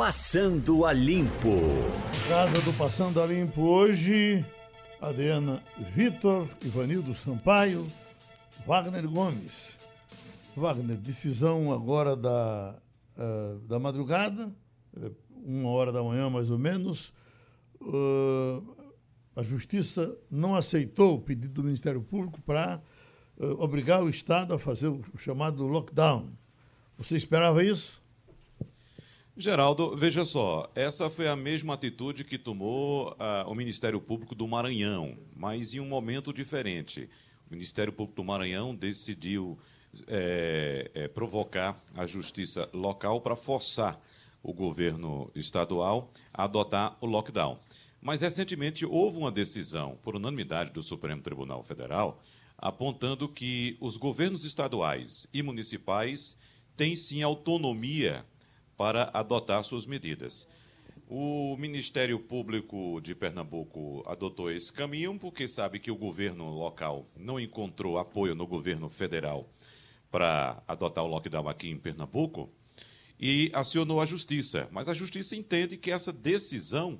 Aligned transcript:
Passando 0.00 0.86
a 0.86 0.94
Limpo. 0.94 1.60
Casa 2.26 2.62
do 2.62 2.72
Passando 2.72 3.20
a 3.20 3.26
Limpo 3.26 3.60
hoje, 3.60 4.42
Adriana 4.98 5.62
Vitor, 5.94 6.48
Ivanildo 6.64 7.14
Sampaio, 7.14 7.86
Wagner 8.66 9.06
Gomes. 9.06 9.76
Wagner, 10.56 10.96
decisão 10.96 11.70
agora 11.70 12.16
da, 12.16 12.80
uh, 13.14 13.58
da 13.68 13.78
madrugada, 13.78 14.50
eh, 14.96 15.10
uma 15.44 15.68
hora 15.68 15.92
da 15.92 16.02
manhã 16.02 16.30
mais 16.30 16.50
ou 16.50 16.58
menos. 16.58 17.12
Uh, 17.78 18.74
a 19.36 19.42
Justiça 19.42 20.16
não 20.30 20.56
aceitou 20.56 21.16
o 21.16 21.20
pedido 21.20 21.52
do 21.52 21.64
Ministério 21.64 22.00
Público 22.00 22.40
para 22.40 22.80
uh, 23.36 23.62
obrigar 23.62 24.02
o 24.02 24.08
Estado 24.08 24.54
a 24.54 24.58
fazer 24.58 24.88
o 24.88 25.02
chamado 25.18 25.66
lockdown. 25.66 26.30
Você 26.96 27.18
esperava 27.18 27.62
isso? 27.62 27.99
Geraldo, 29.40 29.96
veja 29.96 30.26
só, 30.26 30.70
essa 30.74 31.08
foi 31.08 31.26
a 31.26 31.34
mesma 31.34 31.72
atitude 31.72 32.24
que 32.24 32.36
tomou 32.36 33.12
uh, 33.12 33.48
o 33.50 33.54
Ministério 33.54 33.98
Público 33.98 34.34
do 34.34 34.46
Maranhão, 34.46 35.16
mas 35.34 35.72
em 35.72 35.80
um 35.80 35.86
momento 35.86 36.30
diferente. 36.30 37.08
O 37.48 37.54
Ministério 37.54 37.90
Público 37.90 38.20
do 38.20 38.24
Maranhão 38.24 38.74
decidiu 38.74 39.58
é, 40.06 40.90
é, 40.92 41.08
provocar 41.08 41.82
a 41.96 42.06
justiça 42.06 42.68
local 42.74 43.22
para 43.22 43.34
forçar 43.34 43.98
o 44.42 44.52
governo 44.52 45.30
estadual 45.34 46.12
a 46.34 46.44
adotar 46.44 46.98
o 47.00 47.06
lockdown. 47.06 47.58
Mas 47.98 48.20
recentemente 48.20 48.84
houve 48.84 49.16
uma 49.16 49.32
decisão, 49.32 49.98
por 50.02 50.16
unanimidade 50.16 50.70
do 50.70 50.82
Supremo 50.82 51.22
Tribunal 51.22 51.62
Federal, 51.62 52.22
apontando 52.58 53.26
que 53.26 53.78
os 53.80 53.96
governos 53.96 54.44
estaduais 54.44 55.26
e 55.32 55.42
municipais 55.42 56.36
têm 56.76 56.94
sim 56.94 57.22
autonomia 57.22 58.24
para 58.80 59.10
adotar 59.12 59.62
suas 59.62 59.84
medidas. 59.84 60.48
O 61.06 61.54
Ministério 61.58 62.18
Público 62.18 62.98
de 63.02 63.14
Pernambuco 63.14 64.02
adotou 64.06 64.50
esse 64.50 64.72
caminho 64.72 65.18
porque 65.18 65.46
sabe 65.46 65.78
que 65.78 65.90
o 65.90 65.94
governo 65.94 66.48
local 66.48 67.06
não 67.14 67.38
encontrou 67.38 67.98
apoio 67.98 68.34
no 68.34 68.46
governo 68.46 68.88
federal 68.88 69.52
para 70.10 70.62
adotar 70.66 71.04
o 71.04 71.08
lockdown 71.08 71.46
aqui 71.46 71.68
em 71.68 71.76
Pernambuco 71.76 72.48
e 73.20 73.50
acionou 73.52 74.00
a 74.00 74.06
justiça. 74.06 74.66
Mas 74.70 74.88
a 74.88 74.94
justiça 74.94 75.36
entende 75.36 75.76
que 75.76 75.90
essa 75.90 76.10
decisão 76.10 76.98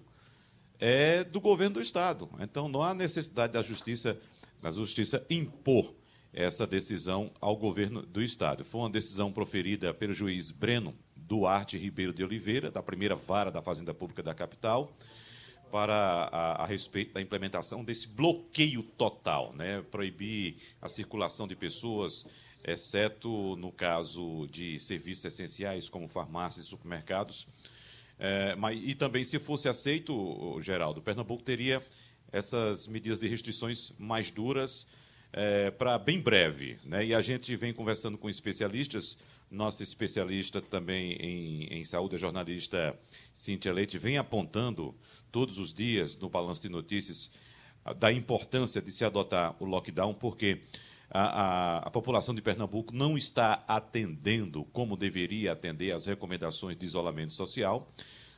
é 0.79 1.25
do 1.25 1.41
governo 1.41 1.77
do 1.77 1.81
estado. 1.81 2.29
Então 2.41 2.69
não 2.69 2.83
há 2.83 2.93
necessidade 2.93 3.55
da 3.55 3.63
justiça, 3.63 4.21
da 4.61 4.71
justiça 4.71 5.25
impor 5.31 5.95
essa 6.31 6.67
decisão 6.67 7.33
ao 7.41 7.57
governo 7.57 8.03
do 8.03 8.23
estado. 8.23 8.67
Foi 8.67 8.83
uma 8.83 8.91
decisão 8.91 9.33
proferida 9.33 9.95
pelo 9.95 10.13
juiz 10.13 10.51
Breno 10.51 10.95
Duarte 11.31 11.79
Ribeiro 11.79 12.13
de 12.13 12.25
Oliveira, 12.25 12.73
da 12.73 12.83
primeira 12.83 13.15
vara 13.15 13.53
da 13.53 13.63
Fazenda 13.63 13.95
Pública 13.95 14.21
da 14.21 14.35
capital, 14.35 14.93
para 15.71 15.95
a, 16.33 16.65
a, 16.65 16.67
respeito 16.67 17.15
da 17.15 17.21
implementação 17.21 17.85
desse 17.85 18.09
bloqueio 18.09 18.83
total, 18.83 19.53
né? 19.53 19.81
proibir 19.93 20.57
a 20.83 20.89
circulação 20.89 21.47
de 21.47 21.55
pessoas, 21.55 22.27
exceto 22.65 23.55
no 23.55 23.71
caso 23.71 24.49
de 24.51 24.81
serviços 24.81 25.25
essenciais 25.25 25.89
como 25.89 26.09
farmácias 26.09 26.67
e 26.67 26.69
supermercados. 26.69 27.47
É, 28.19 28.57
mas, 28.57 28.77
e 28.83 28.93
também, 28.97 29.23
se 29.23 29.39
fosse 29.39 29.69
aceito, 29.69 30.61
Geraldo, 30.61 31.01
Pernambuco 31.01 31.45
teria 31.45 31.81
essas 32.33 32.89
medidas 32.89 33.21
de 33.21 33.29
restrições 33.29 33.93
mais 33.97 34.33
duras 34.33 34.85
é, 35.33 35.71
para 35.71 35.97
bem 35.97 36.21
breve. 36.21 36.77
Né? 36.85 37.07
E 37.07 37.15
a 37.15 37.21
gente 37.21 37.55
vem 37.55 37.73
conversando 37.73 38.19
com 38.19 38.29
especialistas 38.29 39.17
nossa 39.51 39.83
especialista 39.83 40.63
também 40.63 41.13
em, 41.15 41.65
em 41.79 41.85
saúde, 41.85 42.15
a 42.15 42.19
jornalista 42.19 42.97
Cíntia 43.35 43.73
Leite, 43.73 43.99
vem 43.99 44.17
apontando 44.17 44.95
todos 45.33 45.59
os 45.59 45.75
dias 45.75 46.17
no 46.17 46.29
Balanço 46.29 46.63
de 46.63 46.69
Notícias 46.69 47.31
da 47.99 48.13
importância 48.13 48.81
de 48.81 48.93
se 48.93 49.05
adotar 49.05 49.57
o 49.59 49.65
lockdown, 49.65 50.15
porque 50.15 50.61
a, 51.11 51.23
a, 51.23 51.79
a, 51.79 51.91
população 51.91 52.35
de 52.35 52.43
Pernambuco 52.43 52.95
não 52.95 53.19
está 53.19 53.65
atendendo 53.67 54.65
como 54.67 54.97
deveria 54.97 55.53
atender 55.53 55.91
às 55.93 56.07
recomendações 56.07 56.77
de 56.77 56.87
isolamento 56.87 57.33
social. 57.33 57.93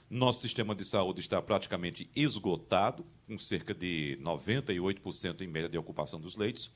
Nosso 0.09 0.41
sistema 0.41 0.75
de 0.75 0.85
saúde 0.85 1.21
está 1.21 1.41
praticamente 1.43 2.09
esgotado, 2.15 3.05
com 3.27 3.39
cerca 3.39 3.75
de 3.75 4.19
98% 4.23 5.43
em 5.43 5.49
média 5.49 5.69
de 5.69 5.79
ocupação 5.79 6.21
dos 6.21 6.37
leitos. 6.37 6.71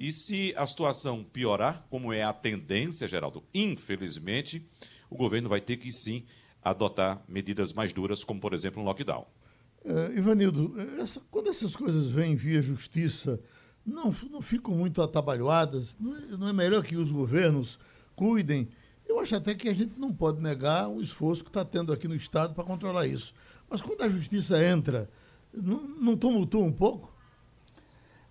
E 0.00 0.12
se 0.12 0.54
a 0.56 0.66
situação 0.66 1.24
piorar, 1.24 1.84
como 1.90 2.12
é 2.12 2.22
a 2.22 2.32
tendência, 2.32 3.08
Geraldo, 3.08 3.42
infelizmente, 3.52 4.64
o 5.10 5.16
governo 5.16 5.48
vai 5.48 5.60
ter 5.60 5.76
que 5.76 5.92
sim 5.92 6.24
adotar 6.62 7.22
medidas 7.26 7.72
mais 7.72 7.92
duras, 7.92 8.22
como 8.22 8.40
por 8.40 8.54
exemplo 8.54 8.80
um 8.80 8.84
lockdown. 8.84 9.26
É, 9.84 10.16
Ivanildo, 10.16 10.74
essa, 11.00 11.20
quando 11.30 11.48
essas 11.48 11.74
coisas 11.74 12.06
vêm 12.10 12.36
via 12.36 12.62
justiça, 12.62 13.40
não, 13.84 14.14
não 14.30 14.42
ficam 14.42 14.74
muito 14.74 15.02
atabalhoadas? 15.02 15.96
Não 15.98 16.16
é, 16.16 16.20
não 16.36 16.48
é 16.48 16.52
melhor 16.52 16.84
que 16.84 16.96
os 16.96 17.10
governos 17.10 17.78
cuidem? 18.14 18.68
Eu 19.08 19.18
acho 19.18 19.34
até 19.34 19.54
que 19.54 19.68
a 19.68 19.74
gente 19.74 19.98
não 19.98 20.12
pode 20.12 20.40
negar 20.40 20.88
o 20.88 21.00
esforço 21.00 21.42
que 21.42 21.50
está 21.50 21.64
tendo 21.64 21.92
aqui 21.92 22.06
no 22.06 22.14
Estado 22.14 22.54
para 22.54 22.64
controlar 22.64 23.06
isso. 23.06 23.34
Mas 23.68 23.80
quando 23.80 24.02
a 24.02 24.08
justiça 24.08 24.62
entra, 24.62 25.10
não, 25.52 25.82
não 25.82 26.16
tumultua 26.16 26.62
um 26.62 26.72
pouco? 26.72 27.17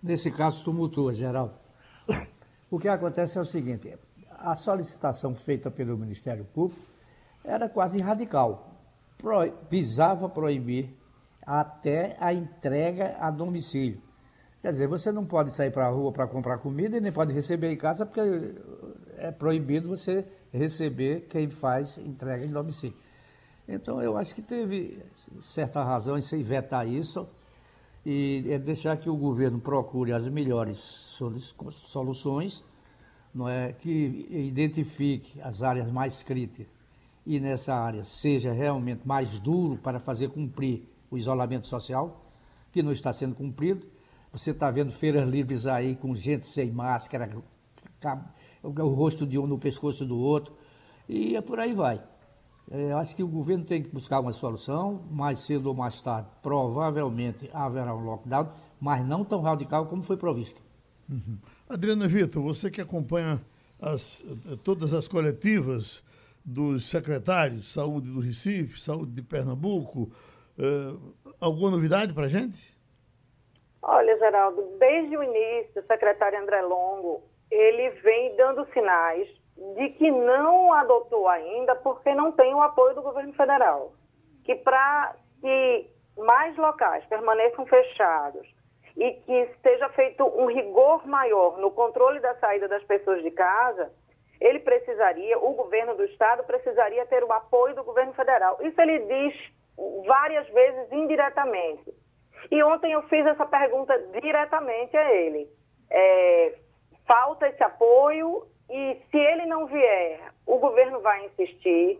Nesse 0.02 0.30
caso, 0.30 0.62
tumultua, 0.62 1.12
Geraldo. 1.12 1.54
O 2.70 2.78
que 2.78 2.88
acontece 2.88 3.38
é 3.38 3.40
o 3.40 3.44
seguinte: 3.44 3.96
a 4.30 4.54
solicitação 4.54 5.34
feita 5.34 5.70
pelo 5.70 5.96
Ministério 5.96 6.44
Público 6.44 6.80
era 7.44 7.68
quase 7.68 7.98
radical. 8.00 8.74
Pro, 9.16 9.40
visava 9.70 10.28
proibir 10.28 10.96
até 11.42 12.16
a 12.20 12.32
entrega 12.32 13.16
a 13.18 13.30
domicílio. 13.30 14.00
Quer 14.60 14.72
dizer, 14.72 14.86
você 14.86 15.10
não 15.10 15.24
pode 15.24 15.52
sair 15.54 15.70
para 15.70 15.86
a 15.86 15.90
rua 15.90 16.12
para 16.12 16.26
comprar 16.26 16.58
comida 16.58 16.96
e 16.96 17.00
nem 17.00 17.10
pode 17.12 17.32
receber 17.32 17.72
em 17.72 17.76
casa, 17.76 18.04
porque 18.04 18.20
é 19.16 19.30
proibido 19.30 19.88
você 19.88 20.26
receber 20.52 21.26
quem 21.28 21.48
faz 21.48 21.96
entrega 21.98 22.44
em 22.44 22.50
domicílio. 22.50 22.96
Então, 23.66 24.02
eu 24.02 24.16
acho 24.16 24.34
que 24.34 24.42
teve 24.42 25.02
certa 25.40 25.82
razão 25.82 26.18
em 26.18 26.22
se 26.22 26.42
vetar 26.42 26.86
isso 26.86 27.28
e 28.04 28.44
é 28.48 28.58
deixar 28.58 28.96
que 28.96 29.10
o 29.10 29.16
governo 29.16 29.60
procure 29.60 30.12
as 30.12 30.28
melhores 30.28 30.78
soluções, 31.70 32.64
não 33.34 33.48
é 33.48 33.72
que 33.72 34.26
identifique 34.30 35.40
as 35.42 35.62
áreas 35.62 35.90
mais 35.90 36.22
críticas 36.22 36.78
e 37.28 37.38
nessa 37.38 37.74
área 37.74 38.02
seja 38.02 38.54
realmente 38.54 39.06
mais 39.06 39.38
duro 39.38 39.76
para 39.76 40.00
fazer 40.00 40.30
cumprir 40.30 40.82
o 41.10 41.18
isolamento 41.18 41.68
social, 41.68 42.24
que 42.72 42.82
não 42.82 42.90
está 42.90 43.12
sendo 43.12 43.34
cumprido. 43.34 43.86
Você 44.32 44.50
está 44.50 44.70
vendo 44.70 44.90
feiras 44.90 45.28
livres 45.28 45.66
aí 45.66 45.94
com 45.94 46.14
gente 46.14 46.48
sem 46.48 46.72
máscara, 46.72 47.30
o 48.62 48.70
rosto 48.70 49.26
de 49.26 49.38
um 49.38 49.46
no 49.46 49.58
pescoço 49.58 50.06
do 50.06 50.18
outro, 50.18 50.54
e 51.06 51.36
é 51.36 51.42
por 51.42 51.60
aí 51.60 51.74
vai. 51.74 52.02
É, 52.70 52.92
acho 52.92 53.16
que 53.16 53.22
o 53.22 53.28
governo 53.28 53.64
tem 53.64 53.82
que 53.82 53.88
buscar 53.88 54.20
uma 54.20 54.32
solução, 54.32 55.02
mais 55.10 55.40
cedo 55.40 55.68
ou 55.68 55.74
mais 55.74 56.00
tarde, 56.02 56.28
provavelmente 56.42 57.48
haverá 57.52 57.94
um 57.94 58.04
lockdown, 58.04 58.52
mas 58.78 59.06
não 59.06 59.24
tão 59.24 59.40
radical 59.40 59.86
como 59.86 60.02
foi 60.02 60.16
provisto. 60.16 60.62
Uhum. 61.08 61.38
Adriana 61.68 62.06
Vitor, 62.06 62.42
você 62.42 62.70
que 62.70 62.80
acompanha 62.80 63.40
as, 63.80 64.22
todas 64.62 64.92
as 64.92 65.08
coletivas 65.08 66.02
dos 66.44 66.88
secretários 66.88 67.62
de 67.62 67.72
saúde 67.72 68.10
do 68.10 68.20
Recife, 68.20 68.80
saúde 68.80 69.12
de 69.12 69.22
Pernambuco, 69.22 70.10
uh, 70.58 71.14
alguma 71.40 71.70
novidade 71.70 72.12
para 72.12 72.26
a 72.26 72.28
gente? 72.28 72.76
Olha, 73.80 74.18
Geraldo, 74.18 74.76
desde 74.78 75.16
o 75.16 75.22
início, 75.22 75.80
o 75.80 75.86
secretário 75.86 76.40
André 76.40 76.60
Longo, 76.62 77.22
ele 77.50 77.90
vem 78.02 78.36
dando 78.36 78.66
sinais 78.72 79.28
de 79.76 79.88
que 79.90 80.10
não 80.10 80.72
adotou 80.72 81.28
ainda 81.28 81.74
porque 81.74 82.14
não 82.14 82.32
tem 82.32 82.54
o 82.54 82.62
apoio 82.62 82.94
do 82.94 83.02
governo 83.02 83.32
federal. 83.32 83.92
Que 84.44 84.54
para 84.54 85.14
que 85.40 85.90
mais 86.16 86.56
locais 86.56 87.04
permaneçam 87.06 87.66
fechados 87.66 88.46
e 88.96 89.12
que 89.12 89.50
seja 89.62 89.88
feito 89.90 90.24
um 90.24 90.46
rigor 90.46 91.06
maior 91.06 91.58
no 91.58 91.70
controle 91.70 92.20
da 92.20 92.34
saída 92.36 92.68
das 92.68 92.82
pessoas 92.84 93.22
de 93.22 93.30
casa, 93.30 93.92
ele 94.40 94.60
precisaria, 94.60 95.38
o 95.38 95.52
governo 95.54 95.96
do 95.96 96.04
estado 96.04 96.44
precisaria 96.44 97.04
ter 97.06 97.24
o 97.24 97.32
apoio 97.32 97.74
do 97.74 97.84
governo 97.84 98.12
federal. 98.12 98.58
Isso 98.60 98.80
ele 98.80 99.00
diz 99.00 99.34
várias 100.06 100.48
vezes 100.48 100.92
indiretamente. 100.92 101.92
E 102.50 102.62
ontem 102.62 102.92
eu 102.92 103.02
fiz 103.02 103.26
essa 103.26 103.46
pergunta 103.46 103.96
diretamente 104.20 104.96
a 104.96 105.12
ele. 105.12 105.48
É, 105.90 106.54
falta 107.06 107.48
esse 107.48 107.62
apoio 107.62 108.46
e 108.70 109.00
se 109.10 109.16
ele 109.16 109.46
não 109.46 109.66
vier, 109.66 110.32
o 110.46 110.58
governo 110.58 111.00
vai 111.00 111.26
insistir. 111.26 111.98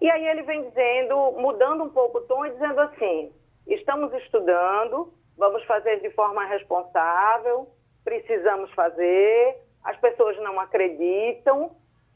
E 0.00 0.10
aí 0.10 0.26
ele 0.26 0.42
vem 0.42 0.68
dizendo, 0.68 1.32
mudando 1.32 1.84
um 1.84 1.90
pouco 1.90 2.18
o 2.18 2.22
tom 2.22 2.46
e 2.46 2.50
dizendo 2.50 2.80
assim: 2.80 3.32
estamos 3.66 4.12
estudando, 4.14 5.12
vamos 5.36 5.64
fazer 5.64 6.00
de 6.00 6.10
forma 6.10 6.44
responsável, 6.46 7.68
precisamos 8.04 8.70
fazer, 8.72 9.56
as 9.84 9.96
pessoas 9.98 10.36
não 10.38 10.58
acreditam, 10.58 11.70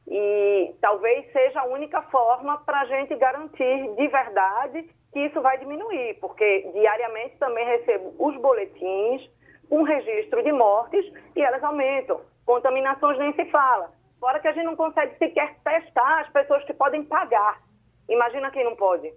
E 0.08 0.74
talvez 0.80 1.30
seja 1.32 1.60
a 1.60 1.66
única 1.66 2.00
forma 2.02 2.58
para 2.58 2.82
a 2.82 2.84
gente 2.86 3.14
garantir 3.16 3.94
de 3.96 4.06
verdade 4.06 4.88
que 5.12 5.20
isso 5.20 5.40
vai 5.40 5.58
diminuir, 5.58 6.14
porque 6.20 6.70
diariamente 6.72 7.36
também 7.38 7.66
recebo 7.66 8.14
os 8.18 8.36
boletins, 8.36 9.28
um 9.70 9.82
registro 9.82 10.42
de 10.44 10.52
mortes 10.52 11.04
e 11.34 11.42
elas 11.42 11.62
aumentam. 11.64 12.20
Contaminações 12.46 13.18
nem 13.18 13.34
se 13.34 13.44
fala. 13.46 13.92
Fora 14.20 14.40
que 14.40 14.48
a 14.48 14.52
gente 14.52 14.64
não 14.64 14.76
consegue 14.76 15.18
sequer 15.18 15.56
testar 15.62 16.20
as 16.20 16.28
pessoas 16.30 16.64
que 16.64 16.72
podem 16.72 17.04
pagar. 17.04 17.60
Imagina 18.08 18.50
quem 18.50 18.64
não 18.64 18.76
pode. 18.76 19.12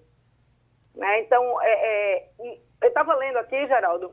Né? 0.95 1.21
Então, 1.21 1.61
é, 1.61 1.71
é, 1.71 2.29
eu 2.81 2.87
estava 2.87 3.15
lendo 3.15 3.37
aqui, 3.37 3.67
Geraldo, 3.67 4.11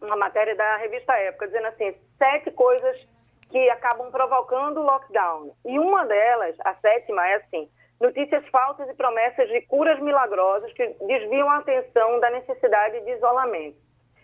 uma 0.00 0.16
matéria 0.16 0.54
da 0.54 0.76
revista 0.76 1.14
Época, 1.14 1.46
dizendo 1.46 1.66
assim, 1.68 1.94
sete 2.18 2.50
coisas 2.52 3.08
que 3.50 3.70
acabam 3.70 4.10
provocando 4.10 4.78
o 4.78 4.84
lockdown. 4.84 5.54
E 5.64 5.78
uma 5.78 6.04
delas, 6.04 6.56
a 6.64 6.74
sétima, 6.74 7.26
é 7.26 7.36
assim, 7.36 7.68
notícias 8.00 8.46
falsas 8.48 8.88
e 8.88 8.94
promessas 8.94 9.48
de 9.48 9.62
curas 9.62 9.98
milagrosas 10.00 10.72
que 10.72 10.86
desviam 11.06 11.48
a 11.50 11.58
atenção 11.58 12.20
da 12.20 12.30
necessidade 12.30 13.00
de 13.00 13.10
isolamento. 13.12 13.78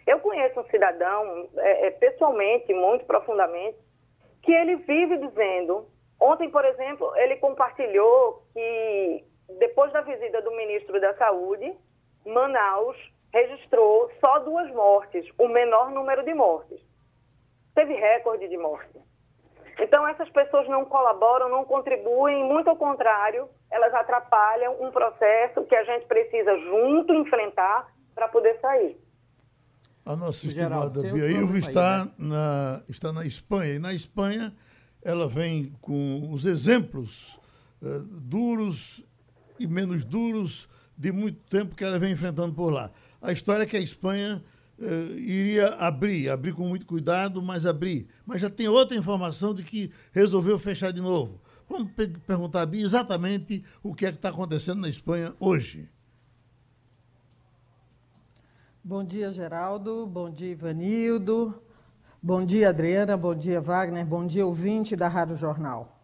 Eu 0.07 0.21
conheço 0.21 0.61
um 0.61 0.65
cidadão, 0.65 1.49
é, 1.57 1.87
é, 1.87 1.91
pessoalmente, 1.93 2.73
muito 2.75 3.05
profundamente, 3.05 3.79
que 4.43 4.53
ele 4.53 4.77
vive 4.77 5.19
dizendo. 5.19 5.87
Ontem, 6.21 6.51
por 6.51 6.65
exemplo, 6.65 7.11
ele 7.17 7.37
compartilhou 7.37 8.43
que 8.53 9.25
depois 9.59 9.93
da 9.93 10.01
visita 10.03 10.41
do 10.43 10.51
ministro 10.53 11.01
da 11.01 11.15
Saúde, 11.15 11.75
Manaus 12.25 12.97
registrou 13.33 14.11
só 14.21 14.41
duas 14.41 14.71
mortes, 14.73 15.27
o 15.39 15.49
menor 15.49 15.91
número 15.91 16.23
de 16.25 16.35
mortes. 16.35 16.81
Teve 17.75 17.95
recorde 17.95 18.49
de 18.49 18.57
mortes. 18.57 19.01
Então, 19.79 20.07
essas 20.07 20.29
pessoas 20.29 20.69
não 20.69 20.85
colaboram, 20.85 21.49
não 21.49 21.65
contribuem, 21.65 22.45
muito 22.45 22.69
ao 22.69 22.77
contrário, 22.77 23.49
elas 23.71 23.95
atrapalham 23.95 24.77
um 24.83 24.91
processo 24.91 25.65
que 25.65 25.75
a 25.75 25.85
gente 25.85 26.07
precisa 26.07 26.57
junto 26.59 27.15
enfrentar 27.15 27.89
para 28.15 28.29
poder 28.29 28.59
sair. 28.61 29.01
A 30.11 30.17
nossa 30.17 30.45
estimada 30.45 31.03
Bia 31.03 31.31
Ilva 31.31 31.57
está, 31.57 32.05
né? 32.05 32.11
na, 32.19 32.83
está 32.89 33.13
na 33.13 33.25
Espanha. 33.25 33.75
E 33.75 33.79
na 33.79 33.95
Espanha 33.95 34.53
ela 35.01 35.29
vem 35.29 35.73
com 35.81 36.33
os 36.33 36.47
exemplos 36.47 37.39
uh, 37.81 38.01
duros 38.01 39.05
e 39.57 39.69
menos 39.69 40.05
duros 40.05 40.69
de 40.99 41.13
muito 41.13 41.39
tempo 41.49 41.77
que 41.77 41.85
ela 41.85 41.97
vem 41.97 42.13
enfrentando 42.13 42.53
por 42.53 42.73
lá. 42.73 42.91
A 43.23 43.31
história 43.31 43.63
é 43.63 43.67
que 43.67 43.77
a 43.77 43.81
Espanha 43.81 44.43
uh, 44.81 45.17
iria 45.17 45.75
abrir, 45.77 46.29
abrir 46.29 46.55
com 46.55 46.69
muito 46.69 46.87
cuidado, 46.87 47.41
mas 47.41 47.65
abrir. 47.65 48.09
Mas 48.27 48.41
já 48.41 48.51
tem 48.51 48.67
outra 48.67 48.97
informação 48.97 49.55
de 49.55 49.63
que 49.63 49.93
resolveu 50.11 50.59
fechar 50.59 50.93
de 50.93 51.01
novo. 51.01 51.41
Vamos 51.69 51.93
perguntar 52.27 52.63
a 52.63 52.67
Bia 52.67 52.83
exatamente 52.83 53.63
o 53.81 53.95
que 53.95 54.07
é 54.07 54.11
que 54.11 54.19
está 54.19 54.31
acontecendo 54.31 54.81
na 54.81 54.89
Espanha 54.89 55.37
hoje. 55.39 55.89
Bom 58.91 59.05
dia, 59.05 59.31
Geraldo. 59.31 60.05
Bom 60.05 60.29
dia, 60.29 60.51
Ivanildo. 60.51 61.55
Bom 62.21 62.45
dia, 62.45 62.71
Adriana. 62.71 63.17
Bom 63.17 63.37
dia, 63.37 63.61
Wagner. 63.61 64.05
Bom 64.05 64.27
dia, 64.27 64.45
ouvinte 64.45 64.97
da 64.97 65.07
Rádio 65.07 65.37
Jornal. 65.37 65.97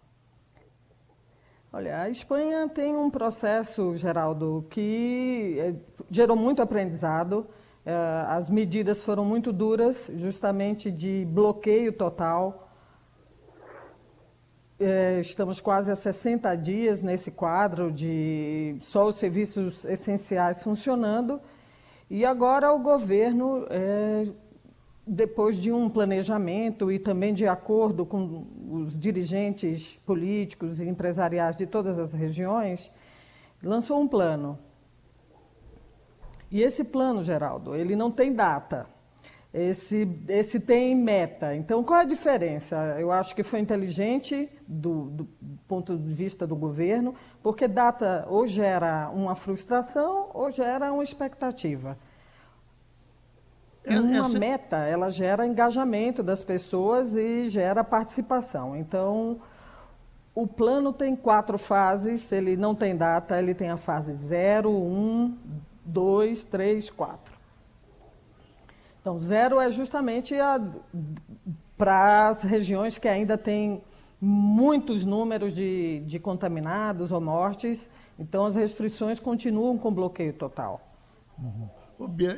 Olha, 1.72 2.02
a 2.02 2.08
Espanha 2.08 2.68
tem 2.68 2.94
um 2.94 3.10
processo, 3.10 3.96
Geraldo, 3.96 4.68
que 4.70 5.56
eh, 5.58 5.74
gerou 6.08 6.36
muito 6.36 6.62
aprendizado. 6.62 7.48
Eh, 7.84 7.92
as 8.28 8.48
medidas 8.48 9.02
foram 9.02 9.24
muito 9.24 9.52
duras, 9.52 10.08
justamente 10.14 10.88
de 10.88 11.24
bloqueio 11.24 11.92
total. 11.92 12.70
Eh, 14.78 15.18
estamos 15.22 15.60
quase 15.60 15.90
a 15.90 15.96
60 15.96 16.54
dias 16.54 17.02
nesse 17.02 17.32
quadro 17.32 17.90
de 17.90 18.78
só 18.82 19.08
os 19.08 19.16
serviços 19.16 19.84
essenciais 19.86 20.62
funcionando 20.62 21.40
e 22.08 22.24
agora 22.24 22.72
o 22.72 22.78
governo, 22.78 23.66
é, 23.68 24.28
depois 25.06 25.56
de 25.56 25.72
um 25.72 25.88
planejamento 25.88 26.90
e 26.90 26.98
também 26.98 27.34
de 27.34 27.46
acordo 27.46 28.06
com 28.06 28.46
os 28.70 28.98
dirigentes 28.98 29.98
políticos 30.06 30.80
e 30.80 30.88
empresariais 30.88 31.56
de 31.56 31.66
todas 31.66 31.98
as 31.98 32.12
regiões, 32.12 32.90
lançou 33.62 34.00
um 34.00 34.06
plano. 34.06 34.58
E 36.50 36.62
esse 36.62 36.84
plano, 36.84 37.24
Geraldo, 37.24 37.74
ele 37.74 37.96
não 37.96 38.10
tem 38.10 38.32
data. 38.32 38.86
Esse, 39.52 40.08
esse 40.28 40.60
tem 40.60 40.94
meta. 40.94 41.54
Então, 41.54 41.82
qual 41.82 42.00
é 42.00 42.02
a 42.02 42.06
diferença? 42.06 42.76
Eu 42.98 43.10
acho 43.10 43.34
que 43.34 43.42
foi 43.42 43.60
inteligente 43.60 44.50
do, 44.66 45.04
do 45.04 45.28
ponto 45.66 45.96
de 45.96 46.12
vista 46.12 46.46
do 46.46 46.54
governo, 46.54 47.14
porque 47.42 47.66
data 47.66 48.26
ou 48.28 48.46
gera 48.46 49.10
uma 49.14 49.34
frustração 49.34 50.28
ou 50.34 50.50
gera 50.50 50.92
uma 50.92 51.02
expectativa. 51.02 51.96
É, 53.82 53.98
uma 54.00 54.28
meta, 54.28 54.78
ela 54.78 55.10
gera 55.10 55.46
engajamento 55.46 56.22
das 56.22 56.42
pessoas 56.42 57.14
e 57.14 57.48
gera 57.48 57.84
participação. 57.84 58.76
Então, 58.76 59.40
o 60.34 60.46
plano 60.46 60.92
tem 60.92 61.14
quatro 61.14 61.56
fases, 61.56 62.30
ele 62.32 62.56
não 62.56 62.74
tem 62.74 62.96
data, 62.96 63.38
ele 63.38 63.54
tem 63.54 63.70
a 63.70 63.76
fase 63.76 64.12
0, 64.12 64.70
1, 64.70 65.34
2, 65.84 66.44
3, 66.44 66.90
4. 66.90 67.35
Então, 69.06 69.20
zero 69.20 69.60
é 69.60 69.70
justamente 69.70 70.34
para 71.78 72.26
as 72.26 72.42
regiões 72.42 72.98
que 72.98 73.06
ainda 73.06 73.38
têm 73.38 73.80
muitos 74.20 75.04
números 75.04 75.54
de, 75.54 76.00
de 76.00 76.18
contaminados 76.18 77.12
ou 77.12 77.20
mortes, 77.20 77.88
então 78.18 78.46
as 78.46 78.56
restrições 78.56 79.20
continuam 79.20 79.78
com 79.78 79.94
bloqueio 79.94 80.32
total. 80.32 80.80
Uhum. 81.38 81.68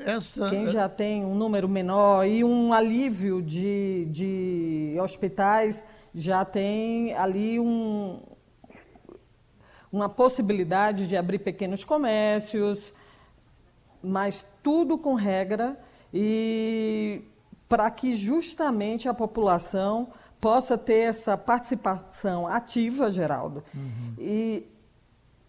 Essa... 0.04 0.50
Quem 0.50 0.68
já 0.68 0.90
tem 0.90 1.24
um 1.24 1.34
número 1.34 1.66
menor 1.66 2.26
e 2.26 2.44
um 2.44 2.70
alívio 2.74 3.40
de, 3.40 4.06
de 4.10 4.98
hospitais 5.00 5.86
já 6.14 6.44
tem 6.44 7.14
ali 7.14 7.58
um, 7.58 8.20
uma 9.90 10.10
possibilidade 10.10 11.06
de 11.06 11.16
abrir 11.16 11.38
pequenos 11.38 11.82
comércios, 11.82 12.92
mas 14.02 14.44
tudo 14.62 14.98
com 14.98 15.14
regra 15.14 15.87
e 16.12 17.22
para 17.68 17.90
que 17.90 18.14
justamente 18.14 19.08
a 19.08 19.14
população 19.14 20.08
possa 20.40 20.78
ter 20.78 21.08
essa 21.08 21.36
participação 21.36 22.46
ativa, 22.46 23.10
Geraldo. 23.10 23.62
Uhum. 23.74 24.14
E, 24.18 24.66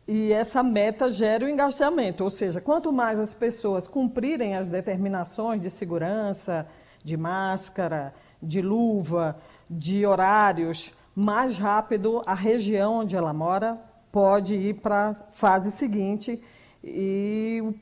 e 0.08 0.34
essa 0.34 0.62
meta 0.64 1.12
gera 1.12 1.46
o 1.46 1.50
engajamento, 1.50 2.24
ou 2.24 2.30
seja, 2.30 2.60
quanto 2.60 2.92
mais 2.92 3.20
as 3.20 3.34
pessoas 3.34 3.88
cumprirem 3.88 4.56
as 4.56 4.70
determinações 4.70 5.62
de 5.62 5.70
segurança, 5.70 6.68
de 7.04 7.16
máscara, 7.16 8.14
de 8.42 8.62
luva, 8.62 9.38
de 9.70 10.06
horários, 10.06 10.92
mais 11.16 11.58
rápido 11.58 12.22
a 12.26 12.34
região 12.34 13.00
onde 13.00 13.16
ela 13.16 13.34
mora 13.34 13.80
pode 14.12 14.56
ir 14.56 14.76
para 14.76 15.10
a 15.10 15.14
fase 15.14 15.72
seguinte 15.72 16.42
e 16.84 17.62
o 17.64 17.74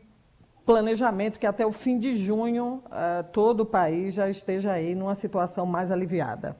planejamento 0.67 1.39
que 1.39 1.47
até 1.47 1.65
o 1.65 1.71
fim 1.71 1.97
de 1.97 2.17
junho 2.17 2.83
uh, 2.87 3.23
todo 3.31 3.61
o 3.61 3.65
país 3.65 4.13
já 4.13 4.29
esteja 4.29 4.73
aí 4.73 4.93
numa 4.93 5.15
situação 5.15 5.65
mais 5.65 5.89
aliviada. 5.89 6.57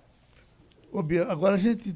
Ô 0.89 1.03
Bia, 1.03 1.25
agora 1.27 1.55
a 1.55 1.57
gente, 1.57 1.93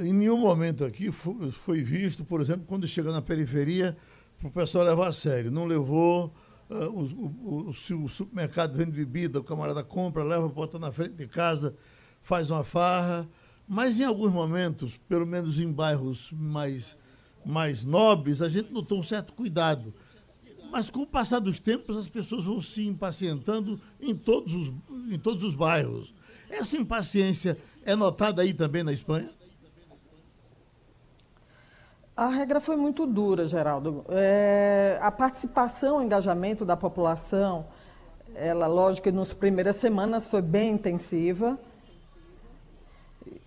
em 0.00 0.12
nenhum 0.12 0.36
momento 0.36 0.84
aqui 0.84 1.10
foi 1.10 1.82
visto, 1.82 2.22
por 2.22 2.42
exemplo, 2.42 2.66
quando 2.68 2.86
chega 2.86 3.10
na 3.10 3.22
periferia, 3.22 3.96
para 4.38 4.48
o 4.48 4.50
pessoal 4.50 4.84
levar 4.84 5.08
a 5.08 5.12
sério. 5.12 5.50
Não 5.50 5.64
levou, 5.64 6.34
uh, 6.68 6.74
o, 6.90 7.00
o, 7.00 7.70
o, 7.70 8.04
o, 8.04 8.08
supermercado 8.10 8.76
vende 8.76 8.92
bebida, 8.92 9.40
o 9.40 9.42
camarada 9.42 9.82
compra, 9.82 10.22
leva, 10.22 10.46
bota 10.46 10.78
na 10.78 10.92
frente 10.92 11.14
de 11.14 11.26
casa, 11.26 11.74
faz 12.20 12.50
uma 12.50 12.62
farra. 12.62 13.26
Mas 13.66 13.98
em 13.98 14.04
alguns 14.04 14.30
momentos, 14.30 14.98
pelo 15.08 15.26
menos 15.26 15.58
em 15.58 15.72
bairros 15.72 16.30
mais, 16.30 16.94
mais 17.42 17.86
nobres, 17.86 18.42
a 18.42 18.50
gente 18.50 18.70
notou 18.70 18.98
um 18.98 19.02
certo 19.02 19.32
cuidado 19.32 19.94
mas 20.70 20.90
com 20.90 21.00
o 21.00 21.06
passar 21.06 21.38
dos 21.38 21.58
tempos, 21.58 21.96
as 21.96 22.08
pessoas 22.08 22.44
vão 22.44 22.60
se 22.60 22.86
impacientando 22.86 23.80
em 24.00 24.14
todos 24.14 24.54
os, 24.54 24.72
em 25.10 25.18
todos 25.18 25.42
os 25.42 25.54
bairros. 25.54 26.14
Essa 26.50 26.76
impaciência 26.76 27.56
é 27.84 27.96
notada 27.96 28.42
aí 28.42 28.52
também 28.52 28.82
na 28.82 28.92
Espanha? 28.92 29.30
A 32.16 32.28
regra 32.28 32.60
foi 32.60 32.76
muito 32.76 33.06
dura, 33.06 33.46
Geraldo. 33.48 34.04
É, 34.08 34.98
a 35.02 35.10
participação, 35.10 35.96
o 35.96 36.02
engajamento 36.02 36.64
da 36.64 36.76
população, 36.76 37.66
ela, 38.36 38.68
lógico 38.68 39.10
nas 39.10 39.32
primeiras 39.32 39.76
semanas 39.76 40.28
foi 40.28 40.40
bem 40.40 40.72
intensiva. 40.72 41.58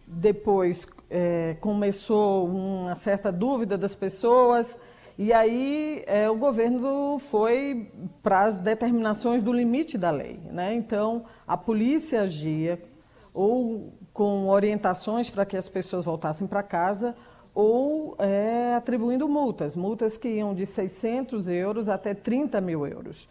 Depois 0.06 0.86
é, 1.10 1.56
começou 1.62 2.48
uma 2.48 2.96
certa 2.96 3.32
dúvida 3.32 3.78
das 3.78 3.96
pessoas 3.96 4.78
e 5.18 5.34
aí 5.34 6.04
é, 6.06 6.30
o 6.30 6.36
governo 6.36 7.20
foi 7.20 7.92
para 8.22 8.42
as 8.42 8.58
determinações 8.58 9.42
do 9.42 9.52
limite 9.52 9.98
da 9.98 10.12
lei. 10.12 10.40
Né? 10.52 10.76
Então, 10.76 11.26
a 11.48 11.58
polícia 11.58 12.22
agia 12.22 12.80
ou 13.34 13.94
com 14.14 14.48
orientações 14.48 15.30
para 15.30 15.46
que 15.46 15.56
as 15.56 15.70
pessoas 15.70 16.06
voltassem 16.06 16.48
para 16.48 16.64
casa, 16.64 17.16
ou 17.54 18.16
é, 18.18 18.74
atribuindo 18.76 19.28
multas, 19.28 19.76
multas 19.76 20.18
que 20.18 20.28
iam 20.28 20.56
de 20.56 20.66
600 20.66 21.48
euros 21.48 21.88
até 21.88 22.14
30 22.16 22.60
mil 22.62 22.86
euros. 22.86 23.28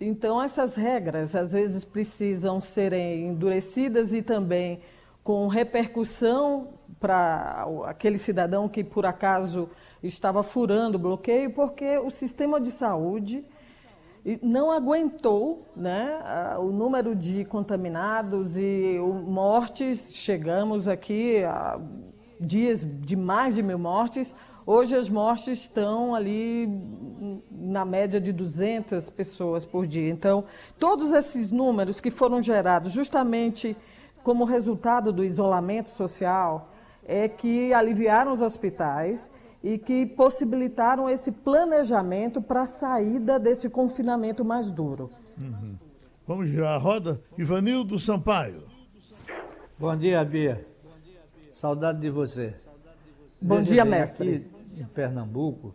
Então, 0.00 0.42
essas 0.42 0.74
regras 0.74 1.34
às 1.34 1.52
vezes 1.52 1.84
precisam 1.84 2.60
serem 2.60 3.28
endurecidas 3.28 4.12
e 4.12 4.20
também 4.20 4.80
com 5.22 5.46
repercussão 5.46 6.74
para 6.98 7.66
aquele 7.86 8.18
cidadão 8.18 8.68
que 8.68 8.84
por 8.84 9.06
acaso 9.06 9.68
estava 10.02 10.42
furando 10.42 10.96
o 10.96 11.00
bloqueio, 11.00 11.52
porque 11.52 11.98
o 11.98 12.10
sistema 12.10 12.60
de 12.60 12.70
saúde 12.70 13.44
não 14.40 14.70
aguentou 14.70 15.66
né, 15.76 16.20
o 16.60 16.70
número 16.70 17.14
de 17.14 17.44
contaminados 17.44 18.56
e 18.56 18.98
mortes. 19.26 20.14
Chegamos 20.14 20.86
aqui 20.86 21.42
a 21.44 21.80
dias 22.40 22.86
de 23.00 23.16
mais 23.16 23.54
de 23.54 23.62
mil 23.62 23.78
mortes. 23.78 24.34
Hoje 24.64 24.94
as 24.94 25.08
mortes 25.08 25.60
estão 25.60 26.14
ali 26.14 26.68
na 27.50 27.84
média 27.84 28.20
de 28.20 28.32
200 28.32 29.10
pessoas 29.10 29.64
por 29.64 29.86
dia. 29.86 30.08
Então, 30.08 30.44
todos 30.78 31.10
esses 31.10 31.50
números 31.50 32.00
que 32.00 32.10
foram 32.10 32.42
gerados 32.42 32.92
justamente 32.92 33.76
como 34.22 34.44
resultado 34.44 35.12
do 35.12 35.24
isolamento 35.24 35.90
social 35.90 36.70
é 37.04 37.28
que 37.28 37.72
aliviaram 37.74 38.32
os 38.32 38.40
hospitais 38.40 39.32
e 39.62 39.78
que 39.78 40.06
possibilitaram 40.06 41.08
esse 41.08 41.30
planejamento 41.30 42.42
para 42.42 42.62
a 42.62 42.66
saída 42.66 43.38
desse 43.38 43.68
confinamento 43.68 44.44
mais 44.44 44.70
duro. 44.70 45.10
Uhum. 45.38 45.76
Vamos 46.26 46.48
girar 46.48 46.74
a 46.74 46.78
roda. 46.78 47.20
Ivanildo 47.36 47.98
Sampaio. 47.98 48.64
Bom 49.78 49.96
dia, 49.96 50.24
Bia. 50.24 50.66
Saudade 51.50 52.00
de 52.00 52.10
você. 52.10 52.54
Bom 53.40 53.60
dia, 53.60 53.84
mestre. 53.84 54.36
Aqui 54.36 54.80
em 54.80 54.84
Pernambuco, 54.84 55.74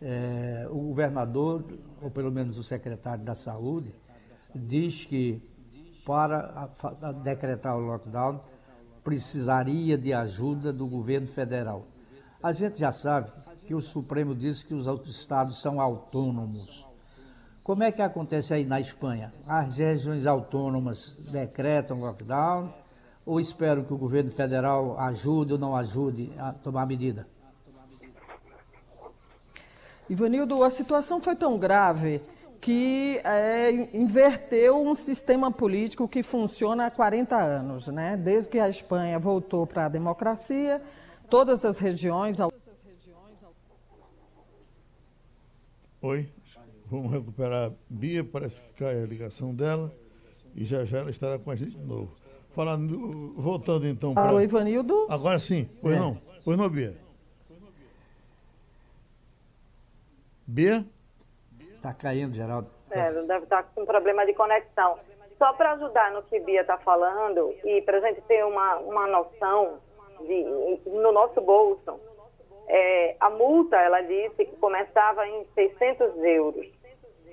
é, 0.00 0.66
o 0.70 0.78
governador, 0.78 1.64
ou 2.00 2.10
pelo 2.10 2.30
menos 2.30 2.58
o 2.58 2.62
secretário 2.62 3.24
da 3.24 3.34
Saúde, 3.34 3.94
diz 4.54 5.04
que 5.04 5.40
para 6.06 6.70
decretar 7.24 7.76
o 7.76 7.80
lockdown 7.80 8.40
precisaria 9.02 9.98
de 9.98 10.14
ajuda 10.14 10.72
do 10.72 10.86
governo 10.86 11.26
federal. 11.26 11.84
A 12.40 12.52
gente 12.52 12.78
já 12.78 12.92
sabe 12.92 13.30
que 13.66 13.74
o 13.74 13.80
Supremo 13.80 14.32
disse 14.32 14.64
que 14.64 14.74
os 14.74 14.86
outros 14.86 15.18
estados 15.18 15.60
são 15.60 15.80
autônomos. 15.80 16.86
Como 17.64 17.82
é 17.82 17.90
que 17.90 18.00
acontece 18.00 18.54
aí 18.54 18.64
na 18.64 18.78
Espanha? 18.78 19.34
As 19.48 19.78
regiões 19.78 20.26
autônomas 20.26 21.16
decretam 21.32 21.98
lockdown 21.98 22.72
ou 23.26 23.40
esperam 23.40 23.82
que 23.82 23.92
o 23.92 23.98
governo 23.98 24.30
federal 24.30 24.96
ajude 25.00 25.54
ou 25.54 25.58
não 25.58 25.74
ajude 25.74 26.32
a 26.38 26.52
tomar 26.52 26.86
medida? 26.86 27.26
Ivanildo, 30.08 30.62
a 30.62 30.70
situação 30.70 31.20
foi 31.20 31.34
tão 31.34 31.58
grave 31.58 32.22
que 32.60 33.20
é, 33.24 33.70
inverteu 33.96 34.82
um 34.82 34.94
sistema 34.94 35.50
político 35.52 36.08
que 36.08 36.22
funciona 36.22 36.86
há 36.86 36.90
40 36.90 37.36
anos. 37.36 37.88
Né? 37.88 38.16
Desde 38.16 38.50
que 38.50 38.58
a 38.58 38.68
Espanha 38.68 39.18
voltou 39.18 39.66
para 39.66 39.86
a 39.86 39.88
democracia, 39.88 40.82
todas 41.28 41.64
as 41.64 41.78
regiões. 41.78 42.38
Oi, 46.02 46.28
vamos 46.86 47.12
recuperar 47.12 47.70
a 47.70 47.72
Bia, 47.88 48.22
parece 48.22 48.62
que 48.62 48.84
cai 48.84 49.02
a 49.02 49.06
ligação 49.06 49.54
dela 49.54 49.92
e 50.54 50.64
já 50.64 50.84
já 50.84 50.98
ela 50.98 51.10
estará 51.10 51.38
com 51.38 51.50
a 51.50 51.56
gente 51.56 51.76
de 51.76 51.84
novo. 51.84 52.14
Falando, 52.54 53.34
voltando 53.36 53.86
então 53.86 54.14
para. 54.14 54.28
Alô, 54.28 54.40
Ivanildo? 54.40 55.06
Agora 55.10 55.38
sim, 55.38 55.68
pois 55.82 55.94
é. 55.94 55.98
não? 55.98 56.18
Pois 56.44 56.56
não, 56.56 56.68
Bia? 56.68 56.96
Bia? 60.46 60.86
Está 61.86 61.94
caindo, 61.94 62.34
Geraldo. 62.34 62.68
É, 62.90 63.12
deve 63.12 63.44
estar 63.44 63.62
tá 63.62 63.68
com 63.72 63.86
problema 63.86 64.26
de 64.26 64.34
conexão. 64.34 64.98
Só 65.38 65.52
para 65.52 65.74
ajudar 65.74 66.10
no 66.10 66.24
que 66.24 66.40
Bia 66.40 66.62
está 66.62 66.76
falando 66.78 67.54
e 67.64 67.80
para 67.82 67.98
a 67.98 68.00
gente 68.00 68.20
ter 68.22 68.44
uma, 68.44 68.78
uma 68.78 69.06
noção 69.06 69.78
de, 70.20 70.42
no 70.84 71.12
nosso 71.12 71.40
bolso, 71.40 72.00
é, 72.66 73.14
a 73.20 73.30
multa, 73.30 73.76
ela 73.76 74.00
disse 74.00 74.46
que 74.46 74.56
começava 74.56 75.24
em 75.28 75.46
600 75.54 76.24
euros. 76.24 76.66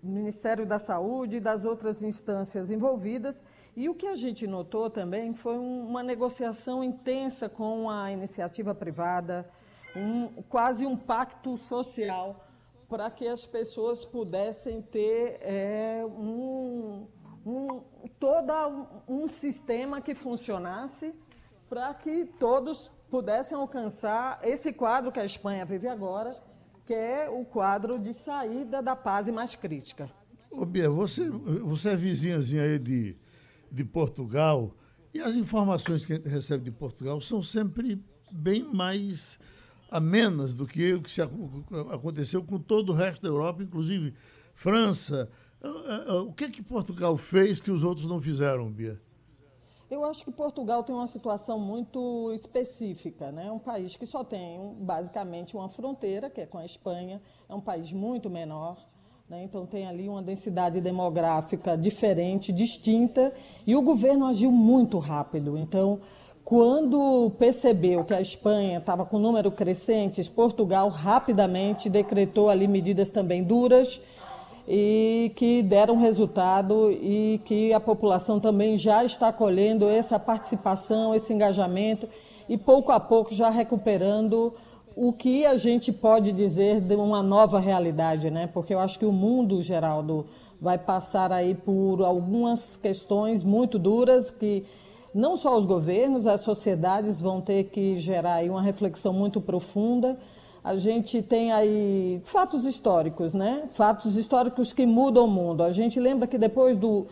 Ministério 0.00 0.64
da 0.64 0.78
Saúde 0.78 1.36
e 1.36 1.40
das 1.40 1.64
outras 1.64 2.04
instâncias 2.04 2.70
envolvidas. 2.70 3.42
E 3.74 3.88
o 3.88 3.94
que 3.96 4.06
a 4.06 4.14
gente 4.14 4.46
notou 4.46 4.88
também 4.88 5.34
foi 5.34 5.58
uma 5.58 6.04
negociação 6.04 6.84
intensa 6.84 7.48
com 7.48 7.90
a 7.90 8.12
iniciativa 8.12 8.72
privada, 8.72 9.50
um, 9.96 10.42
quase 10.42 10.86
um 10.86 10.96
pacto 10.96 11.56
social 11.56 12.46
para 12.88 13.10
que 13.10 13.26
as 13.26 13.46
pessoas 13.46 14.04
pudessem 14.04 14.82
ter 14.82 15.38
é, 15.40 16.04
um, 16.04 17.06
um, 17.46 17.82
todo 18.18 18.52
um 19.08 19.28
sistema 19.28 20.00
que 20.00 20.14
funcionasse 20.14 21.14
para 21.68 21.92
que 21.94 22.26
todos 22.38 22.90
pudessem 23.10 23.56
alcançar 23.56 24.40
esse 24.42 24.72
quadro 24.72 25.10
que 25.10 25.18
a 25.18 25.24
Espanha 25.24 25.64
vive 25.64 25.88
agora, 25.88 26.36
que 26.84 26.92
é 26.92 27.30
o 27.30 27.44
quadro 27.44 27.98
de 27.98 28.12
saída 28.12 28.82
da 28.82 28.94
paz 28.94 29.26
mais 29.28 29.54
crítica. 29.54 30.10
Ô 30.50 30.66
Bia, 30.66 30.90
você, 30.90 31.30
você 31.30 31.90
é 31.90 31.96
vizinhazinha 31.96 32.62
aí 32.62 32.78
de, 32.78 33.16
de 33.70 33.84
Portugal, 33.84 34.74
e 35.14 35.20
as 35.20 35.34
informações 35.34 36.04
que 36.04 36.12
a 36.12 36.16
gente 36.16 36.28
recebe 36.28 36.64
de 36.64 36.70
Portugal 36.70 37.20
são 37.20 37.42
sempre 37.42 38.02
bem 38.30 38.64
mais 38.64 39.38
amenas 39.92 40.54
do 40.54 40.66
que 40.66 40.94
o 40.94 41.02
que 41.02 41.20
aconteceu 41.92 42.42
com 42.42 42.58
todo 42.58 42.90
o 42.90 42.94
resto 42.94 43.22
da 43.22 43.28
Europa, 43.28 43.62
inclusive 43.62 44.14
França. 44.54 45.28
Ah, 45.62 45.68
ah, 45.68 46.04
ah, 46.08 46.22
o 46.22 46.32
que 46.32 46.44
é 46.44 46.50
que 46.50 46.62
Portugal 46.62 47.16
fez 47.16 47.60
que 47.60 47.70
os 47.70 47.84
outros 47.84 48.08
não 48.08 48.20
fizeram, 48.20 48.70
Bia? 48.72 49.00
Eu 49.90 50.04
acho 50.04 50.24
que 50.24 50.32
Portugal 50.32 50.82
tem 50.82 50.94
uma 50.94 51.06
situação 51.06 51.58
muito 51.58 52.32
específica, 52.32 53.30
né? 53.30 53.52
Um 53.52 53.58
país 53.58 53.94
que 53.94 54.06
só 54.06 54.24
tem 54.24 54.74
basicamente 54.80 55.54
uma 55.54 55.68
fronteira, 55.68 56.30
que 56.30 56.40
é 56.40 56.46
com 56.46 56.56
a 56.56 56.64
Espanha, 56.64 57.20
é 57.46 57.54
um 57.54 57.60
país 57.60 57.92
muito 57.92 58.30
menor, 58.30 58.78
né? 59.28 59.44
então 59.44 59.66
tem 59.66 59.86
ali 59.86 60.08
uma 60.08 60.22
densidade 60.22 60.80
demográfica 60.80 61.76
diferente, 61.76 62.50
distinta, 62.50 63.34
e 63.66 63.76
o 63.76 63.82
governo 63.82 64.26
agiu 64.26 64.50
muito 64.50 64.98
rápido. 64.98 65.58
Então, 65.58 66.00
quando 66.44 67.30
percebeu 67.38 68.04
que 68.04 68.12
a 68.12 68.20
Espanha 68.20 68.78
estava 68.78 69.04
com 69.04 69.18
número 69.18 69.50
crescentes, 69.50 70.28
Portugal 70.28 70.88
rapidamente 70.88 71.88
decretou 71.88 72.50
ali 72.50 72.66
medidas 72.66 73.10
também 73.10 73.42
duras 73.42 74.00
e 74.66 75.32
que 75.36 75.62
deram 75.62 75.96
resultado 75.98 76.90
e 76.90 77.40
que 77.44 77.72
a 77.72 77.80
população 77.80 78.38
também 78.38 78.76
já 78.76 79.04
está 79.04 79.32
colhendo 79.32 79.88
essa 79.88 80.18
participação, 80.18 81.14
esse 81.14 81.32
engajamento 81.32 82.08
e 82.48 82.58
pouco 82.58 82.92
a 82.92 83.00
pouco 83.00 83.32
já 83.34 83.48
recuperando 83.48 84.52
o 84.94 85.12
que 85.12 85.46
a 85.46 85.56
gente 85.56 85.92
pode 85.92 86.32
dizer 86.32 86.80
de 86.80 86.94
uma 86.94 87.22
nova 87.22 87.58
realidade, 87.58 88.30
né? 88.30 88.46
Porque 88.46 88.74
eu 88.74 88.78
acho 88.78 88.98
que 88.98 89.06
o 89.06 89.12
mundo, 89.12 89.62
Geraldo, 89.62 90.26
vai 90.60 90.76
passar 90.76 91.32
aí 91.32 91.54
por 91.54 92.02
algumas 92.02 92.76
questões 92.76 93.42
muito 93.42 93.78
duras 93.78 94.30
que 94.30 94.64
não 95.14 95.36
só 95.36 95.56
os 95.56 95.66
governos, 95.66 96.26
as 96.26 96.40
sociedades 96.40 97.20
vão 97.20 97.40
ter 97.40 97.64
que 97.64 97.98
gerar 97.98 98.34
aí 98.34 98.50
uma 98.50 98.62
reflexão 98.62 99.12
muito 99.12 99.40
profunda 99.40 100.18
a 100.64 100.76
gente 100.76 101.20
tem 101.22 101.50
aí 101.50 102.22
fatos 102.24 102.64
históricos, 102.64 103.34
né? 103.34 103.64
Fatos 103.72 104.16
históricos 104.16 104.72
que 104.72 104.86
mudam 104.86 105.24
o 105.24 105.28
mundo. 105.28 105.64
A 105.64 105.72
gente 105.72 105.98
lembra 105.98 106.28
que 106.28 106.38
depois 106.38 106.76
do, 106.76 107.06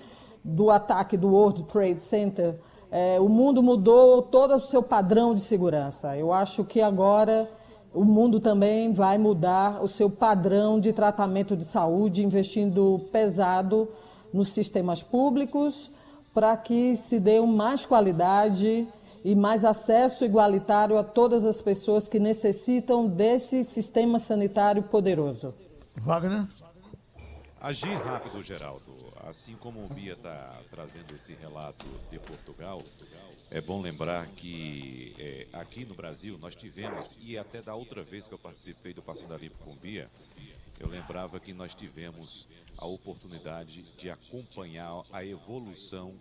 do 0.45 0.71
ataque 0.71 1.17
do 1.17 1.29
World 1.31 1.65
Trade 1.65 2.01
Center, 2.01 2.57
é, 2.93 3.19
o 3.19 3.29
mundo 3.29 3.61
mudou 3.61 4.23
todo 4.23 4.55
o 4.55 4.61
seu 4.61 4.85
padrão 4.85 5.35
de 5.35 5.41
segurança. 5.41 6.17
Eu 6.17 6.33
acho 6.33 6.65
que 6.65 6.81
agora 6.81 7.51
o 7.93 8.05
mundo 8.05 8.39
também 8.39 8.93
vai 8.93 9.19
mudar 9.19 9.83
o 9.83 9.89
seu 9.89 10.09
padrão 10.09 10.79
de 10.79 10.93
tratamento 10.93 11.57
de 11.57 11.65
saúde, 11.65 12.25
investindo 12.25 13.09
pesado 13.11 13.89
nos 14.33 14.51
sistemas 14.51 15.03
públicos 15.03 15.91
para 16.35 16.57
que 16.57 16.97
se 16.97 17.19
dê 17.19 17.41
mais 17.41 17.85
qualidade 17.85 18.87
e 19.25 19.35
mais 19.35 19.65
acesso 19.65 20.25
igualitário 20.25 20.97
a 20.97 21.05
todas 21.05 21.45
as 21.45 21.61
pessoas 21.61 22.09
que 22.09 22.19
necessitam 22.19 23.07
desse 23.07 23.65
sistema 23.65 24.19
sanitário 24.19 24.83
poderoso. 24.83 25.55
Wagner? 25.97 26.47
Agir 27.61 27.95
rápido, 27.99 28.43
Geraldo. 28.43 28.95
Assim 29.29 29.55
como 29.57 29.85
o 29.85 29.89
Bia 29.89 30.15
está 30.15 30.59
trazendo 30.71 31.15
esse 31.15 31.35
relato 31.35 31.85
de 32.11 32.19
Portugal, 32.19 32.83
é 33.51 33.61
bom 33.61 33.83
lembrar 33.83 34.27
que 34.29 35.15
é, 35.19 35.47
aqui 35.53 35.85
no 35.85 35.95
Brasil 35.95 36.39
nós 36.39 36.55
tivemos, 36.55 37.15
e 37.21 37.37
até 37.37 37.61
da 37.61 37.75
outra 37.75 38.03
vez 38.03 38.27
que 38.27 38.33
eu 38.33 38.39
participei 38.39 38.95
do 38.95 39.03
Passando 39.03 39.35
a 39.35 39.37
Limpo 39.37 39.57
com 39.63 39.75
Bia, 39.77 40.09
eu 40.79 40.89
lembrava 40.89 41.39
que 41.39 41.53
nós 41.53 41.75
tivemos 41.75 42.49
a 42.81 42.87
oportunidade 42.87 43.83
de 43.97 44.11
acompanhar 44.11 45.05
a 45.13 45.25
evolução 45.25 46.19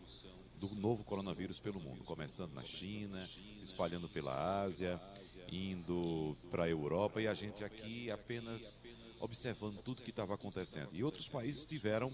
do 0.60 0.68
novo 0.76 1.06
coronavírus 1.06 1.58
pelo 1.58 1.80
mundo, 1.80 2.04
começando 2.04 2.54
na 2.54 2.64
China, 2.64 3.26
se 3.28 3.64
espalhando 3.64 4.10
pela 4.10 4.62
Ásia, 4.62 5.02
indo 5.50 6.36
para 6.52 6.66
a 6.66 6.70
Europa 6.70 7.22
e 7.22 7.28
a 7.28 7.34
gente 7.34 7.64
aqui 7.64 8.12
apenas 8.12 8.84
observando 9.22 9.82
tudo 9.84 10.02
que 10.02 10.10
estava 10.10 10.34
acontecendo. 10.36 10.90
E 10.92 11.02
outros 11.02 11.30
países 11.30 11.66
tiveram 11.66 12.12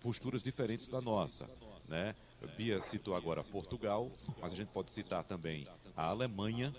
posturas 0.00 0.42
diferentes 0.42 0.88
da 0.88 1.00
nossa, 1.00 1.50
né? 1.88 2.14
Bia 2.56 2.80
citou 2.80 3.14
agora 3.14 3.42
Portugal, 3.42 4.10
mas 4.40 4.52
a 4.52 4.56
gente 4.56 4.68
pode 4.68 4.90
citar 4.90 5.24
também 5.24 5.66
a 5.96 6.06
Alemanha, 6.06 6.74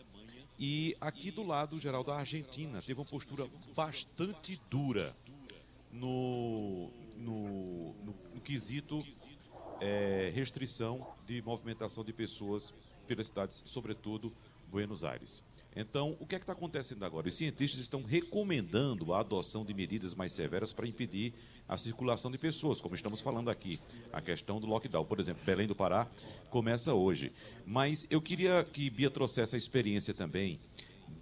e 0.59 0.95
aqui 1.01 1.31
do 1.31 1.43
lado, 1.43 1.79
geral 1.79 2.03
da 2.03 2.15
Argentina, 2.15 2.81
teve 2.81 2.99
uma 2.99 3.05
postura 3.05 3.47
bastante 3.75 4.61
dura 4.69 5.15
no, 5.93 6.89
no, 7.15 7.93
no, 8.03 8.15
no 8.33 8.41
quesito 8.41 9.05
é, 9.79 10.31
restrição 10.33 11.07
de 11.25 11.41
movimentação 11.41 12.03
de 12.03 12.11
pessoas 12.11 12.73
pelas 13.07 13.27
cidades, 13.27 13.61
sobretudo 13.65 14.33
Buenos 14.69 15.03
Aires. 15.03 15.43
Então, 15.75 16.15
o 16.19 16.27
que 16.27 16.35
é 16.35 16.39
que 16.39 16.43
está 16.43 16.53
acontecendo 16.53 17.03
agora? 17.03 17.27
Os 17.27 17.35
cientistas 17.35 17.79
estão 17.79 18.03
recomendando 18.03 19.13
a 19.13 19.19
adoção 19.19 19.65
de 19.65 19.73
medidas 19.73 20.13
mais 20.13 20.31
severas 20.31 20.71
para 20.71 20.87
impedir 20.87 21.33
a 21.67 21.77
circulação 21.77 22.29
de 22.29 22.37
pessoas, 22.37 22.79
como 22.79 22.93
estamos 22.93 23.21
falando 23.21 23.49
aqui. 23.49 23.79
A 24.11 24.21
questão 24.21 24.59
do 24.59 24.67
lockdown, 24.67 25.05
por 25.05 25.19
exemplo, 25.19 25.43
Belém 25.43 25.65
do 25.65 25.73
Pará 25.73 26.07
começa 26.49 26.93
hoje. 26.93 27.31
Mas 27.65 28.05
eu 28.09 28.21
queria 28.21 28.63
que 28.63 28.89
Bia 28.89 29.09
trouxesse 29.09 29.55
a 29.55 29.57
experiência 29.57 30.13
também, 30.13 30.59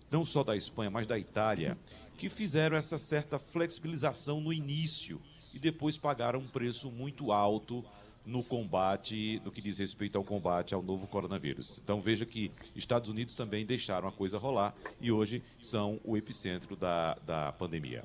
não 0.09 0.25
só 0.25 0.43
da 0.43 0.55
Espanha, 0.57 0.91
mas 0.91 1.07
da 1.07 1.17
Itália, 1.17 1.77
que 2.21 2.29
fizeram 2.29 2.77
essa 2.77 2.99
certa 2.99 3.39
flexibilização 3.39 4.39
no 4.39 4.53
início 4.53 5.19
e 5.55 5.57
depois 5.57 5.97
pagaram 5.97 6.37
um 6.37 6.47
preço 6.47 6.91
muito 6.91 7.31
alto 7.31 7.83
no 8.23 8.43
combate, 8.43 9.41
no 9.43 9.51
que 9.51 9.59
diz 9.59 9.79
respeito 9.79 10.19
ao 10.19 10.23
combate 10.23 10.75
ao 10.75 10.83
novo 10.83 11.07
coronavírus. 11.07 11.81
Então 11.83 11.99
veja 11.99 12.23
que 12.23 12.51
Estados 12.75 13.09
Unidos 13.09 13.33
também 13.33 13.65
deixaram 13.65 14.07
a 14.07 14.11
coisa 14.11 14.37
rolar 14.37 14.75
e 14.99 15.11
hoje 15.11 15.41
são 15.59 15.99
o 16.03 16.15
epicentro 16.15 16.75
da, 16.75 17.15
da 17.25 17.53
pandemia. 17.53 18.03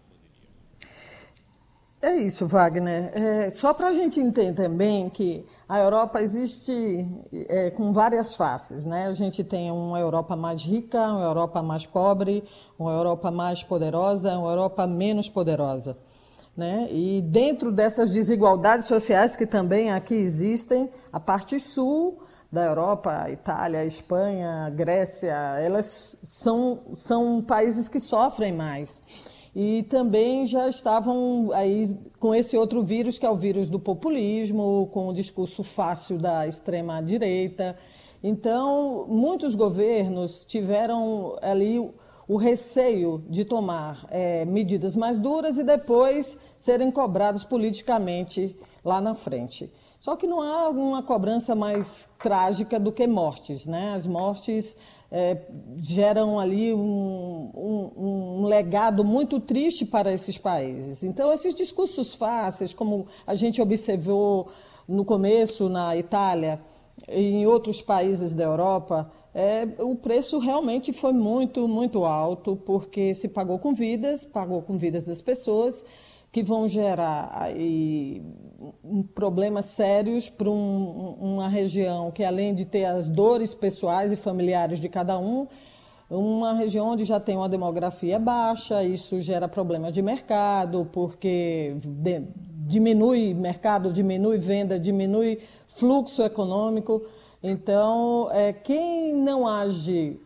É 2.07 2.15
isso, 2.15 2.47
Wagner. 2.47 3.11
É, 3.15 3.51
só 3.51 3.75
para 3.75 3.89
a 3.89 3.93
gente 3.93 4.21
entender 4.21 4.53
também 4.53 5.11
que 5.11 5.45
a 5.69 5.81
Europa 5.81 6.23
existe 6.23 7.05
é, 7.49 7.69
com 7.71 7.93
várias 7.93 8.37
faces. 8.37 8.85
Né? 8.85 9.07
A 9.09 9.13
gente 9.13 9.43
tem 9.43 9.73
uma 9.73 9.99
Europa 9.99 10.37
mais 10.37 10.63
rica, 10.63 11.03
uma 11.03 11.25
Europa 11.25 11.61
mais 11.63 11.85
pobre, 11.85 12.45
uma 12.79 12.93
Europa 12.93 13.33
mais 13.33 13.65
poderosa, 13.65 14.39
uma 14.39 14.51
Europa 14.51 14.87
menos 14.87 15.29
poderosa. 15.29 15.99
Né? 16.57 16.87
E 16.93 17.21
dentro 17.23 17.73
dessas 17.73 18.09
desigualdades 18.09 18.87
sociais 18.87 19.35
que 19.35 19.45
também 19.45 19.91
aqui 19.91 20.15
existem, 20.15 20.89
a 21.13 21.19
parte 21.19 21.59
sul 21.59 22.23
da 22.53 22.67
Europa, 22.67 23.29
Itália, 23.29 23.85
Espanha, 23.85 24.71
Grécia, 24.71 25.35
elas 25.59 26.17
são, 26.23 26.83
são 26.95 27.43
países 27.43 27.89
que 27.89 27.99
sofrem 27.99 28.53
mais. 28.53 29.03
E 29.59 29.85
também 29.85 30.47
já 30.47 30.69
estavam 30.69 31.51
aí 31.55 31.99
com 32.21 32.35
esse 32.35 32.59
outro 32.59 32.83
vírus, 32.83 33.19
que 33.19 33.25
é 33.25 33.31
o 33.31 33.37
vírus 33.37 33.71
do 33.71 33.81
populismo, 33.81 34.91
com 34.93 35.09
o 35.09 35.15
discurso 35.15 35.63
fácil 35.63 36.19
da 36.19 36.47
extrema-direita. 36.47 37.75
Então, 38.23 39.07
muitos 39.09 39.55
governos 39.55 40.45
tiveram 40.45 41.39
ali 41.41 41.79
o 42.29 42.37
receio 42.37 43.25
de 43.31 43.47
tomar 43.47 44.07
é, 44.11 44.45
medidas 44.45 44.95
mais 44.95 45.19
duras 45.19 45.57
e 45.57 45.65
depois 45.65 46.37
serem 46.59 46.91
cobrados 46.91 47.43
politicamente 47.43 48.55
lá 48.85 49.01
na 49.01 49.15
frente. 49.15 49.73
Só 49.99 50.17
que 50.17 50.27
não 50.27 50.43
há 50.43 50.69
uma 50.69 51.03
cobrança 51.03 51.55
mais 51.55 52.11
trágica 52.23 52.79
do 52.79 52.93
que 52.93 53.07
mortes. 53.07 53.65
Né? 53.65 53.95
As 53.97 54.07
mortes 54.07 54.77
é, 55.11 55.43
geram 55.77 56.39
ali 56.39 56.75
um, 56.75 57.51
um, 57.55 57.93
um, 57.97 58.45
legado 58.47 59.05
muito 59.05 59.39
triste 59.39 59.85
para 59.85 60.13
esses 60.13 60.37
países. 60.37 61.05
Então, 61.05 61.33
esses 61.33 61.55
discursos 61.55 62.15
fáceis, 62.15 62.75
como 62.75 63.07
a 63.27 63.35
gente 63.35 63.63
observou 63.63 64.49
no 64.89 65.05
começo 65.05 65.69
na 65.69 65.97
Itália 65.97 66.61
e 67.09 67.21
em 67.21 67.47
outros 67.47 67.81
países 67.83 68.35
da 68.35 68.45
Europa, 68.45 69.11
é, 69.35 69.69
o 69.81 69.95
preço 69.95 70.39
realmente 70.39 70.93
foi 70.93 71.13
muito, 71.13 71.69
muito 71.69 72.05
alto, 72.05 72.57
porque 72.57 73.13
se 73.15 73.29
pagou 73.29 73.59
com 73.59 73.75
vidas, 73.75 74.25
pagou 74.25 74.63
com 74.63 74.79
vidas 74.79 75.05
das 75.05 75.21
pessoas, 75.21 75.85
que 76.37 76.43
vão 76.43 76.69
gerar 76.69 77.31
aí, 77.33 78.23
problemas 79.15 79.65
sérios 79.65 80.29
para 80.29 80.51
um, 80.51 81.17
uma 81.19 81.49
região 81.49 82.11
que, 82.11 82.23
além 82.23 82.55
de 82.55 82.67
ter 82.67 82.85
as 82.85 83.09
dores 83.09 83.55
pessoais 83.55 84.13
e 84.13 84.17
familiares 84.17 84.79
de 84.79 84.87
cada 84.87 85.19
um, 85.19 85.47
uma 86.11 86.53
região 86.53 86.89
onde 86.89 87.07
já 87.07 87.19
tem 87.19 87.39
uma 87.39 87.49
demografia 87.49 88.19
baixa, 88.19 88.85
isso 88.85 89.19
gera 89.19 89.49
problemas 89.49 89.95
de 89.95 90.03
mercado, 90.03 90.87
porque 90.93 91.75
de, 91.83 92.25
diminui 92.67 93.33
mercado, 93.33 93.91
diminui 93.91 94.37
venda, 94.37 94.79
diminui 94.79 95.39
fluxo 95.67 96.23
econômico. 96.23 97.03
Então, 97.43 98.29
é, 98.31 98.53
quem 98.53 99.17
não 99.17 99.49
age 99.49 100.21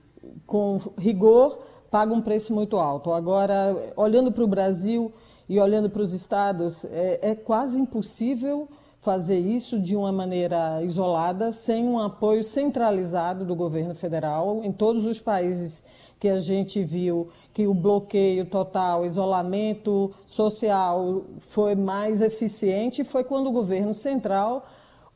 com 0.44 0.80
rigor 0.98 1.60
paga 1.88 2.12
um 2.12 2.20
preço 2.20 2.52
muito 2.52 2.78
alto. 2.78 3.12
Agora, 3.12 3.92
olhando 3.94 4.32
para 4.32 4.42
o 4.42 4.48
Brasil 4.48 5.12
e 5.50 5.58
olhando 5.58 5.90
para 5.90 6.00
os 6.00 6.12
estados, 6.12 6.84
é, 6.84 7.30
é 7.30 7.34
quase 7.34 7.76
impossível 7.76 8.68
fazer 9.00 9.40
isso 9.40 9.80
de 9.80 9.96
uma 9.96 10.12
maneira 10.12 10.80
isolada, 10.84 11.50
sem 11.50 11.88
um 11.88 11.98
apoio 11.98 12.44
centralizado 12.44 13.44
do 13.44 13.56
governo 13.56 13.92
federal. 13.92 14.60
Em 14.62 14.70
todos 14.70 15.04
os 15.04 15.18
países 15.18 15.82
que 16.20 16.28
a 16.28 16.38
gente 16.38 16.84
viu 16.84 17.30
que 17.52 17.66
o 17.66 17.74
bloqueio 17.74 18.46
total, 18.46 19.04
isolamento 19.04 20.14
social 20.24 21.24
foi 21.40 21.74
mais 21.74 22.20
eficiente 22.20 23.02
foi 23.02 23.24
quando 23.24 23.48
o 23.48 23.52
governo 23.52 23.92
central 23.92 24.64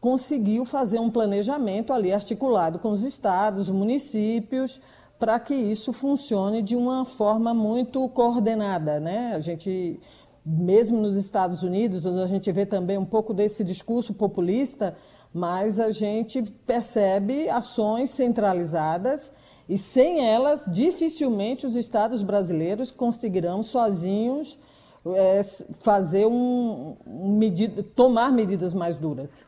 conseguiu 0.00 0.64
fazer 0.64 0.98
um 0.98 1.10
planejamento 1.10 1.92
ali 1.92 2.12
articulado 2.12 2.80
com 2.80 2.90
os 2.90 3.04
estados, 3.04 3.70
municípios, 3.70 4.80
para 5.16 5.38
que 5.38 5.54
isso 5.54 5.92
funcione 5.92 6.60
de 6.60 6.74
uma 6.74 7.04
forma 7.04 7.54
muito 7.54 8.06
coordenada, 8.08 8.98
né? 8.98 9.32
A 9.34 9.40
gente 9.40 10.00
mesmo 10.44 10.98
nos 10.98 11.16
Estados 11.16 11.62
Unidos, 11.62 12.04
onde 12.04 12.20
a 12.20 12.26
gente 12.26 12.50
vê 12.52 12.66
também 12.66 12.98
um 12.98 13.04
pouco 13.04 13.32
desse 13.32 13.64
discurso 13.64 14.12
populista, 14.12 14.96
mas 15.32 15.80
a 15.80 15.90
gente 15.90 16.42
percebe 16.66 17.48
ações 17.48 18.10
centralizadas 18.10 19.32
e 19.68 19.78
sem 19.78 20.28
elas, 20.28 20.66
dificilmente 20.70 21.66
os 21.66 21.74
estados 21.74 22.22
brasileiros 22.22 22.90
conseguirão 22.90 23.62
sozinhos 23.62 24.58
é, 25.06 25.42
fazer 25.80 26.26
um, 26.26 26.96
um 27.06 27.36
medida, 27.38 27.82
tomar 27.82 28.30
medidas 28.30 28.74
mais 28.74 28.96
duras. 28.96 29.44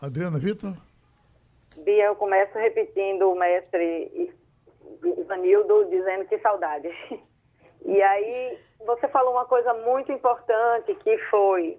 Adriana 0.00 0.38
Vitor? 0.38 0.74
Bia, 1.84 2.06
eu 2.06 2.16
começo 2.16 2.52
repetindo 2.54 3.30
o 3.30 3.38
mestre 3.38 4.34
Ivanildo 5.18 5.86
dizendo 5.90 6.24
que 6.26 6.38
saudade. 6.38 6.88
E 7.82 8.02
aí 8.02 8.58
você 8.86 9.08
falou 9.08 9.32
uma 9.32 9.44
coisa 9.44 9.74
muito 9.74 10.10
importante 10.12 10.94
que 10.96 11.18
foi 11.30 11.78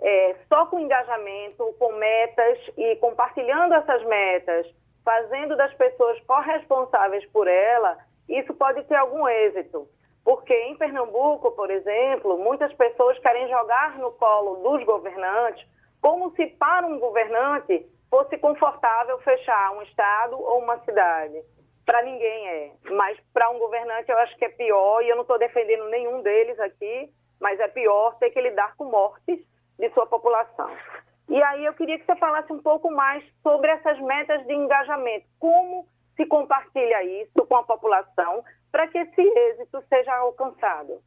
é, 0.00 0.36
só 0.48 0.66
com 0.66 0.78
engajamento, 0.78 1.74
com 1.78 1.92
metas 1.92 2.58
e 2.76 2.96
compartilhando 2.96 3.74
essas 3.74 4.02
metas, 4.06 4.66
fazendo 5.04 5.56
das 5.56 5.72
pessoas 5.74 6.18
corresponsáveis 6.20 7.24
por 7.26 7.46
ela, 7.46 7.98
isso 8.28 8.54
pode 8.54 8.82
ter 8.84 8.96
algum 8.96 9.28
êxito. 9.28 9.88
Porque 10.24 10.54
em 10.54 10.76
Pernambuco, 10.76 11.50
por 11.52 11.70
exemplo, 11.70 12.38
muitas 12.38 12.72
pessoas 12.74 13.18
querem 13.18 13.48
jogar 13.48 13.98
no 13.98 14.12
colo 14.12 14.56
dos 14.56 14.84
governantes 14.84 15.66
como 16.00 16.30
se 16.30 16.46
para 16.46 16.86
um 16.86 16.98
governante 16.98 17.86
fosse 18.08 18.36
confortável 18.38 19.18
fechar 19.18 19.72
um 19.72 19.82
estado 19.82 20.40
ou 20.40 20.60
uma 20.60 20.78
cidade. 20.80 21.42
Para 21.90 22.04
ninguém 22.04 22.48
é, 22.48 22.72
mas 22.92 23.18
para 23.32 23.50
um 23.50 23.58
governante 23.58 24.08
eu 24.08 24.18
acho 24.18 24.36
que 24.36 24.44
é 24.44 24.48
pior, 24.48 25.02
e 25.02 25.08
eu 25.08 25.16
não 25.16 25.22
estou 25.22 25.36
defendendo 25.36 25.88
nenhum 25.88 26.22
deles 26.22 26.56
aqui, 26.60 27.12
mas 27.40 27.58
é 27.58 27.66
pior 27.66 28.16
ter 28.20 28.30
que 28.30 28.40
lidar 28.40 28.76
com 28.76 28.84
mortes 28.84 29.40
de 29.76 29.90
sua 29.90 30.06
população. 30.06 30.70
E 31.28 31.42
aí 31.42 31.64
eu 31.64 31.74
queria 31.74 31.98
que 31.98 32.06
você 32.06 32.14
falasse 32.14 32.52
um 32.52 32.62
pouco 32.62 32.92
mais 32.92 33.24
sobre 33.42 33.72
essas 33.72 33.98
metas 34.02 34.46
de 34.46 34.54
engajamento. 34.54 35.26
Como 35.40 35.84
se 36.14 36.24
compartilha 36.26 37.02
isso 37.22 37.44
com 37.44 37.56
a 37.56 37.64
população 37.64 38.44
para 38.70 38.86
que 38.86 38.96
esse 38.96 39.20
êxito 39.20 39.82
seja 39.88 40.14
alcançado? 40.14 41.02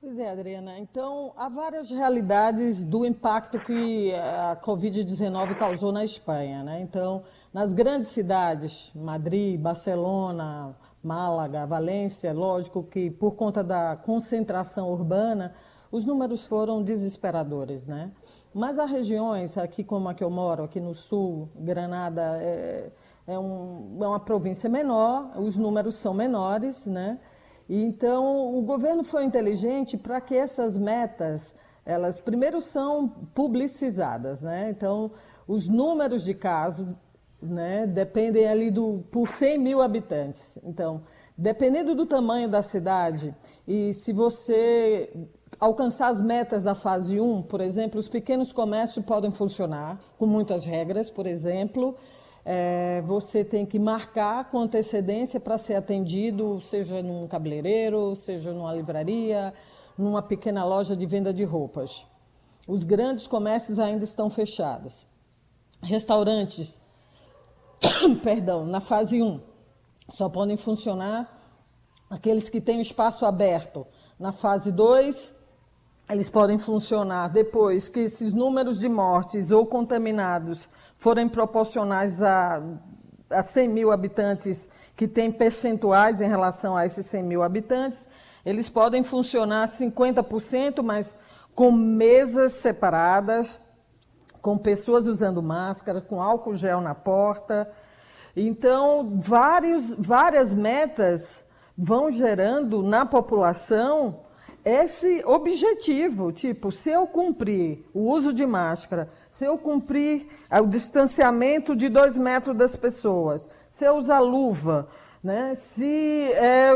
Pois 0.00 0.18
é, 0.18 0.30
Adriana. 0.30 0.78
Então, 0.78 1.34
há 1.36 1.50
várias 1.50 1.90
realidades 1.90 2.82
do 2.82 3.04
impacto 3.04 3.60
que 3.60 4.14
a 4.14 4.56
Covid-19 4.56 5.54
causou 5.58 5.92
na 5.92 6.02
Espanha. 6.02 6.64
Né? 6.64 6.80
Então, 6.80 7.22
nas 7.52 7.72
grandes 7.72 8.08
cidades, 8.08 8.90
Madrid, 8.94 9.60
Barcelona, 9.60 10.74
Málaga, 11.02 11.66
Valência, 11.66 12.32
lógico 12.32 12.82
que 12.82 13.10
por 13.10 13.32
conta 13.32 13.62
da 13.62 13.96
concentração 13.96 14.90
urbana, 14.90 15.52
os 15.90 16.06
números 16.06 16.46
foram 16.46 16.82
desesperadores, 16.82 17.84
né? 17.84 18.10
Mas 18.54 18.78
há 18.78 18.86
regiões, 18.86 19.58
aqui 19.58 19.84
como 19.84 20.08
a 20.08 20.14
que 20.14 20.24
eu 20.24 20.30
moro, 20.30 20.62
aqui 20.62 20.80
no 20.80 20.94
sul, 20.94 21.50
Granada 21.54 22.38
é, 22.40 22.90
é, 23.26 23.38
um, 23.38 23.98
é 24.00 24.06
uma 24.06 24.20
província 24.20 24.70
menor, 24.70 25.32
os 25.36 25.54
números 25.54 25.96
são 25.96 26.14
menores, 26.14 26.86
né? 26.86 27.18
Então, 27.68 28.56
o 28.56 28.62
governo 28.62 29.04
foi 29.04 29.24
inteligente 29.24 29.98
para 29.98 30.20
que 30.20 30.34
essas 30.34 30.78
metas, 30.78 31.54
elas 31.84 32.18
primeiro 32.18 32.60
são 32.60 33.08
publicizadas, 33.34 34.40
né? 34.40 34.70
Então, 34.70 35.10
os 35.46 35.68
números 35.68 36.24
de 36.24 36.32
casos, 36.32 36.88
né, 37.42 37.86
dependem 37.86 38.46
ali 38.46 38.70
do 38.70 39.04
por 39.10 39.28
100 39.28 39.58
mil 39.58 39.82
habitantes. 39.82 40.58
Então, 40.62 41.02
dependendo 41.36 41.94
do 41.94 42.06
tamanho 42.06 42.48
da 42.48 42.62
cidade 42.62 43.34
e 43.66 43.92
se 43.92 44.12
você 44.12 45.12
alcançar 45.58 46.08
as 46.08 46.20
metas 46.20 46.62
da 46.62 46.74
fase 46.74 47.20
1, 47.20 47.42
por 47.42 47.60
exemplo, 47.60 47.98
os 47.98 48.08
pequenos 48.08 48.52
comércios 48.52 49.04
podem 49.04 49.32
funcionar 49.32 50.00
com 50.18 50.26
muitas 50.26 50.64
regras, 50.64 51.10
por 51.10 51.26
exemplo, 51.26 51.96
é, 52.44 53.00
você 53.02 53.44
tem 53.44 53.64
que 53.64 53.78
marcar 53.78 54.50
com 54.50 54.58
antecedência 54.58 55.38
para 55.38 55.58
ser 55.58 55.74
atendido, 55.74 56.60
seja 56.60 57.02
num 57.02 57.28
cabeleireiro, 57.28 58.16
seja 58.16 58.52
numa 58.52 58.74
livraria, 58.74 59.54
numa 59.96 60.22
pequena 60.22 60.64
loja 60.64 60.96
de 60.96 61.06
venda 61.06 61.32
de 61.32 61.44
roupas. 61.44 62.04
Os 62.66 62.82
grandes 62.84 63.26
comércios 63.26 63.78
ainda 63.78 64.04
estão 64.04 64.28
fechados. 64.28 65.06
Restaurantes, 65.80 66.80
perdão, 68.22 68.64
na 68.66 68.80
fase 68.80 69.22
1, 69.22 69.40
só 70.08 70.28
podem 70.28 70.56
funcionar 70.56 71.40
aqueles 72.08 72.48
que 72.48 72.60
têm 72.60 72.78
o 72.78 72.82
espaço 72.82 73.24
aberto. 73.24 73.86
Na 74.18 74.32
fase 74.32 74.70
2, 74.70 75.34
eles 76.10 76.28
podem 76.28 76.58
funcionar 76.58 77.28
depois 77.28 77.88
que 77.88 78.00
esses 78.00 78.32
números 78.32 78.80
de 78.80 78.88
mortes 78.88 79.50
ou 79.50 79.64
contaminados 79.64 80.68
forem 80.98 81.28
proporcionais 81.28 82.20
a, 82.22 82.62
a 83.30 83.42
100 83.42 83.68
mil 83.68 83.90
habitantes, 83.90 84.68
que 84.94 85.08
têm 85.08 85.32
percentuais 85.32 86.20
em 86.20 86.28
relação 86.28 86.76
a 86.76 86.84
esses 86.84 87.06
100 87.06 87.22
mil 87.22 87.42
habitantes, 87.42 88.06
eles 88.44 88.68
podem 88.68 89.02
funcionar 89.02 89.68
50%, 89.68 90.82
mas 90.82 91.16
com 91.54 91.70
mesas 91.70 92.52
separadas, 92.52 93.60
com 94.42 94.58
pessoas 94.58 95.06
usando 95.06 95.42
máscara, 95.42 96.00
com 96.00 96.20
álcool 96.20 96.56
gel 96.56 96.80
na 96.80 96.94
porta. 96.94 97.70
Então, 98.36 99.20
vários, 99.20 99.94
várias 99.96 100.52
metas 100.52 101.44
vão 101.78 102.10
gerando 102.10 102.82
na 102.82 103.06
população 103.06 104.18
esse 104.64 105.24
objetivo, 105.24 106.30
tipo, 106.30 106.70
se 106.70 106.90
eu 106.90 107.04
cumprir 107.06 107.84
o 107.92 108.10
uso 108.12 108.32
de 108.32 108.46
máscara, 108.46 109.08
se 109.28 109.44
eu 109.44 109.58
cumprir 109.58 110.28
o 110.52 110.66
distanciamento 110.66 111.74
de 111.74 111.88
dois 111.88 112.16
metros 112.16 112.56
das 112.56 112.76
pessoas, 112.76 113.48
se 113.68 113.84
eu 113.84 113.96
usar 113.96 114.20
luva, 114.20 114.88
né, 115.22 115.52
se 115.54 116.32
é, 116.32 116.70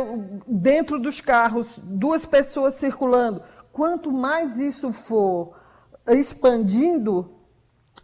dentro 0.48 0.98
dos 0.98 1.20
carros 1.20 1.78
duas 1.82 2.26
pessoas 2.26 2.74
circulando, 2.74 3.40
quanto 3.72 4.10
mais 4.10 4.58
isso 4.58 4.92
for 4.92 5.54
expandindo, 6.08 7.35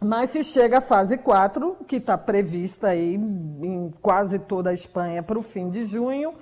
mais 0.03 0.31
se 0.31 0.43
chega 0.43 0.79
à 0.79 0.81
fase 0.81 1.17
4, 1.17 1.77
que 1.87 1.97
está 1.97 2.17
prevista 2.17 2.87
aí 2.89 3.15
em 3.15 3.91
quase 4.01 4.39
toda 4.39 4.69
a 4.69 4.73
Espanha 4.73 5.23
para 5.23 5.37
o 5.37 5.43
fim 5.43 5.69
de 5.69 5.85
junho, 5.85 6.33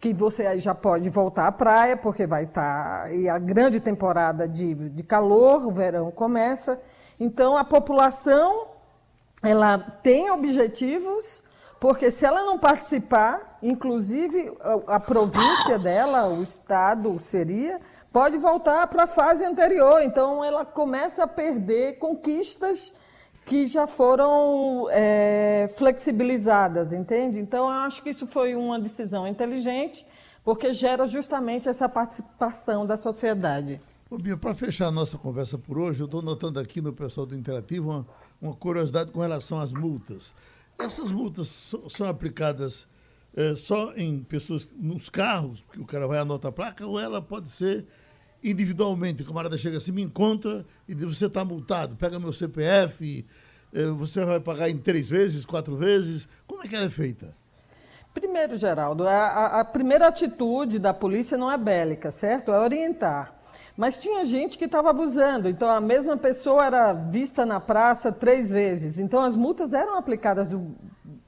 que 0.00 0.12
você 0.12 0.46
aí 0.46 0.58
já 0.58 0.74
pode 0.74 1.08
voltar 1.08 1.46
à 1.46 1.52
praia, 1.52 1.96
porque 1.96 2.26
vai 2.26 2.44
estar 2.44 3.08
tá, 3.08 3.34
a 3.34 3.38
grande 3.38 3.80
temporada 3.80 4.48
de, 4.48 4.74
de 4.74 5.02
calor, 5.02 5.66
o 5.66 5.72
verão 5.72 6.10
começa. 6.10 6.80
Então 7.18 7.56
a 7.56 7.64
população 7.64 8.68
ela 9.42 9.78
tem 9.78 10.30
objetivos, 10.30 11.42
porque 11.80 12.10
se 12.10 12.24
ela 12.24 12.44
não 12.44 12.58
participar, 12.58 13.58
inclusive 13.62 14.52
a, 14.60 14.96
a 14.96 15.00
província 15.00 15.78
dela, 15.78 16.28
o 16.28 16.42
estado 16.42 17.18
seria, 17.18 17.80
pode 18.16 18.38
voltar 18.38 18.86
para 18.86 19.02
a 19.02 19.06
fase 19.06 19.44
anterior. 19.44 20.00
Então 20.00 20.42
ela 20.42 20.64
começa 20.64 21.24
a 21.24 21.26
perder 21.26 21.98
conquistas 21.98 22.94
que 23.44 23.66
já 23.66 23.86
foram 23.86 24.88
é, 24.90 25.70
flexibilizadas, 25.76 26.94
entende? 26.94 27.38
Então, 27.38 27.64
eu 27.66 27.74
acho 27.86 28.02
que 28.02 28.08
isso 28.08 28.26
foi 28.26 28.56
uma 28.56 28.80
decisão 28.80 29.28
inteligente, 29.28 30.06
porque 30.42 30.72
gera 30.72 31.06
justamente 31.06 31.68
essa 31.68 31.90
participação 31.90 32.86
da 32.86 32.96
sociedade. 32.96 33.78
Para 34.40 34.54
fechar 34.54 34.86
a 34.86 34.90
nossa 34.90 35.18
conversa 35.18 35.58
por 35.58 35.78
hoje, 35.78 36.00
eu 36.00 36.06
estou 36.06 36.22
notando 36.22 36.58
aqui 36.58 36.80
no 36.80 36.94
pessoal 36.94 37.26
do 37.26 37.36
Interativo 37.36 37.90
uma, 37.90 38.06
uma, 38.40 38.54
curiosidade 38.54 39.10
com 39.10 39.20
relação 39.20 39.60
às 39.60 39.72
multas. 39.72 40.32
Essas 40.78 41.12
multas 41.12 41.48
so, 41.48 41.88
são 41.90 42.08
aplicadas 42.08 42.88
é, 43.36 43.54
só 43.56 43.92
em 43.94 44.24
pessoas, 44.24 44.66
nos 44.74 45.10
carros, 45.10 45.62
que 45.70 45.78
o 45.78 45.84
cara 45.84 46.08
vai 46.08 46.18
anotar 46.18 46.48
a 46.48 46.52
placa, 46.52 46.86
ou 46.86 46.98
ela 46.98 47.20
pode 47.20 47.50
ser 47.50 47.86
individualmente. 48.50 49.22
O 49.22 49.26
camarada 49.26 49.56
chega 49.56 49.76
assim, 49.78 49.92
me 49.92 50.02
encontra 50.02 50.64
e 50.88 50.94
diz, 50.94 51.04
você 51.04 51.26
está 51.26 51.44
multado, 51.44 51.96
pega 51.96 52.18
meu 52.18 52.32
CPF, 52.32 53.26
eh, 53.72 53.86
você 53.86 54.24
vai 54.24 54.40
pagar 54.40 54.70
em 54.70 54.78
três 54.78 55.08
vezes, 55.08 55.44
quatro 55.44 55.76
vezes. 55.76 56.28
Como 56.46 56.62
é 56.62 56.68
que 56.68 56.76
ela 56.76 56.86
é 56.86 56.90
feita? 56.90 57.34
Primeiro, 58.14 58.56
Geraldo, 58.56 59.06
a, 59.06 59.60
a 59.60 59.64
primeira 59.64 60.06
atitude 60.06 60.78
da 60.78 60.94
polícia 60.94 61.36
não 61.36 61.52
é 61.52 61.58
bélica, 61.58 62.10
certo? 62.10 62.50
É 62.50 62.58
orientar. 62.58 63.34
Mas 63.76 63.98
tinha 63.98 64.24
gente 64.24 64.56
que 64.56 64.64
estava 64.64 64.88
abusando, 64.88 65.50
então 65.50 65.68
a 65.68 65.82
mesma 65.82 66.16
pessoa 66.16 66.64
era 66.64 66.94
vista 66.94 67.44
na 67.44 67.60
praça 67.60 68.10
três 68.10 68.50
vezes. 68.50 68.98
Então 68.98 69.22
as 69.22 69.36
multas 69.36 69.74
eram 69.74 69.98
aplicadas 69.98 70.56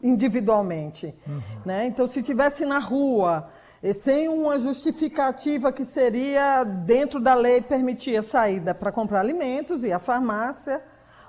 individualmente. 0.02 1.14
Uhum. 1.26 1.42
Né? 1.66 1.86
Então, 1.86 2.06
se 2.06 2.22
tivesse 2.22 2.64
na 2.64 2.78
rua, 2.78 3.50
sem 3.92 4.28
uma 4.28 4.58
justificativa 4.58 5.70
que 5.70 5.84
seria 5.84 6.64
dentro 6.64 7.20
da 7.20 7.34
lei 7.34 7.60
permitir 7.60 8.16
a 8.16 8.22
saída 8.22 8.74
para 8.74 8.90
comprar 8.90 9.20
alimentos 9.20 9.84
e 9.84 9.92
a 9.92 9.98
farmácia, 9.98 10.82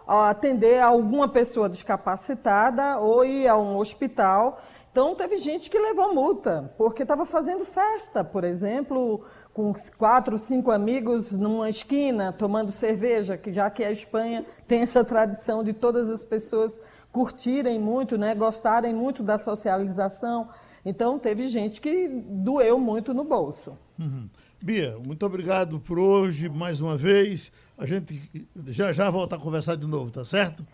atender 0.08 0.82
alguma 0.82 1.30
pessoa 1.30 1.70
discapacitada 1.70 2.98
ou 2.98 3.24
ir 3.24 3.48
a 3.48 3.56
um 3.56 3.78
hospital. 3.78 4.60
Então, 4.92 5.14
teve 5.14 5.38
gente 5.38 5.70
que 5.70 5.78
levou 5.78 6.16
multa, 6.16 6.74
porque 6.76 7.04
estava 7.04 7.24
fazendo 7.24 7.64
festa, 7.64 8.24
por 8.24 8.44
exemplo, 8.44 9.24
com 9.54 9.72
quatro, 9.96 10.36
cinco 10.36 10.72
amigos 10.72 11.38
numa 11.38 11.70
esquina, 11.70 12.34
tomando 12.34 12.72
cerveja, 12.72 13.38
que 13.38 13.54
já 13.54 13.70
que 13.70 13.84
a 13.84 13.92
Espanha 13.92 14.44
tem 14.68 14.82
essa 14.82 15.04
tradição 15.04 15.64
de 15.64 15.74
todas 15.74 16.10
as 16.10 16.26
pessoas 16.26 16.82
curtirem 17.12 17.80
muito, 17.80 18.18
né, 18.18 18.36
gostarem 18.36 18.94
muito 18.94 19.24
da 19.24 19.38
socialização. 19.38 20.50
Então, 20.86 21.20
teve 21.20 21.48
gente 21.48 21.82
que 21.82 22.08
doeu 22.08 22.80
muito 22.80 23.14
no 23.14 23.24
bolso. 23.24 23.78
Uhum. 23.98 24.30
Bia, 24.64 24.98
muito 25.06 25.26
obrigado 25.26 25.80
por 25.80 25.98
hoje, 25.98 26.50
mais 26.50 26.82
uma 26.82 26.98
vez. 26.98 27.52
A 27.78 27.86
gente 27.86 28.30
já 28.68 28.92
já 28.92 29.10
volta 29.10 29.36
a 29.36 29.40
conversar 29.40 29.76
de 29.76 29.88
novo, 29.88 30.12
tá 30.12 30.26
certo? 30.26 30.66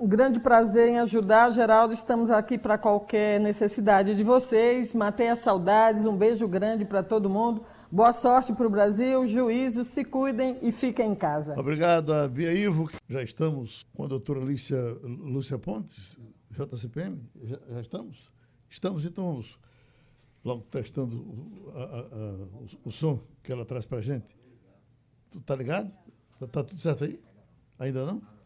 Um 0.00 0.06
grande 0.06 0.38
prazer 0.38 0.90
em 0.90 1.00
ajudar, 1.00 1.50
Geraldo. 1.50 1.92
Estamos 1.92 2.30
aqui 2.30 2.56
para 2.56 2.78
qualquer 2.78 3.40
necessidade 3.40 4.14
de 4.14 4.22
vocês. 4.22 4.92
Matei 4.92 5.26
as 5.26 5.40
saudades. 5.40 6.04
Um 6.04 6.16
beijo 6.16 6.46
grande 6.46 6.84
para 6.84 7.02
todo 7.02 7.28
mundo. 7.28 7.64
Boa 7.90 8.12
sorte 8.12 8.52
para 8.52 8.64
o 8.64 8.70
Brasil. 8.70 9.26
Juízo, 9.26 9.82
se 9.82 10.04
cuidem 10.04 10.56
e 10.62 10.70
fiquem 10.70 11.10
em 11.10 11.14
casa. 11.16 11.58
Obrigado 11.58 12.14
a 12.14 12.28
Bia 12.28 12.52
Ivo. 12.52 12.88
Já 13.08 13.24
estamos 13.24 13.84
com 13.92 14.04
a 14.04 14.06
doutora 14.06 14.38
Lúcia, 14.38 14.80
Lúcia 15.02 15.58
Pontes, 15.58 16.16
JCPM. 16.52 17.20
Já, 17.42 17.58
já 17.68 17.80
estamos? 17.80 18.30
Estamos, 18.70 19.04
então 19.04 19.24
vamos 19.24 19.58
logo 20.44 20.62
testando 20.70 21.16
o, 21.16 21.72
a, 21.74 21.82
a, 21.82 22.02
o, 22.60 22.66
o 22.84 22.92
som 22.92 23.18
que 23.42 23.50
ela 23.50 23.64
traz 23.64 23.84
para 23.84 23.98
a 23.98 24.02
gente. 24.02 24.28
Tu 25.28 25.40
tá 25.40 25.56
ligado? 25.56 25.90
Tá, 26.38 26.46
tá 26.46 26.62
tudo 26.62 26.80
certo 26.80 27.02
aí? 27.02 27.20
Ainda 27.80 28.06
não? 28.06 28.37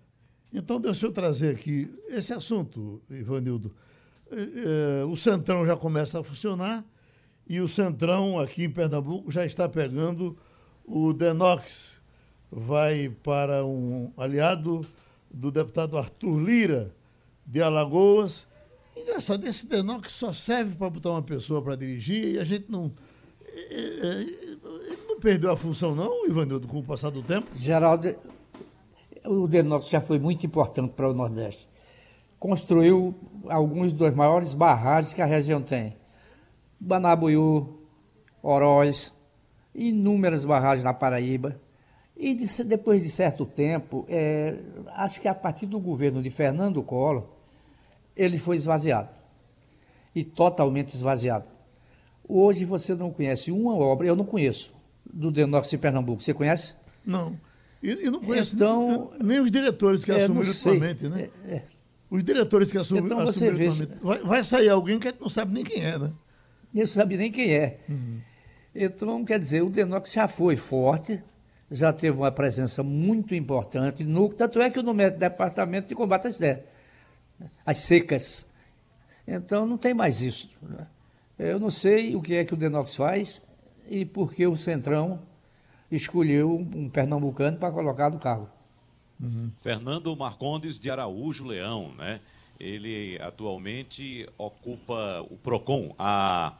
Então, 0.52 0.78
deixa 0.78 1.06
eu 1.06 1.12
trazer 1.12 1.54
aqui 1.54 1.90
esse 2.08 2.32
assunto, 2.32 3.00
Ivanildo. 3.08 3.74
É, 4.30 5.00
é, 5.00 5.04
o 5.04 5.16
Centrão 5.16 5.64
já 5.64 5.76
começa 5.76 6.20
a 6.20 6.24
funcionar 6.24 6.84
e 7.48 7.60
o 7.60 7.66
Centrão 7.66 8.38
aqui 8.38 8.64
em 8.64 8.70
Pernambuco 8.70 9.30
já 9.30 9.46
está 9.46 9.68
pegando 9.68 10.36
o 10.84 11.12
Denox. 11.12 12.00
Vai 12.50 13.08
para 13.22 13.64
um 13.64 14.12
aliado 14.16 14.86
do 15.32 15.50
deputado 15.50 15.96
Arthur 15.96 16.38
Lira, 16.38 16.94
de 17.46 17.62
Alagoas. 17.62 18.46
Engraçado, 18.94 19.46
esse 19.46 19.66
Denox 19.66 20.12
só 20.12 20.34
serve 20.34 20.76
para 20.76 20.90
botar 20.90 21.10
uma 21.10 21.22
pessoa 21.22 21.62
para 21.62 21.76
dirigir 21.76 22.34
e 22.34 22.38
a 22.38 22.44
gente 22.44 22.70
não. 22.70 22.92
É, 23.54 24.20
ele 24.20 25.02
não 25.08 25.18
perdeu 25.18 25.50
a 25.50 25.56
função, 25.56 25.94
não, 25.94 26.26
Ivanildo, 26.26 26.68
com 26.68 26.78
o 26.78 26.84
passar 26.84 27.10
do 27.10 27.22
tempo? 27.22 27.48
Geraldo, 27.54 28.14
o 29.24 29.46
Denox 29.46 29.88
já 29.88 30.00
foi 30.00 30.18
muito 30.18 30.44
importante 30.46 30.92
para 30.94 31.08
o 31.08 31.14
Nordeste. 31.14 31.68
Construiu 32.38 33.14
alguns 33.48 33.92
dos 33.92 34.14
maiores 34.14 34.54
barragens 34.54 35.14
que 35.14 35.22
a 35.22 35.26
região 35.26 35.62
tem. 35.62 35.96
Banabuiú, 36.78 37.78
Oroz, 38.42 39.12
inúmeras 39.74 40.44
barragens 40.44 40.84
na 40.84 40.92
Paraíba. 40.92 41.60
E 42.16 42.34
de, 42.34 42.64
depois 42.64 43.02
de 43.02 43.08
certo 43.08 43.46
tempo, 43.46 44.04
é, 44.08 44.56
acho 44.88 45.20
que 45.20 45.28
a 45.28 45.34
partir 45.34 45.66
do 45.66 45.78
governo 45.78 46.22
de 46.22 46.30
Fernando 46.30 46.82
Collor, 46.82 47.24
ele 48.16 48.38
foi 48.38 48.56
esvaziado. 48.56 49.10
E 50.14 50.24
totalmente 50.24 50.94
esvaziado. 50.94 51.46
Hoje 52.28 52.64
você 52.64 52.94
não 52.94 53.10
conhece 53.10 53.50
uma 53.50 53.74
obra, 53.74 54.06
eu 54.06 54.14
não 54.14 54.24
conheço, 54.24 54.74
do 55.04 55.30
Denox 55.30 55.68
de 55.70 55.78
Pernambuco. 55.78 56.22
Você 56.22 56.34
conhece? 56.34 56.74
Não. 57.04 57.36
E, 57.82 58.06
e 58.06 58.10
não 58.10 58.20
conheço 58.20 58.54
então, 58.54 59.10
nem, 59.18 59.28
nem 59.28 59.40
os 59.40 59.50
diretores 59.50 60.04
que 60.04 60.12
é, 60.12 60.22
assumiram 60.22 60.48
ultimamente, 60.48 61.08
né? 61.08 61.28
É, 61.48 61.54
é. 61.54 61.64
Os 62.08 62.22
diretores 62.22 62.70
que 62.70 62.78
assumem, 62.78 63.04
então, 63.04 63.18
assumiram 63.18 63.56
ultimamente. 63.56 64.00
Vai, 64.02 64.22
vai, 64.22 64.44
sair 64.44 64.68
alguém 64.68 64.98
que 64.98 65.08
a 65.08 65.10
gente 65.10 65.20
não 65.20 65.28
sabe 65.28 65.52
nem 65.52 65.64
quem 65.64 65.82
é, 65.82 65.98
né? 65.98 66.12
Não 66.72 66.86
sabe 66.86 67.16
nem 67.16 67.32
quem 67.32 67.54
é. 67.54 67.80
Uhum. 67.88 68.20
Então, 68.74 69.24
quer 69.24 69.38
dizer, 69.38 69.62
o 69.62 69.68
Denox 69.68 70.12
já 70.12 70.28
foi 70.28 70.56
forte, 70.56 71.22
já 71.70 71.92
teve 71.92 72.16
uma 72.16 72.30
presença 72.30 72.82
muito 72.82 73.34
importante, 73.34 74.04
no, 74.04 74.28
tanto 74.28 74.60
é 74.60 74.70
que 74.70 74.78
o 74.78 74.82
nome 74.82 75.04
é 75.04 75.10
Departamento 75.10 75.88
de 75.88 75.94
Combate 75.94 76.28
às, 76.28 76.40
às 77.66 77.78
Secas. 77.78 78.48
Então, 79.26 79.66
não 79.66 79.76
tem 79.76 79.92
mais 79.92 80.20
isso. 80.20 80.50
Né? 80.62 80.86
Eu 81.38 81.58
não 81.58 81.70
sei 81.70 82.14
o 82.14 82.22
que 82.22 82.34
é 82.34 82.44
que 82.44 82.54
o 82.54 82.56
Denox 82.56 82.94
faz 82.94 83.42
e 83.88 84.04
por 84.04 84.32
que 84.32 84.46
o 84.46 84.56
Centrão 84.56 85.20
escolheu 85.96 86.50
um 86.74 86.88
pernambucano 86.88 87.58
para 87.58 87.70
colocar 87.70 88.10
no 88.10 88.18
cargo. 88.18 88.48
Uhum. 89.20 89.50
Fernando 89.60 90.16
Marcondes 90.16 90.80
de 90.80 90.90
Araújo 90.90 91.44
Leão, 91.44 91.94
né? 91.96 92.20
Ele 92.58 93.18
atualmente 93.20 94.28
ocupa 94.38 95.24
o 95.28 95.36
PROCON, 95.36 95.94
a, 95.98 96.54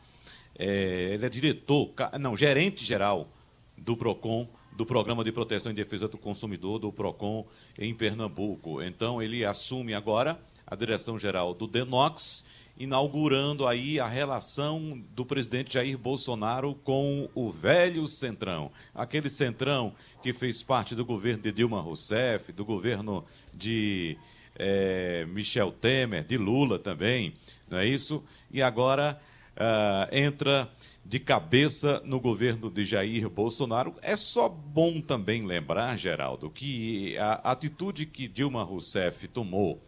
é, 0.59 1.11
ele 1.15 1.25
é 1.25 1.29
diretor, 1.29 1.91
não, 2.21 2.37
gerente 2.37 2.85
geral 2.85 3.29
do 3.77 3.97
PROCON, 3.97 4.49
do 4.77 4.85
Programa 4.85 5.23
de 5.23 5.33
Proteção 5.33 5.71
e 5.71 5.75
Defesa 5.75 6.09
do 6.09 6.19
Consumidor, 6.19 6.79
do 6.79 6.93
PROCON, 6.93 7.47
em 7.79 7.95
Pernambuco. 7.95 8.83
Então, 8.83 9.23
ele 9.23 9.45
assume 9.45 9.95
agora 9.95 10.41
a 10.67 10.75
direção 10.75 11.19
geral 11.19 11.55
do 11.55 11.67
DENOX 11.67 12.45
inaugurando 12.83 13.67
aí 13.67 14.01
a 14.01 14.09
relação 14.09 15.01
do 15.15 15.25
presidente 15.25 15.75
Jair 15.75 15.97
Bolsonaro 15.97 16.75
com 16.75 17.29
o 17.33 17.49
velho 17.49 18.09
Centrão. 18.09 18.73
Aquele 18.93 19.31
Centrão 19.31 19.95
que 20.21 20.33
fez 20.33 20.65
parte 20.65 20.95
do 20.97 21.05
governo 21.05 21.45
de 21.45 21.53
Dilma 21.53 21.81
Rousseff, 21.81 22.51
do 22.51 22.65
governo 22.65 23.25
de 23.55 24.19
é, 24.57 25.25
Michel 25.27 25.71
Temer, 25.71 26.25
de 26.25 26.37
Lula 26.37 26.77
também, 26.77 27.35
não 27.71 27.79
é 27.79 27.87
isso? 27.87 28.25
E 28.51 28.61
agora 28.61 29.21
uh, 29.53 30.15
entra 30.15 30.69
de 31.05 31.21
cabeça 31.21 32.03
no 32.05 32.19
governo 32.19 32.69
de 32.69 32.85
Jair 32.85 33.29
Bolsonaro. 33.31 33.95
É 34.03 34.17
só 34.17 34.49
bom 34.49 35.01
também 35.01 35.47
lembrar, 35.47 35.97
Geraldo, 35.97 36.51
que 36.51 37.17
a 37.17 37.35
atitude 37.53 38.07
que 38.07 38.27
Dilma 38.27 38.65
Rousseff 38.65 39.29
tomou 39.29 39.81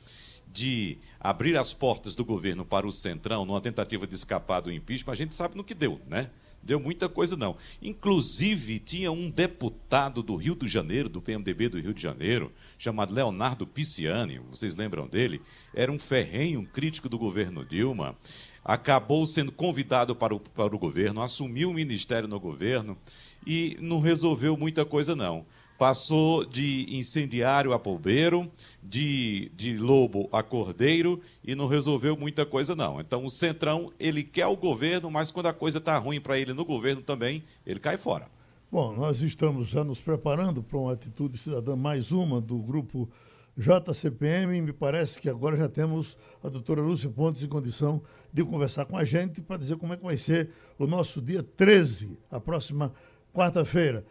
de 0.54 0.98
abrir 1.24 1.56
as 1.56 1.72
portas 1.72 2.14
do 2.14 2.22
governo 2.22 2.66
para 2.66 2.86
o 2.86 2.92
Centrão 2.92 3.46
numa 3.46 3.60
tentativa 3.62 4.06
de 4.06 4.14
escapar 4.14 4.60
do 4.60 4.70
impeachment, 4.70 5.10
a 5.10 5.16
gente 5.16 5.34
sabe 5.34 5.56
no 5.56 5.64
que 5.64 5.72
deu, 5.72 5.98
né? 6.06 6.28
Deu 6.62 6.78
muita 6.78 7.08
coisa, 7.08 7.34
não. 7.34 7.56
Inclusive, 7.80 8.78
tinha 8.78 9.10
um 9.10 9.30
deputado 9.30 10.22
do 10.22 10.36
Rio 10.36 10.54
de 10.54 10.68
Janeiro, 10.68 11.08
do 11.08 11.22
PMDB 11.22 11.70
do 11.70 11.80
Rio 11.80 11.94
de 11.94 12.02
Janeiro, 12.02 12.52
chamado 12.78 13.14
Leonardo 13.14 13.66
Pisciani, 13.66 14.38
vocês 14.50 14.76
lembram 14.76 15.06
dele? 15.06 15.40
Era 15.74 15.90
um 15.90 15.98
ferrenho 15.98 16.60
um 16.60 16.64
crítico 16.66 17.08
do 17.08 17.18
governo 17.18 17.64
Dilma. 17.64 18.16
Acabou 18.62 19.26
sendo 19.26 19.50
convidado 19.50 20.14
para 20.14 20.34
o, 20.34 20.40
para 20.40 20.76
o 20.76 20.78
governo, 20.78 21.22
assumiu 21.22 21.70
o 21.70 21.74
ministério 21.74 22.28
no 22.28 22.38
governo 22.38 22.98
e 23.46 23.78
não 23.80 23.98
resolveu 23.98 24.58
muita 24.58 24.84
coisa, 24.84 25.16
não 25.16 25.46
passou 25.78 26.44
de 26.44 26.86
incendiário 26.88 27.72
a 27.72 27.78
polbeiro, 27.78 28.50
de, 28.84 29.50
de 29.56 29.76
lobo 29.78 30.28
a 30.30 30.42
cordeiro 30.42 31.20
e 31.42 31.54
não 31.54 31.66
resolveu 31.66 32.16
muita 32.16 32.44
coisa 32.44 32.76
não. 32.76 33.00
Então 33.00 33.24
o 33.24 33.30
Centrão, 33.30 33.90
ele 33.98 34.22
quer 34.22 34.46
o 34.46 34.56
governo, 34.56 35.10
mas 35.10 35.30
quando 35.30 35.46
a 35.46 35.54
coisa 35.54 35.78
está 35.78 35.96
ruim 35.96 36.20
para 36.20 36.38
ele 36.38 36.52
no 36.52 36.64
governo 36.64 37.00
também, 37.00 37.42
ele 37.66 37.80
cai 37.80 37.96
fora. 37.96 38.28
Bom, 38.70 38.94
nós 38.94 39.22
estamos 39.22 39.68
já 39.68 39.82
nos 39.82 40.00
preparando 40.00 40.62
para 40.62 40.78
uma 40.78 40.92
atitude 40.92 41.38
cidadã, 41.38 41.74
mais 41.76 42.12
uma 42.12 42.40
do 42.40 42.58
grupo 42.58 43.08
JCPM, 43.56 44.60
me 44.60 44.72
parece 44.72 45.20
que 45.20 45.28
agora 45.28 45.56
já 45.56 45.68
temos 45.68 46.16
a 46.42 46.48
doutora 46.48 46.82
Lúcia 46.82 47.08
Pontes 47.08 47.42
em 47.42 47.48
condição 47.48 48.02
de 48.32 48.44
conversar 48.44 48.84
com 48.84 48.96
a 48.96 49.04
gente 49.04 49.40
para 49.40 49.56
dizer 49.56 49.76
como 49.76 49.92
é 49.92 49.96
que 49.96 50.02
vai 50.02 50.16
ser 50.16 50.50
o 50.76 50.88
nosso 50.88 51.22
dia 51.22 51.40
13, 51.40 52.18
a 52.30 52.40
próxima 52.40 52.92
quarta-feira. 53.32 54.04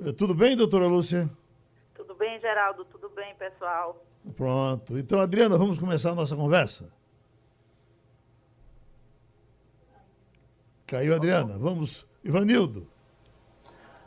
Eh, 0.00 0.12
tudo 0.12 0.34
bem, 0.34 0.56
doutora 0.56 0.86
Lúcia? 0.86 1.28
Bem, 2.40 2.50
Geraldo. 2.50 2.84
Tudo 2.86 3.10
bem, 3.10 3.34
pessoal. 3.34 4.02
Pronto. 4.34 4.98
Então, 4.98 5.20
Adriana, 5.20 5.58
vamos 5.58 5.78
começar 5.78 6.10
a 6.10 6.14
nossa 6.14 6.34
conversa? 6.34 6.90
Caiu, 10.86 11.14
Adriana. 11.14 11.58
Vamos. 11.58 12.06
Ivanildo. 12.24 12.86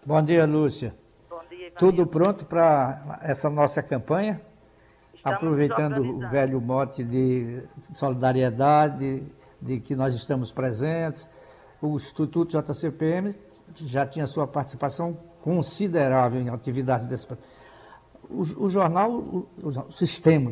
Bom 0.06 0.22
dia, 0.24 0.46
Lúcia. 0.46 0.96
Bom 1.30 1.39
dia, 1.48 1.67
Ivanildo. 1.67 1.78
Tudo 1.78 2.08
pronto 2.08 2.46
para 2.46 3.19
essa 3.22 3.50
nossa 3.50 3.84
campanha? 3.84 4.41
Estamos 5.13 5.38
Aproveitando 5.38 6.02
o 6.02 6.28
velho 6.28 6.60
mote 6.60 7.04
de 7.04 7.63
solidariedade, 7.93 9.24
de 9.62 9.80
que 9.80 9.96
nós 9.96 10.15
estamos 10.15 10.52
presentes. 10.52 11.30
O 11.80 11.96
Instituto 11.96 12.46
JCPM 12.46 13.36
já 13.76 14.06
tinha 14.06 14.26
sua 14.26 14.48
participação 14.48 15.13
considerável 15.41 16.41
em 16.41 16.50
atividades 16.50 17.06
desse. 17.06 17.28
O, 18.34 18.65
o 18.65 18.69
jornal, 18.69 19.12
o, 19.12 19.48
o, 19.62 19.91
sistema 19.91 20.52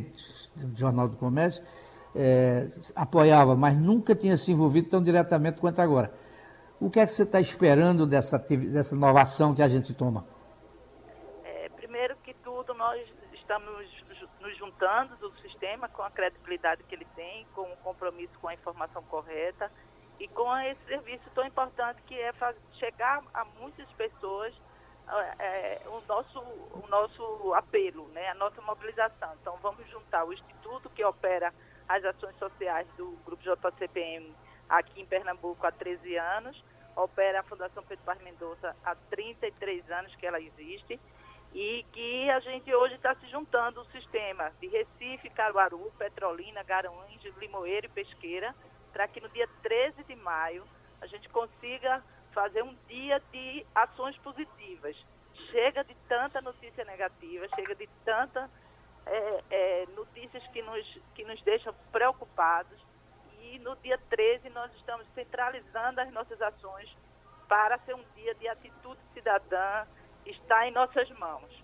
do 0.56 0.78
Jornal 0.78 1.08
do 1.08 1.17
Comércio, 1.17 1.63
é, 2.15 2.67
apoiava, 2.96 3.56
mas 3.56 3.78
nunca 3.78 4.15
tinha 4.15 4.38
se 4.38 4.52
envolvido 4.52 4.89
tão 4.89 5.02
diretamente 5.02 5.60
quanto 5.60 5.82
agora. 5.82 6.13
O 6.80 6.89
que 6.89 7.00
é 7.00 7.06
que 7.06 7.12
você 7.12 7.24
está 7.24 7.39
esperando 7.39 8.08
dessa, 8.08 8.39
dessa 8.39 8.96
inovação 8.96 9.54
que 9.54 9.62
a 9.62 9.67
gente 9.67 9.94
toma? 9.94 10.26
É, 11.44 11.70
primeiro 11.70 12.15
que 12.17 12.34
tudo, 12.36 12.74
nós 12.74 13.02
estamos 13.34 13.88
nos 14.39 14.58
juntando 14.58 15.15
do 15.17 15.32
sistema 15.41 15.88
com 15.88 16.02
a 16.02 16.10
credibilidade 16.10 16.84
que 16.84 16.96
ele 16.96 17.08
tem, 17.15 17.46
com 17.54 17.62
o 17.62 17.78
compromisso 17.78 18.34
com 18.39 18.48
a 18.48 18.54
informação 18.54 19.04
correta 19.04 19.72
e 20.20 20.28
com 20.28 20.56
esse 20.60 20.84
serviço 20.86 21.24
tão 21.34 21.46
importante 21.46 22.02
que 22.04 22.15
é 22.15 22.32
chegar 22.74 23.24
a 23.34 23.46
muitas 23.60 23.88
pessoas 23.94 24.54
é, 25.39 25.82
o, 25.88 26.02
nosso, 26.08 26.39
o 26.39 26.86
nosso 26.89 27.54
apelo, 27.54 28.08
né, 28.10 28.30
a 28.30 28.36
nossa 28.36 28.62
mobilização. 28.62 29.34
Então, 29.41 29.58
vamos 29.62 29.88
juntar 29.89 30.26
o 30.26 30.34
Instituto 30.34 30.89
que 30.89 31.04
opera 31.04 31.54
as 31.88 32.04
ações 32.06 32.38
sociais 32.38 32.88
do 32.97 33.12
Grupo 33.26 33.43
JCPM 33.43 34.34
aqui 34.69 35.02
em 35.02 35.06
Pernambuco 35.06 35.67
há 35.67 35.71
13 35.71 36.15
anos, 36.15 36.63
opera 36.95 37.41
a 37.41 37.43
Fundação 37.43 37.84
Pedro 37.84 38.06
Paz 38.06 38.21
Mendonça 38.21 38.76
há 38.86 38.95
33 39.10 39.89
anos 39.91 40.15
que 40.15 40.26
ela 40.26 40.39
existe, 40.39 41.00
e 41.54 41.86
que 41.91 42.30
a 42.30 42.39
gente 42.39 42.74
hoje 42.74 42.95
está 42.95 43.13
se 43.15 43.28
juntando 43.28 43.82
o 43.82 43.86
sistema 43.91 44.52
de 44.62 44.67
Recife, 44.67 45.30
Caruaru, 45.30 45.91
Petrolina, 45.97 46.63
Garanhuns, 46.63 47.21
Limoeiro 47.38 47.88
e 47.88 47.89
Pesqueira, 47.89 48.56
para 48.93 49.08
que 49.08 49.19
no 49.19 49.28
dia 49.30 49.50
13 49.62 50.04
de 50.06 50.15
maio 50.15 50.63
a 51.02 51.08
gente 51.08 51.28
consiga 51.30 52.02
fazer 52.34 52.63
um 52.63 52.76
dia 52.88 53.22
de 53.32 53.65
ações 53.74 54.17
positivas. 54.17 54.96
Chega 55.52 55.84
de 55.84 55.96
tanta 56.08 56.41
notícia 56.41 56.84
negativa, 56.86 57.48
chega 57.56 57.76
de 57.76 57.88
tanta 58.06 58.50
é, 59.06 59.44
é, 59.50 59.86
notícias 59.96 60.46
que 60.48 60.62
nos, 60.62 60.86
que 61.15 61.24
nos 61.24 61.41
deixam 61.44 61.74
preocupados. 61.91 62.80
E 63.41 63.60
no 63.60 63.76
dia 63.78 63.98
13 64.10 64.50
nós 64.50 64.74
estamos 64.76 65.08
centralizando 65.13 66.00
as 66.02 66.12
nossas 66.12 66.41
ações 66.41 66.96
para 67.48 67.78
ser 67.80 67.96
um 67.96 68.04
dia 68.15 68.34
de 68.36 68.48
atitude 68.48 69.00
cidadã, 69.13 69.86
está 70.26 70.67
em 70.67 70.72
nossas 70.72 71.10
mãos. 71.12 71.63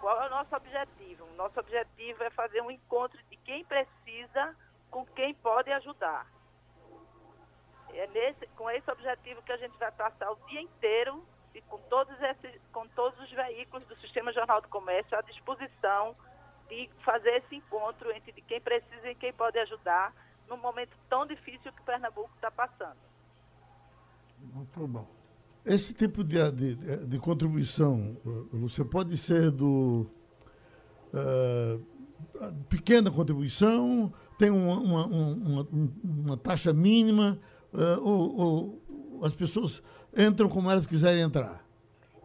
Qual 0.00 0.20
é 0.20 0.26
o 0.26 0.30
nosso 0.30 0.56
objetivo? 0.56 1.24
O 1.26 1.34
nosso 1.34 1.60
objetivo 1.60 2.24
é 2.24 2.30
fazer 2.30 2.60
um 2.60 2.70
encontro 2.70 3.22
de 3.30 3.36
quem 3.36 3.64
precisa 3.64 4.56
com 4.90 5.06
quem 5.06 5.32
pode 5.34 5.70
ajudar. 5.70 6.26
É 7.92 8.06
nesse, 8.08 8.46
com 8.56 8.70
esse 8.70 8.90
objetivo 8.90 9.42
que 9.42 9.52
a 9.52 9.56
gente 9.56 9.76
vai 9.78 9.92
passar 9.92 10.30
o 10.30 10.36
dia 10.48 10.60
inteiro 10.60 11.22
e 11.54 11.60
com 11.62 11.78
todos, 11.90 12.14
esses, 12.20 12.60
com 12.72 12.86
todos 12.88 13.18
os 13.20 13.30
veículos 13.30 13.84
do 13.84 13.96
Sistema 13.96 14.32
Jornal 14.32 14.60
do 14.60 14.68
Comércio 14.68 15.16
à 15.16 15.20
disposição 15.20 16.14
de 16.68 16.88
fazer 17.04 17.42
esse 17.44 17.56
encontro 17.56 18.10
entre 18.12 18.32
quem 18.32 18.60
precisa 18.60 19.10
e 19.10 19.14
quem 19.14 19.32
pode 19.32 19.58
ajudar 19.58 20.14
num 20.48 20.56
momento 20.56 20.96
tão 21.08 21.26
difícil 21.26 21.72
que 21.72 21.82
Pernambuco 21.82 22.30
está 22.34 22.50
passando. 22.50 22.96
Muito 24.40 24.86
bom. 24.86 25.06
Esse 25.64 25.94
tipo 25.94 26.24
de, 26.24 26.50
de, 26.50 27.06
de 27.06 27.18
contribuição, 27.18 28.16
Lúcia, 28.52 28.84
pode 28.84 29.16
ser 29.16 29.50
do 29.50 30.10
uh, 31.14 32.64
pequena 32.68 33.10
contribuição, 33.10 34.12
tem 34.38 34.50
uma, 34.50 34.78
uma, 34.78 35.06
uma, 35.06 35.68
uma 36.02 36.36
taxa 36.36 36.72
mínima, 36.72 37.38
uh, 37.72 38.00
ou, 38.02 38.40
ou, 38.40 39.24
as 39.24 39.34
pessoas 39.34 39.82
entram 40.16 40.48
como 40.48 40.70
elas 40.70 40.86
quiserem 40.86 41.22
entrar? 41.22 41.64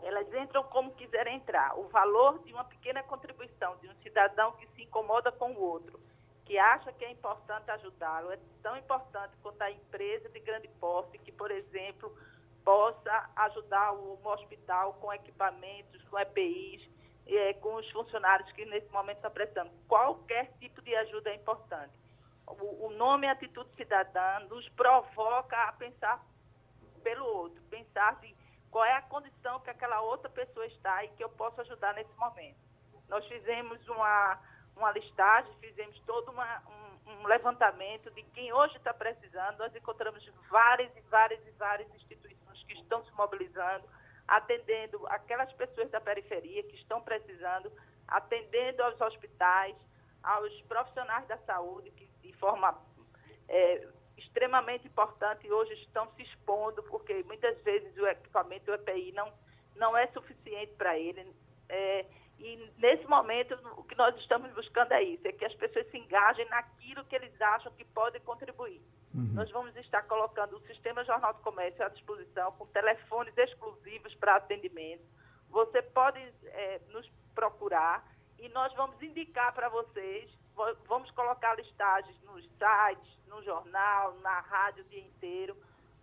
Elas 0.03 0.27
entram 0.33 0.63
como 0.63 0.91
quiserem 0.91 1.37
entrar. 1.37 1.77
O 1.77 1.87
valor 1.87 2.39
de 2.43 2.53
uma 2.53 2.63
pequena 2.63 3.03
contribuição 3.03 3.75
de 3.77 3.87
um 3.87 3.95
cidadão 4.03 4.51
que 4.53 4.67
se 4.75 4.83
incomoda 4.83 5.31
com 5.31 5.51
o 5.51 5.61
outro, 5.61 5.99
que 6.45 6.57
acha 6.57 6.91
que 6.93 7.05
é 7.05 7.11
importante 7.11 7.69
ajudá-lo, 7.71 8.31
é 8.31 8.39
tão 8.61 8.77
importante 8.77 9.33
quanto 9.41 9.61
a 9.61 9.71
empresa 9.71 10.29
de 10.29 10.39
grande 10.39 10.67
porte 10.79 11.17
que, 11.17 11.31
por 11.31 11.51
exemplo, 11.51 12.15
possa 12.63 13.29
ajudar 13.35 13.93
o, 13.93 14.19
hospital 14.23 14.93
com 14.93 15.13
equipamentos, 15.13 16.03
com 16.09 16.19
EPIs, 16.19 16.89
é, 17.25 17.53
com 17.53 17.75
os 17.75 17.89
funcionários 17.91 18.51
que 18.53 18.65
nesse 18.65 18.89
momento 18.91 19.17
estão 19.17 19.31
prestando. 19.31 19.71
Qualquer 19.87 20.51
tipo 20.59 20.81
de 20.81 20.95
ajuda 20.95 21.29
é 21.29 21.35
importante 21.35 22.06
o, 22.47 22.87
o 22.87 22.89
nome 22.91 23.27
Atitude 23.27 23.69
Cidadã 23.75 24.39
nos 24.49 24.67
provoca 24.69 25.55
a 25.63 25.73
pensar 25.73 26.23
pelo 27.03 27.25
outro, 27.25 27.61
pensar 27.69 28.15
de 28.21 28.35
qual 28.71 28.85
é 28.85 28.93
a 28.93 29.01
condição 29.01 29.59
que 29.59 29.69
aquela 29.69 30.01
outra 30.01 30.29
pessoa 30.29 30.65
está 30.65 31.03
e 31.03 31.09
que 31.09 31.23
eu 31.23 31.29
posso 31.29 31.59
ajudar 31.61 31.93
nesse 31.93 32.13
momento. 32.15 32.57
Nós 33.07 33.25
fizemos 33.27 33.87
uma, 33.87 34.39
uma 34.75 34.91
listagem, 34.91 35.53
fizemos 35.59 35.97
todo 36.01 36.31
uma, 36.31 36.61
um, 36.67 37.11
um 37.11 37.27
levantamento 37.27 38.11
de 38.11 38.23
quem 38.23 38.51
hoje 38.51 38.75
está 38.77 38.93
precisando. 38.93 39.57
Nós 39.57 39.75
encontramos 39.75 40.25
várias 40.49 40.95
e 40.95 41.01
várias 41.01 41.45
e 41.45 41.51
várias 41.51 41.93
instituições 41.95 42.63
que 42.63 42.73
estão 42.73 43.03
se 43.05 43.11
mobilizando, 43.13 43.87
atendendo 44.27 45.05
aquelas 45.07 45.51
pessoas 45.53 45.89
da 45.89 46.01
periferia 46.01 46.63
que 46.63 46.75
estão 46.75 47.01
precisando, 47.01 47.71
atendendo 48.07 48.83
aos 48.83 48.99
hospitais, 48.99 49.75
aos 50.21 50.61
profissionais 50.63 51.25
da 51.27 51.37
saúde 51.37 51.91
que 51.91 52.06
forma 52.33 52.77
é, 53.47 53.87
extremamente 54.17 54.87
importante 54.87 55.47
e 55.47 55.51
hoje 55.51 55.73
estão 55.73 56.09
se 56.11 56.23
expondo, 56.23 56.83
porque 56.83 57.23
muitas 57.23 57.59
vezes 57.61 57.95
o 57.97 58.07
equipamento, 58.07 58.71
o 58.71 58.73
EPI, 58.73 59.11
não, 59.13 59.31
não 59.75 59.95
é 59.97 60.07
suficiente 60.07 60.73
para 60.73 60.97
ele. 60.97 61.33
É, 61.69 62.05
e 62.39 62.71
nesse 62.77 63.05
momento, 63.07 63.55
o 63.77 63.83
que 63.83 63.97
nós 63.97 64.15
estamos 64.17 64.51
buscando 64.53 64.91
é 64.91 65.03
isso, 65.03 65.27
é 65.27 65.31
que 65.31 65.45
as 65.45 65.53
pessoas 65.55 65.89
se 65.89 65.97
engajem 65.97 66.47
naquilo 66.49 67.03
que 67.05 67.15
eles 67.15 67.39
acham 67.41 67.71
que 67.73 67.83
podem 67.85 68.21
contribuir. 68.21 68.81
Uhum. 69.13 69.33
Nós 69.33 69.49
vamos 69.51 69.75
estar 69.77 70.03
colocando 70.03 70.55
o 70.55 70.59
Sistema 70.61 71.03
Jornal 71.03 71.33
do 71.33 71.41
Comércio 71.41 71.83
à 71.83 71.89
disposição, 71.89 72.51
com 72.53 72.67
telefones 72.67 73.35
exclusivos 73.37 74.13
para 74.15 74.35
atendimento. 74.35 75.03
Você 75.49 75.81
pode 75.81 76.19
é, 76.19 76.81
nos 76.89 77.09
procurar 77.33 78.05
e 78.37 78.49
nós 78.49 78.71
vamos 78.75 79.01
indicar 79.01 79.53
para 79.53 79.69
vocês 79.69 80.29
vamos 80.87 81.11
colocar 81.11 81.55
listagens 81.55 82.19
nos 82.23 82.43
sites, 82.43 83.17
no 83.27 83.43
jornal, 83.43 84.15
na 84.21 84.39
rádio 84.39 84.83
o 84.83 84.87
dia 84.87 85.01
inteiro, 85.01 85.55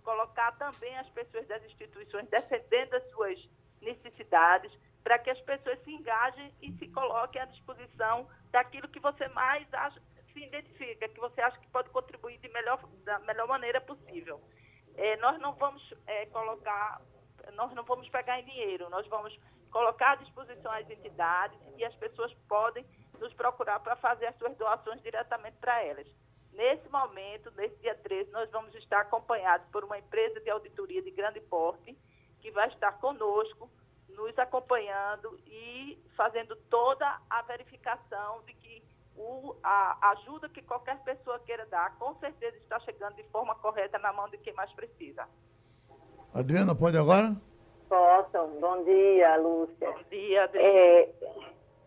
colocar 0.03 0.53
também 0.53 0.97
as 0.99 1.09
pessoas 1.11 1.47
das 1.49 1.65
instituições 1.65 2.29
defendendo 2.29 2.95
as 2.95 3.11
suas 3.11 3.39
necessidades, 3.81 4.73
para 5.03 5.19
que 5.19 5.31
as 5.31 5.41
pessoas 5.41 5.79
se 5.83 5.91
engajem 5.91 6.53
e 6.63 6.73
se 6.79 6.89
coloquem 6.89 7.43
à 7.43 7.45
disposição 7.47 8.29
daquilo 8.51 8.89
que 8.89 9.01
você 9.01 9.29
mais 9.29 9.67
acha, 9.75 10.01
se 10.33 10.41
identifica, 10.41 11.09
que 11.09 11.21
você 11.21 11.41
acha 11.41 11.59
que 11.59 11.69
pode 11.69 11.91
contribuir 11.91 12.39
de 12.39 12.49
melhor, 12.49 12.81
da 13.05 13.19
melhor 13.21 13.47
maneira 13.47 13.81
possível. 13.81 14.41
É, 14.97 15.17
nós 15.17 15.39
não 15.41 15.53
vamos 15.55 15.83
é, 16.07 16.27
colocar, 16.27 17.03
nós 17.53 17.73
não 17.75 17.85
vamos 17.85 18.09
pegar 18.09 18.41
em 18.41 18.45
dinheiro, 18.45 18.89
nós 18.89 19.07
vamos 19.09 19.39
colocar 19.71 20.13
à 20.13 20.17
disposição 20.17 20.71
as 20.73 20.89
entidades 20.89 21.59
e 21.77 21.85
as 21.85 21.95
pessoas 21.97 22.33
podem 22.49 22.87
nos 23.21 23.33
procurar 23.35 23.81
para 23.81 23.97
fazer 23.97 24.27
as 24.27 24.37
suas 24.37 24.57
doações 24.57 25.03
diretamente 25.03 25.57
para 25.59 25.83
elas. 25.83 26.07
Nesse 26.53 26.89
momento, 26.89 27.51
nesse 27.57 27.75
dia 27.77 27.95
13, 27.97 28.31
nós 28.31 28.51
vamos 28.51 28.75
estar 28.77 29.01
acompanhados 29.01 29.67
por 29.73 29.83
uma 29.83 29.99
empresa 29.99 30.41
de 30.41 30.51
auditoria 30.51 31.03
de 31.03 31.11
grande 31.11 31.41
porte, 31.41 31.97
que 32.41 32.51
vai 32.53 32.69
estar 32.69 32.93
conosco, 32.93 33.69
nos 34.09 34.39
acompanhando 34.39 35.39
e 35.47 35.99
fazendo 36.17 36.55
toda 36.71 37.21
a 37.29 37.43
verificação 37.43 38.43
de 38.47 38.55
que 38.55 38.83
o, 39.17 39.57
a 39.63 40.11
ajuda 40.11 40.49
que 40.49 40.63
qualquer 40.63 40.99
pessoa 41.03 41.39
queira 41.41 41.67
dar, 41.67 41.97
com 41.99 42.15
certeza 42.17 42.57
está 42.59 42.79
chegando 42.81 43.17
de 43.17 43.25
forma 43.25 43.55
correta 43.57 43.99
na 43.99 44.13
mão 44.13 44.29
de 44.29 44.39
quem 44.39 44.53
mais 44.55 44.73
precisa. 44.73 45.27
Adriana, 46.33 46.75
pode 46.75 46.97
agora? 46.97 47.35
Posso. 47.89 48.49
Bom 48.61 48.85
dia, 48.85 49.37
Lúcia. 49.37 49.91
Bom 49.91 50.03
dia, 50.11 50.45
Adriana. 50.45 50.69
É, 50.69 51.15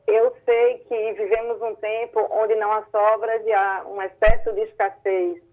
eu 0.08 0.34
sei 0.46 0.80
que 0.80 1.14
vivemos 1.14 1.62
um 1.62 1.76
tempo 1.76 2.26
onde 2.32 2.56
não 2.56 2.72
há 2.72 2.84
sobras 2.86 3.46
e 3.46 3.52
há 3.52 3.84
um 3.86 4.02
excesso 4.02 4.54
de 4.54 4.62
escassez. 4.62 5.44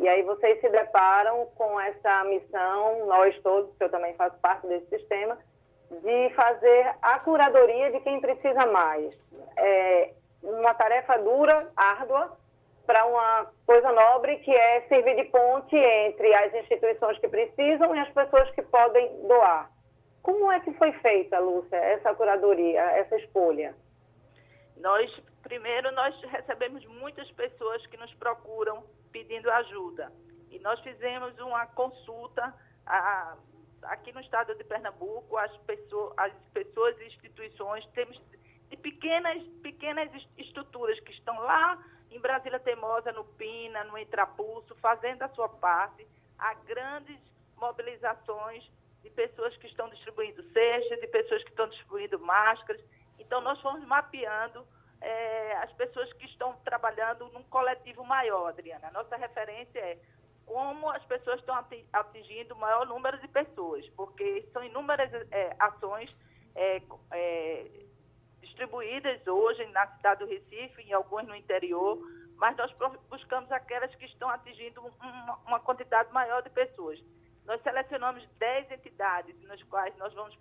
E 0.00 0.08
aí 0.08 0.22
vocês 0.22 0.60
se 0.60 0.68
deparam 0.68 1.46
com 1.54 1.80
essa 1.80 2.24
missão, 2.24 3.06
nós 3.06 3.38
todos, 3.42 3.76
que 3.76 3.84
eu 3.84 3.90
também 3.90 4.14
faço 4.14 4.36
parte 4.40 4.66
desse 4.66 4.86
sistema, 4.88 5.38
de 5.90 6.30
fazer 6.34 6.94
a 7.00 7.18
curadoria 7.20 7.92
de 7.92 8.00
quem 8.00 8.20
precisa 8.20 8.66
mais. 8.66 9.16
É 9.56 10.10
uma 10.42 10.74
tarefa 10.74 11.18
dura, 11.18 11.68
árdua, 11.76 12.36
para 12.86 13.06
uma 13.06 13.46
coisa 13.64 13.92
nobre 13.92 14.38
que 14.38 14.50
é 14.50 14.80
servir 14.88 15.14
de 15.16 15.24
ponte 15.24 15.76
entre 15.76 16.34
as 16.34 16.52
instituições 16.54 17.18
que 17.18 17.28
precisam 17.28 17.94
e 17.94 18.00
as 18.00 18.08
pessoas 18.08 18.50
que 18.50 18.62
podem 18.62 19.08
doar. 19.28 19.70
Como 20.22 20.50
é 20.50 20.58
que 20.60 20.72
foi 20.72 20.92
feita, 20.94 21.38
Lúcia, 21.38 21.76
essa 21.76 22.14
curadoria, 22.14 22.80
essa 22.80 23.16
escolha? 23.16 23.74
Nós, 24.80 25.10
primeiro, 25.42 25.92
nós 25.92 26.18
recebemos 26.22 26.84
muitas 26.86 27.30
pessoas 27.32 27.84
que 27.86 27.96
nos 27.96 28.12
procuram 28.14 28.84
pedindo 29.12 29.50
ajuda. 29.50 30.12
E 30.50 30.58
nós 30.58 30.80
fizemos 30.80 31.38
uma 31.38 31.66
consulta 31.66 32.54
a, 32.86 33.36
aqui 33.82 34.12
no 34.12 34.20
estado 34.20 34.54
de 34.54 34.64
Pernambuco, 34.64 35.36
as 35.36 35.54
pessoas, 35.58 36.12
as 36.16 36.32
pessoas 36.52 36.98
e 37.00 37.06
instituições, 37.06 37.86
temos 37.94 38.20
de 38.68 38.76
pequenas, 38.76 39.42
pequenas 39.62 40.10
estruturas 40.38 40.98
que 41.00 41.12
estão 41.12 41.38
lá 41.40 41.78
em 42.10 42.20
Brasília 42.20 42.58
Teimosa, 42.58 43.12
no 43.12 43.24
Pina, 43.24 43.84
no 43.84 43.98
Entrapulso, 43.98 44.74
fazendo 44.76 45.22
a 45.22 45.28
sua 45.30 45.48
parte. 45.48 46.06
Há 46.38 46.54
grandes 46.54 47.18
mobilizações 47.56 48.68
de 49.02 49.10
pessoas 49.10 49.56
que 49.56 49.66
estão 49.66 49.88
distribuindo 49.88 50.42
cestas, 50.52 51.00
de 51.00 51.06
pessoas 51.06 51.42
que 51.42 51.50
estão 51.50 51.68
distribuindo 51.68 52.18
máscaras. 52.18 52.82
Então, 53.30 53.40
nós 53.42 53.60
fomos 53.60 53.86
mapeando 53.86 54.66
é, 55.00 55.56
as 55.58 55.72
pessoas 55.74 56.12
que 56.14 56.26
estão 56.26 56.52
trabalhando 56.64 57.28
num 57.28 57.44
coletivo 57.44 58.04
maior, 58.04 58.48
Adriana. 58.48 58.88
A 58.88 58.90
nossa 58.90 59.16
referência 59.16 59.78
é 59.78 59.98
como 60.44 60.90
as 60.90 61.04
pessoas 61.04 61.38
estão 61.38 61.54
atingindo 61.92 62.54
o 62.54 62.58
maior 62.58 62.84
número 62.88 63.20
de 63.20 63.28
pessoas, 63.28 63.88
porque 63.90 64.48
são 64.52 64.64
inúmeras 64.64 65.12
é, 65.30 65.54
ações 65.60 66.12
é, 66.56 66.82
é, 67.12 67.70
distribuídas 68.40 69.24
hoje 69.24 69.64
na 69.66 69.86
cidade 69.94 70.24
do 70.24 70.28
Recife, 70.28 70.82
em 70.82 70.92
alguns 70.92 71.24
no 71.28 71.36
interior, 71.36 72.00
mas 72.34 72.56
nós 72.56 72.74
buscamos 73.08 73.52
aquelas 73.52 73.94
que 73.94 74.06
estão 74.06 74.28
atingindo 74.28 74.80
uma, 74.80 75.38
uma 75.46 75.60
quantidade 75.60 76.12
maior 76.12 76.42
de 76.42 76.50
pessoas. 76.50 77.00
Nós 77.44 77.62
selecionamos 77.62 78.26
10 78.40 78.72
entidades 78.72 79.40
nas 79.44 79.62
quais 79.62 79.96
nós 79.98 80.12
vamos 80.14 80.34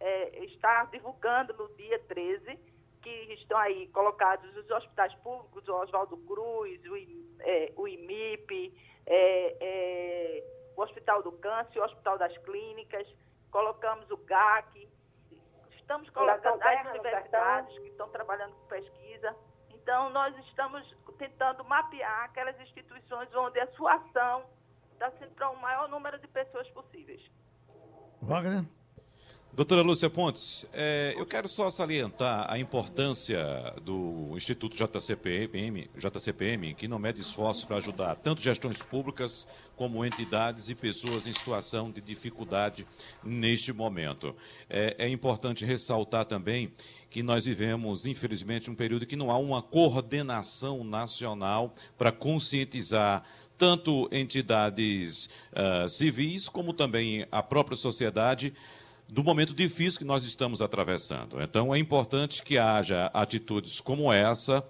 é, 0.00 0.44
estar 0.44 0.90
divulgando 0.90 1.52
no 1.54 1.68
dia 1.76 1.98
13, 2.00 2.58
que 3.02 3.10
estão 3.34 3.58
aí 3.58 3.88
colocados 3.88 4.54
os 4.56 4.70
hospitais 4.70 5.14
públicos, 5.16 5.66
o 5.68 5.74
Oswaldo 5.74 6.16
Cruz, 6.18 6.80
o, 6.86 6.96
é, 7.40 7.72
o 7.76 7.86
IMIP, 7.88 8.74
é, 9.06 9.56
é, 9.60 10.44
o 10.76 10.82
Hospital 10.82 11.22
do 11.22 11.32
Câncer, 11.32 11.80
o 11.80 11.84
Hospital 11.84 12.18
das 12.18 12.36
Clínicas, 12.38 13.06
colocamos 13.50 14.10
o 14.10 14.16
GAC, 14.18 14.88
estamos 15.70 16.10
colocando 16.10 16.62
as 16.62 16.86
universidades 16.86 17.78
que 17.78 17.88
estão 17.88 18.08
trabalhando 18.10 18.54
com 18.54 18.66
pesquisa. 18.66 19.34
Então, 19.70 20.10
nós 20.10 20.36
estamos 20.46 20.94
tentando 21.16 21.64
mapear 21.64 22.24
aquelas 22.24 22.60
instituições 22.60 23.34
onde 23.34 23.58
a 23.58 23.66
sua 23.72 23.94
ação 23.94 24.44
está 24.92 25.10
sendo 25.12 25.34
para 25.34 25.48
o 25.48 25.56
maior 25.56 25.88
número 25.88 26.18
de 26.18 26.28
pessoas 26.28 26.68
possíveis. 26.70 27.22
Wagner? 28.20 28.64
Doutora 29.52 29.82
Lúcia 29.82 30.08
Pontes, 30.08 30.64
é, 30.72 31.14
eu 31.16 31.26
quero 31.26 31.48
só 31.48 31.68
salientar 31.68 32.46
a 32.48 32.58
importância 32.60 33.74
do 33.82 34.32
Instituto 34.36 34.76
JCPM, 34.76 35.90
JCPM 35.96 36.74
que 36.74 36.86
não 36.86 36.98
mede 36.98 37.20
esforços 37.20 37.64
para 37.64 37.78
ajudar 37.78 38.14
tanto 38.16 38.40
gestões 38.40 38.80
públicas 38.82 39.48
como 39.74 40.04
entidades 40.04 40.68
e 40.68 40.76
pessoas 40.76 41.26
em 41.26 41.32
situação 41.32 41.90
de 41.90 42.00
dificuldade 42.00 42.86
neste 43.24 43.72
momento. 43.72 44.36
É, 44.70 44.94
é 44.98 45.08
importante 45.08 45.64
ressaltar 45.64 46.26
também 46.26 46.72
que 47.10 47.22
nós 47.22 47.44
vivemos, 47.44 48.06
infelizmente, 48.06 48.70
um 48.70 48.76
período 48.76 49.06
que 49.06 49.16
não 49.16 49.30
há 49.30 49.38
uma 49.38 49.60
coordenação 49.60 50.84
nacional 50.84 51.74
para 51.96 52.12
conscientizar 52.12 53.24
tanto 53.58 54.08
entidades 54.12 55.28
uh, 55.52 55.88
civis 55.88 56.48
como 56.48 56.72
também 56.72 57.26
a 57.30 57.42
própria 57.42 57.76
sociedade 57.76 58.54
do 59.08 59.24
momento 59.24 59.54
difícil 59.54 59.98
que 59.98 60.04
nós 60.04 60.24
estamos 60.24 60.60
atravessando. 60.60 61.40
Então, 61.40 61.74
é 61.74 61.78
importante 61.78 62.42
que 62.42 62.58
haja 62.58 63.06
atitudes 63.14 63.80
como 63.80 64.12
essa 64.12 64.62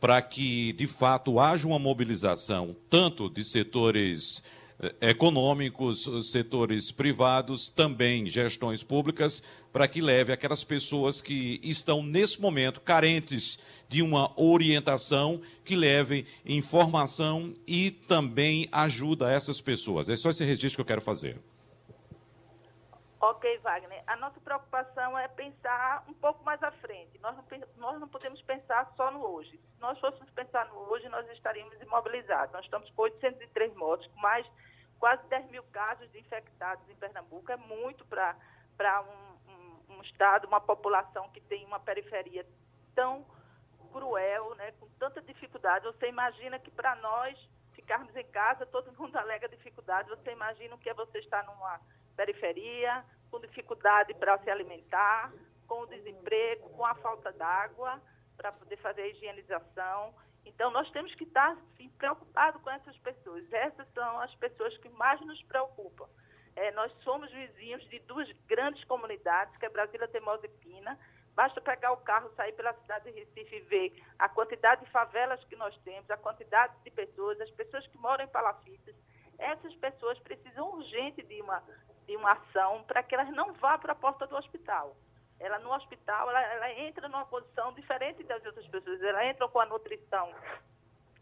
para 0.00 0.22
que, 0.22 0.72
de 0.72 0.86
fato, 0.86 1.38
haja 1.38 1.66
uma 1.66 1.78
mobilização 1.78 2.74
tanto 2.88 3.28
de 3.28 3.44
setores 3.44 4.42
eh, 4.78 5.10
econômicos, 5.10 6.08
setores 6.30 6.90
privados, 6.90 7.68
também 7.68 8.26
gestões 8.26 8.82
públicas, 8.82 9.42
para 9.70 9.86
que 9.86 10.00
leve 10.00 10.32
aquelas 10.32 10.64
pessoas 10.64 11.20
que 11.20 11.60
estão 11.62 12.02
nesse 12.02 12.40
momento 12.40 12.80
carentes 12.80 13.58
de 13.90 14.00
uma 14.00 14.32
orientação, 14.40 15.42
que 15.64 15.76
leve 15.76 16.24
informação 16.46 17.52
e 17.66 17.90
também 17.90 18.68
ajuda 18.72 19.26
a 19.26 19.32
essas 19.32 19.60
pessoas. 19.60 20.08
É 20.08 20.16
só 20.16 20.30
esse 20.30 20.44
registro 20.44 20.76
que 20.76 20.80
eu 20.80 20.86
quero 20.86 21.02
fazer. 21.02 21.38
Ok, 23.22 23.58
Wagner. 23.58 24.02
A 24.06 24.16
nossa 24.16 24.40
preocupação 24.40 25.18
é 25.18 25.28
pensar 25.28 26.02
um 26.08 26.14
pouco 26.14 26.42
mais 26.42 26.62
à 26.62 26.70
frente. 26.70 27.18
Nós 27.18 27.36
não, 27.36 27.44
nós 27.76 28.00
não 28.00 28.08
podemos 28.08 28.40
pensar 28.40 28.90
só 28.96 29.10
no 29.10 29.22
hoje. 29.22 29.58
Se 29.58 29.80
nós 29.80 29.98
fôssemos 29.98 30.30
pensar 30.30 30.64
no 30.68 30.90
hoje, 30.90 31.06
nós 31.10 31.28
estaríamos 31.28 31.78
imobilizados. 31.82 32.50
Nós 32.54 32.64
estamos 32.64 32.88
com 32.92 33.02
803 33.02 33.74
mortos, 33.74 34.06
com 34.06 34.20
mais 34.20 34.50
quase 34.98 35.22
10 35.28 35.50
mil 35.50 35.62
casos 35.64 36.10
de 36.12 36.18
infectados 36.18 36.88
em 36.88 36.96
Pernambuco. 36.96 37.52
É 37.52 37.58
muito 37.58 38.06
para 38.06 39.02
um, 39.02 39.50
um, 39.52 39.96
um 39.96 40.02
estado, 40.02 40.46
uma 40.46 40.60
população 40.60 41.28
que 41.28 41.42
tem 41.42 41.66
uma 41.66 41.78
periferia 41.78 42.46
tão 42.94 43.26
cruel, 43.92 44.54
né, 44.54 44.72
com 44.80 44.88
tanta 44.98 45.20
dificuldade. 45.20 45.84
Você 45.84 46.08
imagina 46.08 46.58
que 46.58 46.70
para 46.70 46.96
nós 46.96 47.38
ficarmos 47.72 48.16
em 48.16 48.26
casa, 48.28 48.64
todo 48.64 48.92
mundo 48.98 49.14
alega 49.18 49.46
dificuldade. 49.46 50.08
Você 50.08 50.32
imagina 50.32 50.74
o 50.74 50.78
que 50.78 50.88
é 50.88 50.94
você 50.94 51.18
estar 51.18 51.44
numa 51.44 51.78
periferia, 52.16 53.04
com 53.30 53.40
dificuldade 53.40 54.14
para 54.14 54.38
se 54.38 54.50
alimentar, 54.50 55.32
com 55.66 55.82
o 55.82 55.86
desemprego, 55.86 56.68
com 56.70 56.84
a 56.84 56.94
falta 56.96 57.32
d'água 57.32 58.00
para 58.36 58.52
poder 58.52 58.76
fazer 58.78 59.02
a 59.02 59.08
higienização. 59.08 60.14
Então, 60.44 60.70
nós 60.70 60.90
temos 60.90 61.14
que 61.14 61.24
estar 61.24 61.56
sim, 61.76 61.88
preocupados 61.90 62.60
com 62.62 62.70
essas 62.70 62.96
pessoas. 62.98 63.52
Essas 63.52 63.86
são 63.92 64.20
as 64.20 64.34
pessoas 64.36 64.76
que 64.78 64.88
mais 64.88 65.20
nos 65.20 65.40
preocupam. 65.44 66.08
É, 66.56 66.72
nós 66.72 66.92
somos 67.02 67.30
vizinhos 67.30 67.86
de 67.88 67.98
duas 68.00 68.30
grandes 68.46 68.82
comunidades, 68.84 69.56
que 69.58 69.66
é 69.66 69.68
Brasília, 69.68 70.08
Teimosa 70.08 70.46
e 70.46 70.48
Pina. 70.48 70.98
Basta 71.34 71.60
pegar 71.60 71.92
o 71.92 71.98
carro, 71.98 72.32
sair 72.34 72.52
pela 72.52 72.72
cidade 72.74 73.12
de 73.12 73.20
Recife 73.20 73.56
e 73.56 73.60
ver 73.60 74.02
a 74.18 74.28
quantidade 74.28 74.84
de 74.84 74.90
favelas 74.90 75.42
que 75.44 75.56
nós 75.56 75.76
temos, 75.84 76.10
a 76.10 76.16
quantidade 76.16 76.74
de 76.82 76.90
pessoas, 76.90 77.40
as 77.40 77.50
pessoas 77.50 77.86
que 77.86 77.98
moram 77.98 78.24
em 78.24 78.28
palafitas. 78.28 78.96
Essas 79.38 79.74
pessoas 79.76 80.18
precisam 80.20 80.70
urgente 80.72 81.22
de 81.22 81.40
uma 81.40 81.62
de 82.10 82.16
uma 82.16 82.32
ação 82.32 82.82
para 82.88 83.04
que 83.04 83.14
elas 83.14 83.30
não 83.30 83.52
vá 83.52 83.78
para 83.78 83.92
a 83.92 83.94
porta 83.94 84.26
do 84.26 84.36
hospital. 84.36 84.96
Ela 85.38 85.60
no 85.60 85.72
hospital, 85.72 86.28
ela, 86.28 86.42
ela 86.42 86.72
entra 86.72 87.08
numa 87.08 87.24
posição 87.24 87.72
diferente 87.72 88.24
das 88.24 88.44
outras 88.44 88.66
pessoas. 88.66 89.00
Ela 89.00 89.24
entra 89.26 89.46
com 89.46 89.60
a 89.60 89.66
nutrição 89.66 90.34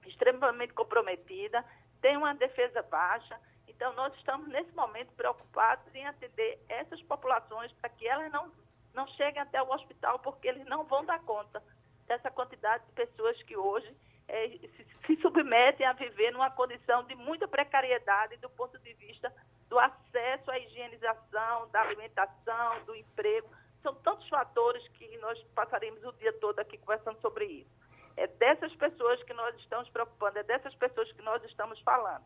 extremamente 0.07 0.72
comprometida, 0.72 1.62
tem 2.01 2.16
uma 2.16 2.34
defesa 2.34 2.82
baixa. 2.84 3.39
Então, 3.68 3.93
nós 3.93 4.14
estamos, 4.14 4.49
nesse 4.49 4.74
momento, 4.74 5.12
preocupados 5.12 5.95
em 5.95 6.07
atender 6.07 6.59
essas 6.70 7.03
populações 7.03 7.70
para 7.72 7.91
que 7.91 8.09
elas 8.09 8.32
não, 8.32 8.51
não 8.95 9.07
cheguem 9.09 9.43
até 9.43 9.62
o 9.62 9.70
hospital, 9.70 10.18
porque 10.20 10.49
eles 10.49 10.64
não 10.64 10.84
vão 10.84 11.05
dar 11.05 11.20
conta 11.20 11.62
dessa 12.07 12.30
quantidade 12.30 12.82
de 12.86 12.93
pessoas 12.93 13.41
que 13.43 13.59
hoje 13.59 13.95
é, 14.26 14.49
se, 14.49 14.86
se 15.07 15.16
submetem 15.20 15.86
a 15.86 15.93
viver 15.93 16.32
numa 16.32 16.51
condição 16.51 17.05
de 17.05 17.14
muita 17.14 17.47
precariedade 17.47 18.39
do 18.39 18.49
ponto 18.49 18.78
de 18.78 18.95
vista 18.95 19.30
do 19.69 19.79
acesso 19.79 20.51
à 20.51 20.59
higienização, 20.59 21.69
da 21.69 21.83
alimentação, 21.83 22.85
do 22.85 22.95
emprego. 22.97 23.49
São 23.83 23.95
tantos 23.97 24.29
fatores 24.29 24.87
que 24.89 25.16
nós 25.19 25.41
passaremos 25.55 26.03
o 26.05 26.12
dia 26.14 26.33
todo 26.35 26.59
aqui 26.59 26.79
conversando 26.79 27.21
sobre 27.21 27.45
isso. 27.45 27.71
É 28.16 28.27
dessas 28.27 28.75
pessoas 28.75 29.23
que 29.23 29.33
nós 29.33 29.55
estamos 29.57 29.89
preocupando, 29.91 30.39
é 30.39 30.43
dessas 30.43 30.75
pessoas 30.75 31.11
que 31.12 31.23
nós 31.23 31.43
estamos 31.45 31.79
falando. 31.81 32.25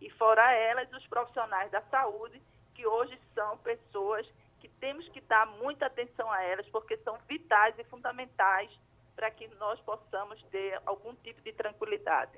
E 0.00 0.08
fora 0.10 0.52
elas, 0.52 0.90
os 0.92 1.06
profissionais 1.06 1.70
da 1.70 1.82
saúde, 1.82 2.40
que 2.74 2.86
hoje 2.86 3.18
são 3.34 3.58
pessoas 3.58 4.26
que 4.60 4.68
temos 4.68 5.06
que 5.10 5.20
dar 5.20 5.46
muita 5.46 5.86
atenção 5.86 6.30
a 6.30 6.42
elas, 6.42 6.66
porque 6.70 6.96
são 6.98 7.18
vitais 7.28 7.78
e 7.78 7.84
fundamentais 7.84 8.70
para 9.14 9.30
que 9.30 9.46
nós 9.56 9.78
possamos 9.80 10.42
ter 10.44 10.80
algum 10.86 11.14
tipo 11.16 11.40
de 11.42 11.52
tranquilidade. 11.52 12.32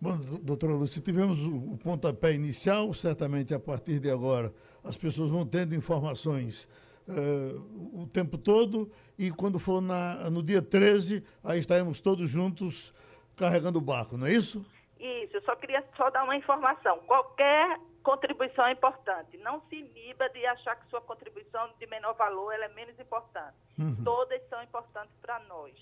Bom, 0.00 0.16
doutora 0.42 0.74
Lúcia, 0.74 1.00
tivemos 1.00 1.46
o 1.46 1.78
pontapé 1.82 2.32
inicial, 2.32 2.92
certamente 2.92 3.54
a 3.54 3.58
partir 3.58 3.98
de 3.98 4.10
agora 4.10 4.52
as 4.84 4.96
pessoas 4.96 5.30
vão 5.30 5.44
tendo 5.46 5.74
informações 5.74 6.68
uh, 7.08 8.02
o 8.02 8.06
tempo 8.06 8.38
todo 8.38 8.90
e 9.18 9.30
quando 9.30 9.58
for 9.58 9.80
na, 9.80 10.30
no 10.30 10.42
dia 10.42 10.62
13, 10.62 11.24
aí 11.42 11.58
estaremos 11.58 12.00
todos 12.00 12.28
juntos 12.28 12.94
carregando 13.36 13.78
o 13.78 13.82
barco, 13.82 14.16
não 14.16 14.26
é 14.26 14.32
isso? 14.32 14.64
Isso, 14.98 15.36
eu 15.36 15.42
só 15.42 15.56
queria 15.56 15.84
só 15.96 16.10
dar 16.10 16.24
uma 16.24 16.36
informação. 16.36 16.98
Qualquer 17.00 17.78
contribuição 18.02 18.66
é 18.66 18.72
importante. 18.72 19.36
Não 19.38 19.60
se 19.68 19.76
iniba 19.76 20.28
de 20.30 20.44
achar 20.46 20.76
que 20.76 20.88
sua 20.88 21.00
contribuição 21.00 21.68
de 21.78 21.86
menor 21.86 22.14
valor 22.14 22.52
é 22.54 22.68
menos 22.68 22.98
importante. 22.98 23.56
Uhum. 23.78 23.96
Todas 24.04 24.40
são 24.48 24.62
importantes 24.62 25.14
para 25.20 25.38
nós. 25.40 25.74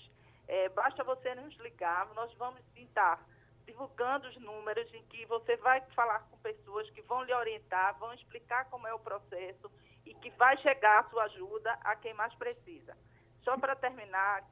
É, 0.47 0.69
basta 0.69 1.03
você 1.03 1.33
nos 1.35 1.55
ligar, 1.59 2.07
nós 2.15 2.33
vamos 2.37 2.59
tentar 2.73 3.23
divulgando 3.65 4.27
os 4.27 4.37
números 4.37 4.91
em 4.93 5.03
que 5.05 5.25
você 5.25 5.57
vai 5.57 5.81
falar 5.95 6.19
com 6.29 6.37
pessoas 6.37 6.89
que 6.91 7.01
vão 7.01 7.23
lhe 7.23 7.33
orientar, 7.33 7.97
vão 7.99 8.13
explicar 8.13 8.65
como 8.65 8.87
é 8.87 8.93
o 8.93 8.99
processo 8.99 9.71
e 10.05 10.13
que 10.13 10.29
vai 10.31 10.57
chegar 10.57 10.99
a 10.99 11.09
sua 11.09 11.23
ajuda 11.23 11.71
a 11.81 11.95
quem 11.95 12.13
mais 12.13 12.33
precisa. 12.35 12.95
Só 13.43 13.57
para 13.57 13.75
terminar, 13.75 14.43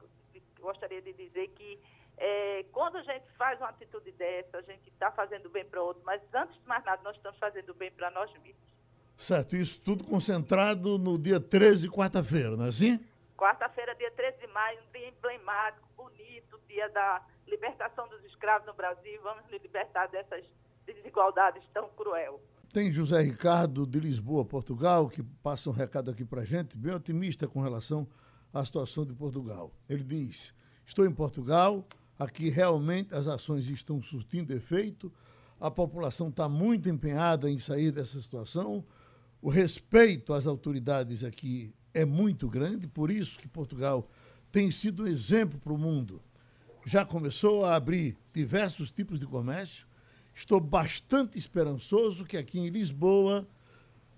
gostaria 0.60 1.00
de 1.00 1.12
dizer 1.12 1.48
que 1.48 1.80
é, 2.16 2.64
quando 2.72 2.96
a 2.98 3.02
gente 3.02 3.26
faz 3.36 3.58
uma 3.58 3.68
atitude 3.68 4.12
dessa, 4.12 4.58
a 4.58 4.62
gente 4.62 4.88
está 4.88 5.10
fazendo 5.10 5.48
bem 5.50 5.64
para 5.64 5.82
o 5.82 5.86
outro, 5.86 6.02
mas 6.04 6.22
antes 6.32 6.60
de 6.60 6.66
mais 6.66 6.84
nada, 6.84 7.02
nós 7.02 7.16
estamos 7.16 7.38
fazendo 7.38 7.74
bem 7.74 7.90
para 7.90 8.10
nós 8.10 8.32
mesmos. 8.34 8.74
Certo, 9.16 9.56
isso 9.56 9.80
tudo 9.80 10.04
concentrado 10.04 10.98
no 10.98 11.18
dia 11.18 11.40
13, 11.40 11.88
quarta-feira, 11.88 12.56
não 12.56 12.66
é 12.66 12.68
assim? 12.68 12.98
Quarta-feira, 13.36 13.94
dia 13.94 14.10
13 14.10 14.38
de 14.38 14.46
maio, 14.48 14.80
um 14.80 14.92
dia 14.92 15.08
emblemático, 15.08 15.88
bonito, 15.96 16.60
dia 16.68 16.88
da 16.90 17.24
libertação 17.46 18.08
dos 18.08 18.24
escravos 18.24 18.66
no 18.66 18.74
Brasil. 18.74 19.20
Vamos 19.22 19.44
libertar 19.50 20.06
dessas 20.08 20.44
desigualdades 20.86 21.62
tão 21.72 21.88
cruel. 21.90 22.40
Tem 22.72 22.90
José 22.90 23.20
Ricardo 23.22 23.86
de 23.86 24.00
Lisboa, 24.00 24.44
Portugal, 24.44 25.08
que 25.08 25.22
passa 25.22 25.70
um 25.70 25.72
recado 25.72 26.10
aqui 26.10 26.24
para 26.24 26.44
gente, 26.44 26.76
bem 26.76 26.94
otimista 26.94 27.46
com 27.46 27.60
relação 27.60 28.06
à 28.52 28.64
situação 28.64 29.04
de 29.04 29.14
Portugal. 29.14 29.72
Ele 29.88 30.02
diz: 30.02 30.52
Estou 30.84 31.06
em 31.06 31.12
Portugal, 31.12 31.86
aqui 32.18 32.48
realmente 32.48 33.14
as 33.14 33.26
ações 33.26 33.68
estão 33.68 34.02
surtindo 34.02 34.52
efeito, 34.52 35.12
a 35.60 35.70
população 35.70 36.28
está 36.28 36.48
muito 36.48 36.88
empenhada 36.88 37.48
em 37.48 37.58
sair 37.58 37.92
dessa 37.92 38.20
situação, 38.20 38.84
o 39.40 39.48
respeito 39.48 40.32
às 40.32 40.46
autoridades 40.46 41.22
aqui 41.22 41.72
é 41.92 42.04
muito 42.04 42.48
grande, 42.48 42.88
por 42.88 43.10
isso 43.10 43.38
que 43.38 43.46
Portugal 43.46 44.08
tem 44.50 44.70
sido 44.70 45.04
um 45.04 45.06
exemplo 45.06 45.60
para 45.60 45.72
o 45.72 45.78
mundo. 45.78 46.20
Já 46.84 47.04
começou 47.04 47.64
a 47.64 47.76
abrir 47.76 48.16
diversos 48.32 48.92
tipos 48.92 49.18
de 49.18 49.26
comércio. 49.26 49.86
Estou 50.34 50.60
bastante 50.60 51.38
esperançoso 51.38 52.24
que 52.24 52.36
aqui 52.36 52.58
em 52.58 52.68
Lisboa 52.68 53.46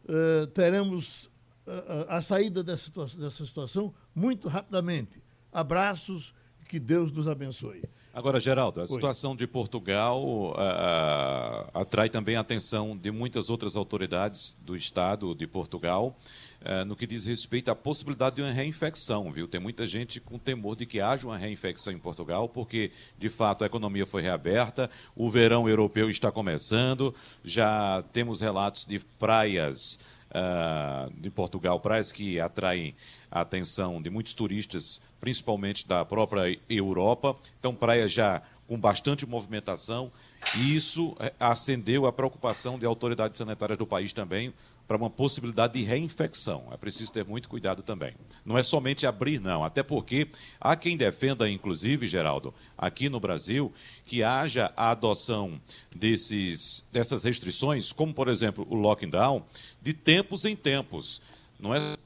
uh, 0.04 0.46
teremos 0.48 1.26
uh, 1.66 2.06
a 2.08 2.20
saída 2.20 2.64
dessa, 2.64 2.90
dessa 3.16 3.46
situação 3.46 3.94
muito 4.14 4.48
rapidamente. 4.48 5.22
Abraços, 5.52 6.34
que 6.66 6.80
Deus 6.80 7.12
nos 7.12 7.28
abençoe. 7.28 7.82
Agora, 8.16 8.40
Geraldo, 8.40 8.80
a 8.80 8.84
Oi. 8.84 8.88
situação 8.88 9.36
de 9.36 9.46
Portugal 9.46 10.24
uh, 10.24 11.70
atrai 11.74 12.08
também 12.08 12.34
a 12.34 12.40
atenção 12.40 12.96
de 12.96 13.10
muitas 13.10 13.50
outras 13.50 13.76
autoridades 13.76 14.56
do 14.62 14.74
Estado 14.74 15.34
de 15.34 15.46
Portugal 15.46 16.18
uh, 16.62 16.82
no 16.86 16.96
que 16.96 17.06
diz 17.06 17.26
respeito 17.26 17.70
à 17.70 17.74
possibilidade 17.74 18.36
de 18.36 18.40
uma 18.40 18.50
reinfecção, 18.50 19.30
viu? 19.30 19.46
Tem 19.46 19.60
muita 19.60 19.86
gente 19.86 20.18
com 20.18 20.38
temor 20.38 20.76
de 20.76 20.86
que 20.86 20.98
haja 20.98 21.26
uma 21.26 21.36
reinfecção 21.36 21.92
em 21.92 21.98
Portugal, 21.98 22.48
porque, 22.48 22.90
de 23.18 23.28
fato, 23.28 23.64
a 23.64 23.66
economia 23.66 24.06
foi 24.06 24.22
reaberta, 24.22 24.88
o 25.14 25.30
verão 25.30 25.68
europeu 25.68 26.08
está 26.08 26.32
começando, 26.32 27.14
já 27.44 28.02
temos 28.14 28.40
relatos 28.40 28.86
de 28.86 28.98
praias 28.98 29.98
uh, 30.36 31.12
de 31.20 31.30
Portugal, 31.30 31.80
praias 31.80 32.12
que 32.12 32.38
atraem 32.38 32.94
a 33.30 33.40
atenção 33.40 34.02
de 34.02 34.10
muitos 34.10 34.34
turistas, 34.34 35.00
principalmente 35.20 35.88
da 35.88 36.04
própria 36.04 36.58
Europa. 36.68 37.34
Então, 37.58 37.74
praias 37.74 38.12
já 38.12 38.42
com 38.68 38.78
bastante 38.78 39.24
movimentação, 39.24 40.10
e 40.56 40.74
isso 40.74 41.16
eh, 41.20 41.32
acendeu 41.38 42.04
a 42.04 42.12
preocupação 42.12 42.78
de 42.78 42.84
autoridades 42.84 43.38
sanitárias 43.38 43.78
do 43.78 43.86
país 43.86 44.12
também 44.12 44.52
para 44.86 44.96
uma 44.96 45.10
possibilidade 45.10 45.74
de 45.74 45.84
reinfecção. 45.84 46.68
É 46.70 46.76
preciso 46.76 47.12
ter 47.12 47.24
muito 47.24 47.48
cuidado 47.48 47.82
também. 47.82 48.14
Não 48.44 48.56
é 48.56 48.62
somente 48.62 49.06
abrir, 49.06 49.40
não, 49.40 49.64
até 49.64 49.82
porque 49.82 50.28
há 50.60 50.76
quem 50.76 50.96
defenda, 50.96 51.50
inclusive, 51.50 52.06
Geraldo, 52.06 52.54
aqui 52.78 53.08
no 53.08 53.18
Brasil, 53.18 53.72
que 54.04 54.22
haja 54.22 54.72
a 54.76 54.90
adoção 54.90 55.60
desses, 55.94 56.86
dessas 56.92 57.24
restrições, 57.24 57.92
como, 57.92 58.14
por 58.14 58.28
exemplo, 58.28 58.66
o 58.70 58.76
lockdown, 58.76 59.42
de 59.82 59.92
tempos 59.92 60.44
em 60.44 60.54
tempos. 60.54 61.20
Não 61.58 61.74
é 61.74 61.96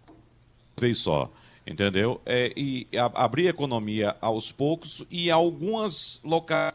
vez 0.78 0.98
só, 0.98 1.30
entendeu? 1.66 2.20
É, 2.24 2.52
e 2.56 2.86
a, 2.96 3.24
abrir 3.24 3.46
a 3.46 3.50
economia 3.50 4.16
aos 4.20 4.50
poucos 4.50 5.04
e 5.10 5.30
algumas 5.30 6.20
locais, 6.24 6.74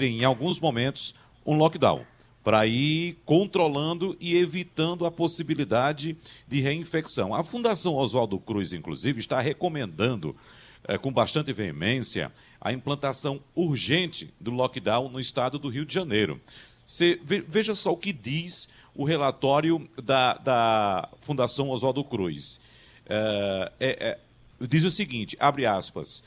em 0.00 0.24
alguns 0.24 0.58
momentos, 0.58 1.14
um 1.44 1.56
lockdown 1.56 2.04
para 2.46 2.64
ir 2.64 3.18
controlando 3.24 4.16
e 4.20 4.36
evitando 4.36 5.04
a 5.04 5.10
possibilidade 5.10 6.16
de 6.46 6.60
reinfecção. 6.60 7.34
A 7.34 7.42
Fundação 7.42 7.96
Oswaldo 7.96 8.38
Cruz, 8.38 8.72
inclusive, 8.72 9.18
está 9.18 9.40
recomendando 9.40 10.36
é, 10.86 10.96
com 10.96 11.10
bastante 11.12 11.52
veemência 11.52 12.30
a 12.60 12.72
implantação 12.72 13.40
urgente 13.52 14.32
do 14.38 14.52
lockdown 14.52 15.08
no 15.08 15.18
estado 15.18 15.58
do 15.58 15.68
Rio 15.68 15.84
de 15.84 15.92
Janeiro. 15.92 16.40
Você, 16.86 17.20
veja 17.24 17.74
só 17.74 17.90
o 17.90 17.96
que 17.96 18.12
diz 18.12 18.68
o 18.94 19.02
relatório 19.02 19.84
da, 20.00 20.34
da 20.34 21.08
Fundação 21.22 21.70
Oswaldo 21.70 22.04
Cruz. 22.04 22.60
É, 23.08 23.72
é, 23.80 24.18
diz 24.68 24.84
o 24.84 24.90
seguinte, 24.92 25.36
abre 25.40 25.66
aspas, 25.66 26.22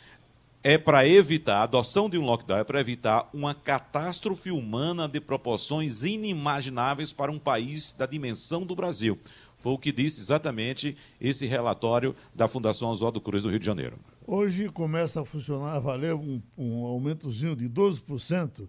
é 0.63 0.77
para 0.77 1.07
evitar, 1.07 1.59
a 1.59 1.63
adoção 1.63 2.09
de 2.09 2.17
um 2.17 2.25
lockdown 2.25 2.59
é 2.59 2.63
para 2.63 2.81
evitar 2.81 3.29
uma 3.33 3.53
catástrofe 3.53 4.51
humana 4.51 5.07
de 5.07 5.21
proporções 5.21 6.03
inimagináveis 6.03 7.13
para 7.13 7.31
um 7.31 7.39
país 7.39 7.93
da 7.93 8.05
dimensão 8.05 8.65
do 8.65 8.75
Brasil. 8.75 9.17
Foi 9.57 9.73
o 9.73 9.77
que 9.77 9.91
disse 9.91 10.21
exatamente 10.21 10.95
esse 11.19 11.45
relatório 11.45 12.15
da 12.33 12.47
Fundação 12.47 12.89
Oswaldo 12.89 13.19
Cruz 13.19 13.43
do 13.43 13.49
Rio 13.49 13.59
de 13.59 13.65
Janeiro. 13.65 13.97
Hoje 14.25 14.69
começa 14.69 15.21
a 15.21 15.25
funcionar, 15.25 15.75
a 15.75 15.79
valer 15.79 16.13
um, 16.13 16.41
um 16.57 16.85
aumentozinho 16.85 17.55
de 17.55 17.69
12% 17.69 18.67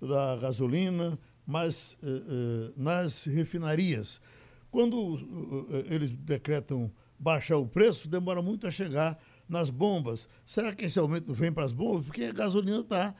da 0.00 0.36
gasolina, 0.36 1.18
mas 1.46 1.96
eh, 2.02 2.06
eh, 2.06 2.72
nas 2.76 3.24
refinarias. 3.24 4.20
Quando 4.70 5.66
eh, 5.70 5.94
eles 5.94 6.10
decretam 6.10 6.90
baixar 7.18 7.56
o 7.56 7.66
preço, 7.66 8.08
demora 8.08 8.40
muito 8.40 8.66
a 8.66 8.70
chegar 8.70 9.18
nas 9.48 9.70
bombas. 9.70 10.28
Será 10.44 10.74
que 10.74 10.84
esse 10.84 10.98
aumento 10.98 11.32
vem 11.32 11.52
para 11.52 11.64
as 11.64 11.72
bombas? 11.72 12.06
Porque 12.06 12.24
a 12.24 12.32
gasolina 12.32 12.80
está. 12.80 13.14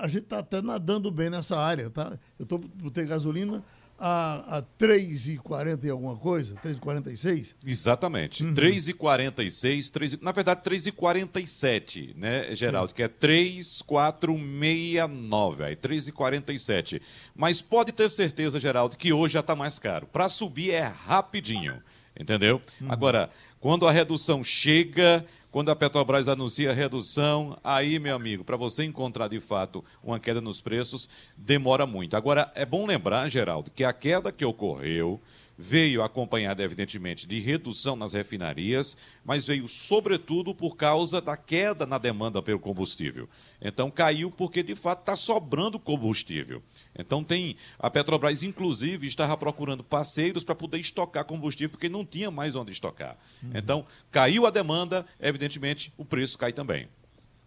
A 0.00 0.08
gente 0.08 0.24
está 0.24 0.38
até 0.38 0.62
nadando 0.62 1.10
bem 1.10 1.30
nessa 1.30 1.58
área. 1.58 1.90
Tá? 1.90 2.18
Eu 2.38 2.44
estou 2.44 2.58
botei 2.58 3.04
gasolina 3.04 3.62
a, 4.04 4.58
a 4.58 4.62
3,40 4.80 5.84
e 5.84 5.90
alguma 5.90 6.16
coisa, 6.16 6.56
3,46? 6.56 7.54
Exatamente. 7.64 8.44
Uhum. 8.44 8.52
3,46, 8.52 9.90
3, 9.90 10.20
na 10.20 10.32
verdade 10.32 10.60
3,47, 10.68 12.16
né, 12.16 12.52
Geraldo? 12.52 12.90
Sim. 12.90 12.96
Que 12.96 13.04
é 13.04 13.08
3,469, 13.08 15.64
aí 15.64 15.76
3,47. 15.76 17.00
Mas 17.32 17.62
pode 17.62 17.92
ter 17.92 18.10
certeza, 18.10 18.58
Geraldo, 18.58 18.96
que 18.96 19.12
hoje 19.12 19.34
já 19.34 19.40
está 19.40 19.54
mais 19.54 19.78
caro. 19.78 20.08
Para 20.08 20.28
subir 20.28 20.72
é 20.72 20.82
rapidinho, 20.82 21.80
entendeu? 22.18 22.60
Uhum. 22.80 22.90
Agora, 22.90 23.30
quando 23.60 23.86
a 23.86 23.92
redução 23.92 24.42
chega, 24.42 25.24
quando 25.52 25.70
a 25.70 25.76
Petrobras 25.76 26.28
anuncia 26.28 26.72
redução, 26.72 27.58
aí, 27.62 27.98
meu 27.98 28.16
amigo, 28.16 28.42
para 28.42 28.56
você 28.56 28.84
encontrar 28.84 29.28
de 29.28 29.38
fato 29.38 29.84
uma 30.02 30.18
queda 30.18 30.40
nos 30.40 30.62
preços, 30.62 31.10
demora 31.36 31.84
muito. 31.84 32.16
Agora, 32.16 32.50
é 32.54 32.64
bom 32.64 32.86
lembrar, 32.86 33.28
Geraldo, 33.28 33.70
que 33.70 33.84
a 33.84 33.92
queda 33.92 34.32
que 34.32 34.46
ocorreu 34.46 35.20
veio 35.56 36.02
acompanhada, 36.02 36.62
evidentemente, 36.62 37.26
de 37.26 37.38
redução 37.38 37.94
nas 37.94 38.12
refinarias, 38.12 38.96
mas 39.24 39.46
veio 39.46 39.68
sobretudo 39.68 40.54
por 40.54 40.76
causa 40.76 41.20
da 41.20 41.36
queda 41.36 41.86
na 41.86 41.98
demanda 41.98 42.42
pelo 42.42 42.58
combustível. 42.58 43.28
Então 43.60 43.90
caiu 43.90 44.30
porque 44.30 44.62
de 44.62 44.74
fato 44.74 45.00
está 45.00 45.14
sobrando 45.14 45.78
combustível. 45.78 46.62
Então 46.98 47.22
tem 47.22 47.56
a 47.78 47.90
Petrobras, 47.90 48.42
inclusive, 48.42 49.06
estava 49.06 49.36
procurando 49.36 49.84
parceiros 49.84 50.42
para 50.42 50.54
poder 50.54 50.78
estocar 50.78 51.24
combustível, 51.24 51.70
porque 51.70 51.88
não 51.88 52.04
tinha 52.04 52.30
mais 52.30 52.56
onde 52.56 52.72
estocar. 52.72 53.16
Uhum. 53.42 53.50
Então 53.54 53.86
caiu 54.10 54.46
a 54.46 54.50
demanda, 54.50 55.06
evidentemente 55.20 55.92
o 55.96 56.04
preço 56.04 56.38
cai 56.38 56.52
também. 56.52 56.88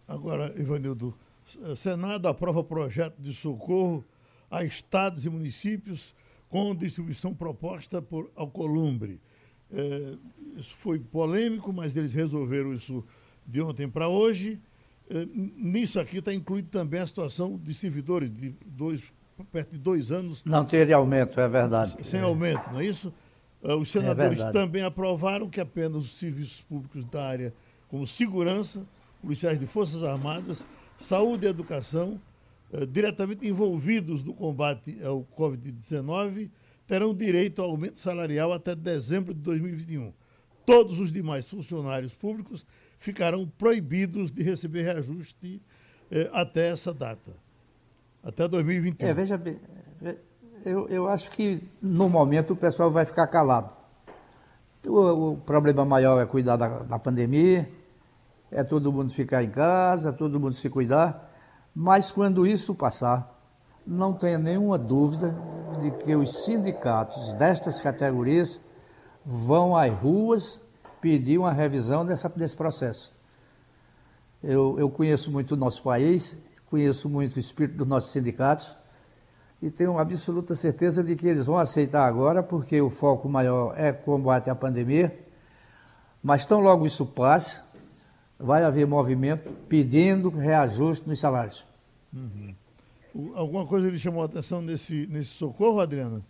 Agora, 0.08 0.54
Ivanildo, 0.56 1.12
Senado 1.76 2.28
aprova 2.28 2.62
projeto 2.62 3.16
de 3.18 3.34
socorro 3.34 4.04
a 4.50 4.64
estados 4.64 5.24
e 5.24 5.30
municípios 5.30 6.14
com 6.56 6.74
distribuição 6.74 7.34
proposta 7.34 8.00
por 8.00 8.30
Alcolumbre. 8.34 9.20
É, 9.70 10.14
isso 10.56 10.74
foi 10.74 10.98
polêmico, 10.98 11.70
mas 11.70 11.94
eles 11.94 12.14
resolveram 12.14 12.72
isso 12.72 13.04
de 13.46 13.60
ontem 13.60 13.86
para 13.86 14.08
hoje. 14.08 14.58
É, 15.10 15.26
nisso 15.34 16.00
aqui 16.00 16.16
está 16.16 16.32
incluído 16.32 16.68
também 16.70 17.00
a 17.00 17.06
situação 17.06 17.60
de 17.62 17.74
servidores 17.74 18.32
de 18.32 18.54
dois, 18.64 19.02
perto 19.52 19.72
de 19.72 19.78
dois 19.78 20.10
anos. 20.10 20.42
Não 20.46 20.64
teve 20.64 20.94
aumento, 20.94 21.38
é 21.38 21.46
verdade. 21.46 21.94
Sem 22.02 22.20
aumento, 22.20 22.72
não 22.72 22.80
é 22.80 22.86
isso? 22.86 23.12
É, 23.62 23.74
os 23.74 23.90
senadores 23.90 24.40
é 24.40 24.50
também 24.50 24.82
aprovaram 24.82 25.50
que 25.50 25.60
apenas 25.60 26.04
os 26.04 26.18
serviços 26.18 26.62
públicos 26.62 27.04
da 27.04 27.22
área, 27.22 27.52
como 27.86 28.06
segurança, 28.06 28.82
policiais 29.20 29.60
de 29.60 29.66
Forças 29.66 30.02
Armadas, 30.02 30.64
saúde 30.96 31.44
e 31.44 31.50
educação, 31.50 32.18
eh, 32.72 32.86
diretamente 32.86 33.46
envolvidos 33.46 34.24
no 34.24 34.34
combate 34.34 35.02
ao 35.02 35.26
Covid-19 35.36 36.50
terão 36.86 37.14
direito 37.14 37.62
ao 37.62 37.70
aumento 37.70 38.00
salarial 38.00 38.52
até 38.52 38.74
dezembro 38.74 39.34
de 39.34 39.40
2021. 39.40 40.12
Todos 40.64 40.98
os 40.98 41.12
demais 41.12 41.46
funcionários 41.46 42.12
públicos 42.14 42.66
ficarão 42.98 43.46
proibidos 43.46 44.30
de 44.30 44.42
receber 44.42 44.82
reajuste 44.82 45.62
eh, 46.10 46.28
até 46.32 46.70
essa 46.70 46.92
data, 46.92 47.32
até 48.22 48.48
2021. 48.48 49.08
É, 49.08 49.14
veja 49.14 49.36
bem, 49.36 49.58
eu, 50.64 50.88
eu 50.88 51.08
acho 51.08 51.30
que 51.30 51.62
no 51.80 52.08
momento 52.08 52.52
o 52.52 52.56
pessoal 52.56 52.90
vai 52.90 53.04
ficar 53.04 53.28
calado. 53.28 53.72
O, 54.84 55.32
o 55.32 55.36
problema 55.38 55.84
maior 55.84 56.20
é 56.20 56.26
cuidar 56.26 56.56
da, 56.56 56.80
da 56.80 56.98
pandemia, 56.98 57.68
é 58.50 58.64
todo 58.64 58.92
mundo 58.92 59.12
ficar 59.12 59.42
em 59.42 59.50
casa, 59.50 60.12
todo 60.12 60.40
mundo 60.40 60.54
se 60.54 60.68
cuidar. 60.68 61.25
Mas 61.78 62.10
quando 62.10 62.46
isso 62.46 62.74
passar, 62.74 63.38
não 63.86 64.14
tenha 64.14 64.38
nenhuma 64.38 64.78
dúvida 64.78 65.36
de 65.78 65.90
que 65.90 66.16
os 66.16 66.42
sindicatos 66.46 67.34
destas 67.34 67.82
categorias 67.82 68.62
vão 69.26 69.76
às 69.76 69.92
ruas 69.92 70.58
pedir 71.02 71.36
uma 71.36 71.52
revisão 71.52 72.06
dessa, 72.06 72.30
desse 72.30 72.56
processo. 72.56 73.12
Eu, 74.42 74.78
eu 74.78 74.88
conheço 74.88 75.30
muito 75.30 75.52
o 75.52 75.56
nosso 75.56 75.82
país, 75.82 76.38
conheço 76.70 77.10
muito 77.10 77.36
o 77.36 77.38
espírito 77.38 77.76
dos 77.76 77.86
nossos 77.86 78.10
sindicatos 78.10 78.74
e 79.60 79.70
tenho 79.70 79.98
absoluta 79.98 80.54
certeza 80.54 81.04
de 81.04 81.14
que 81.14 81.28
eles 81.28 81.44
vão 81.44 81.58
aceitar 81.58 82.06
agora, 82.06 82.42
porque 82.42 82.80
o 82.80 82.88
foco 82.88 83.28
maior 83.28 83.74
é 83.76 83.92
combate 83.92 84.48
à 84.48 84.54
pandemia. 84.54 85.14
Mas 86.22 86.46
tão 86.46 86.60
logo 86.60 86.86
isso 86.86 87.04
passe, 87.04 87.60
vai 88.38 88.62
haver 88.62 88.86
movimento 88.86 89.50
pedindo 89.68 90.28
reajuste 90.28 91.08
nos 91.08 91.20
salários. 91.20 91.68
Uhum. 92.12 92.54
Alguma 93.34 93.66
coisa 93.66 93.90
lhe 93.90 93.98
chamou 93.98 94.22
a 94.22 94.26
atenção 94.26 94.60
nesse, 94.60 95.06
nesse 95.06 95.30
socorro, 95.30 95.80
Adriana? 95.80 96.22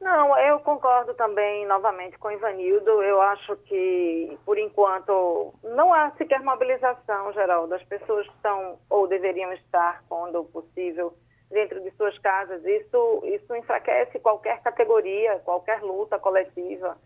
Não, 0.00 0.38
eu 0.38 0.60
concordo 0.60 1.14
também 1.14 1.66
novamente 1.66 2.16
com 2.18 2.28
o 2.28 2.32
Ivanildo. 2.32 3.02
Eu 3.02 3.20
acho 3.20 3.56
que, 3.56 4.38
por 4.44 4.56
enquanto, 4.56 5.52
não 5.64 5.92
há 5.92 6.12
sequer 6.12 6.40
mobilização, 6.42 7.32
geral, 7.32 7.66
das 7.66 7.82
pessoas 7.82 8.24
que 8.28 8.34
estão 8.34 8.78
ou 8.88 9.08
deveriam 9.08 9.52
estar, 9.54 10.04
quando 10.08 10.44
possível, 10.44 11.12
dentro 11.50 11.80
de 11.82 11.90
suas 11.96 12.16
casas. 12.18 12.64
Isso, 12.64 13.22
isso 13.24 13.56
enfraquece 13.56 14.20
qualquer 14.20 14.62
categoria, 14.62 15.40
qualquer 15.44 15.82
luta 15.82 16.20
coletiva. 16.20 16.96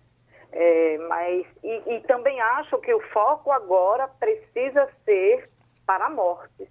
É, 0.52 0.98
mas 1.08 1.46
e, 1.62 1.94
e 1.94 2.00
também 2.00 2.40
acho 2.40 2.76
que 2.78 2.92
o 2.92 3.00
foco 3.08 3.52
agora 3.52 4.08
precisa 4.08 4.88
ser 5.04 5.48
para 5.86 6.06
a 6.06 6.10
morte, 6.10 6.68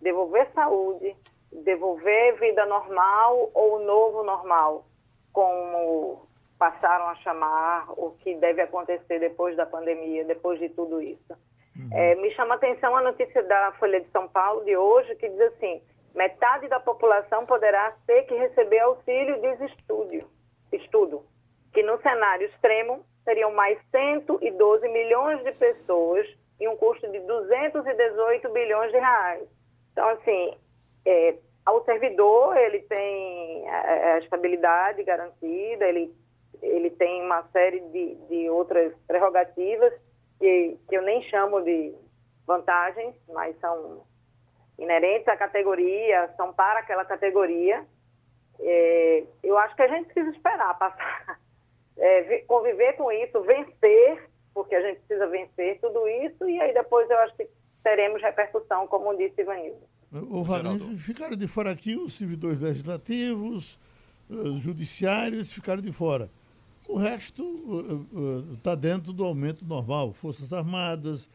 devolver 0.00 0.48
saúde, 0.54 1.14
devolver 1.52 2.38
vida 2.38 2.64
normal 2.64 3.50
ou 3.52 3.80
novo 3.80 4.22
normal, 4.22 4.86
como 5.32 6.26
passaram 6.58 7.08
a 7.08 7.16
chamar 7.16 7.90
o 7.90 8.12
que 8.12 8.34
deve 8.36 8.62
acontecer 8.62 9.18
depois 9.18 9.56
da 9.56 9.66
pandemia, 9.66 10.24
depois 10.24 10.58
de 10.58 10.68
tudo 10.70 11.00
isso. 11.02 11.32
Uhum. 11.76 11.88
É, 11.92 12.14
me 12.14 12.30
chama 12.32 12.54
a 12.54 12.56
atenção 12.56 12.96
a 12.96 13.02
notícia 13.02 13.42
da 13.42 13.72
Folha 13.72 14.00
de 14.00 14.08
São 14.10 14.28
Paulo 14.28 14.64
de 14.64 14.76
hoje, 14.76 15.14
que 15.16 15.28
diz 15.28 15.40
assim: 15.40 15.82
metade 16.14 16.68
da 16.68 16.80
população 16.80 17.44
poderá 17.44 17.94
ter 18.06 18.22
que 18.22 18.34
receber 18.34 18.78
auxílio 18.78 19.40
de 19.40 19.64
estudo, 19.66 20.30
estudo 20.72 21.32
que 21.72 21.82
no 21.82 22.00
cenário 22.02 22.46
extremo 22.46 23.04
seriam 23.24 23.52
mais 23.52 23.78
112 23.90 24.88
milhões 24.88 25.42
de 25.44 25.52
pessoas 25.52 26.26
e 26.60 26.68
um 26.68 26.76
custo 26.76 27.10
de 27.10 27.18
218 27.20 28.48
bilhões 28.50 28.92
de 28.92 28.98
reais. 28.98 29.48
Então, 29.92 30.08
assim, 30.10 30.56
é, 31.04 31.34
ao 31.64 31.84
servidor, 31.84 32.56
ele 32.56 32.80
tem 32.80 33.68
a, 33.68 34.14
a, 34.14 34.18
estabilidade 34.18 35.02
garantida, 35.04 35.86
ele, 35.86 36.14
ele 36.60 36.90
tem 36.90 37.22
uma 37.22 37.42
série 37.52 37.80
de, 37.80 38.14
de 38.28 38.50
outras 38.50 38.92
prerrogativas 39.06 39.92
que, 40.38 40.78
que 40.88 40.96
eu 40.96 41.02
nem 41.02 41.22
chamo 41.24 41.62
de 41.62 41.94
vantagens, 42.46 43.14
mas 43.28 43.58
são 43.60 44.04
inerentes 44.78 45.28
à 45.28 45.36
categoria, 45.36 46.32
são 46.36 46.52
para 46.52 46.80
aquela 46.80 47.04
categoria. 47.04 47.84
É, 48.60 49.24
eu 49.42 49.56
acho 49.58 49.74
que 49.76 49.82
a 49.82 49.88
gente 49.88 50.12
precisa 50.12 50.34
esperar 50.34 50.78
passar, 50.78 51.38
é, 52.02 52.38
conviver 52.48 52.94
com 52.94 53.10
isso, 53.12 53.40
vencer, 53.42 54.28
porque 54.52 54.74
a 54.74 54.82
gente 54.82 55.00
precisa 55.02 55.26
vencer 55.28 55.78
tudo 55.80 56.06
isso, 56.08 56.48
e 56.48 56.60
aí 56.60 56.74
depois 56.74 57.08
eu 57.08 57.16
acho 57.20 57.36
que 57.36 57.48
teremos 57.82 58.20
repercussão, 58.20 58.86
como 58.88 59.16
disse 59.16 59.40
Ivanildo. 59.40 59.80
O 60.12 60.42
Wagner, 60.42 60.78
ficaram 60.98 61.36
de 61.36 61.46
fora 61.46 61.70
aqui 61.70 61.96
os 61.96 62.14
servidores 62.14 62.60
legislativos, 62.60 63.78
uh, 64.28 64.58
judiciários, 64.58 65.50
ficaram 65.50 65.80
de 65.80 65.92
fora. 65.92 66.28
O 66.88 66.96
resto 66.96 67.54
está 68.54 68.72
uh, 68.72 68.74
uh, 68.74 68.76
dentro 68.76 69.12
do 69.12 69.24
aumento 69.24 69.64
normal. 69.64 70.12
Forças 70.12 70.52
Armadas, 70.52 71.26
uh, 71.26 71.30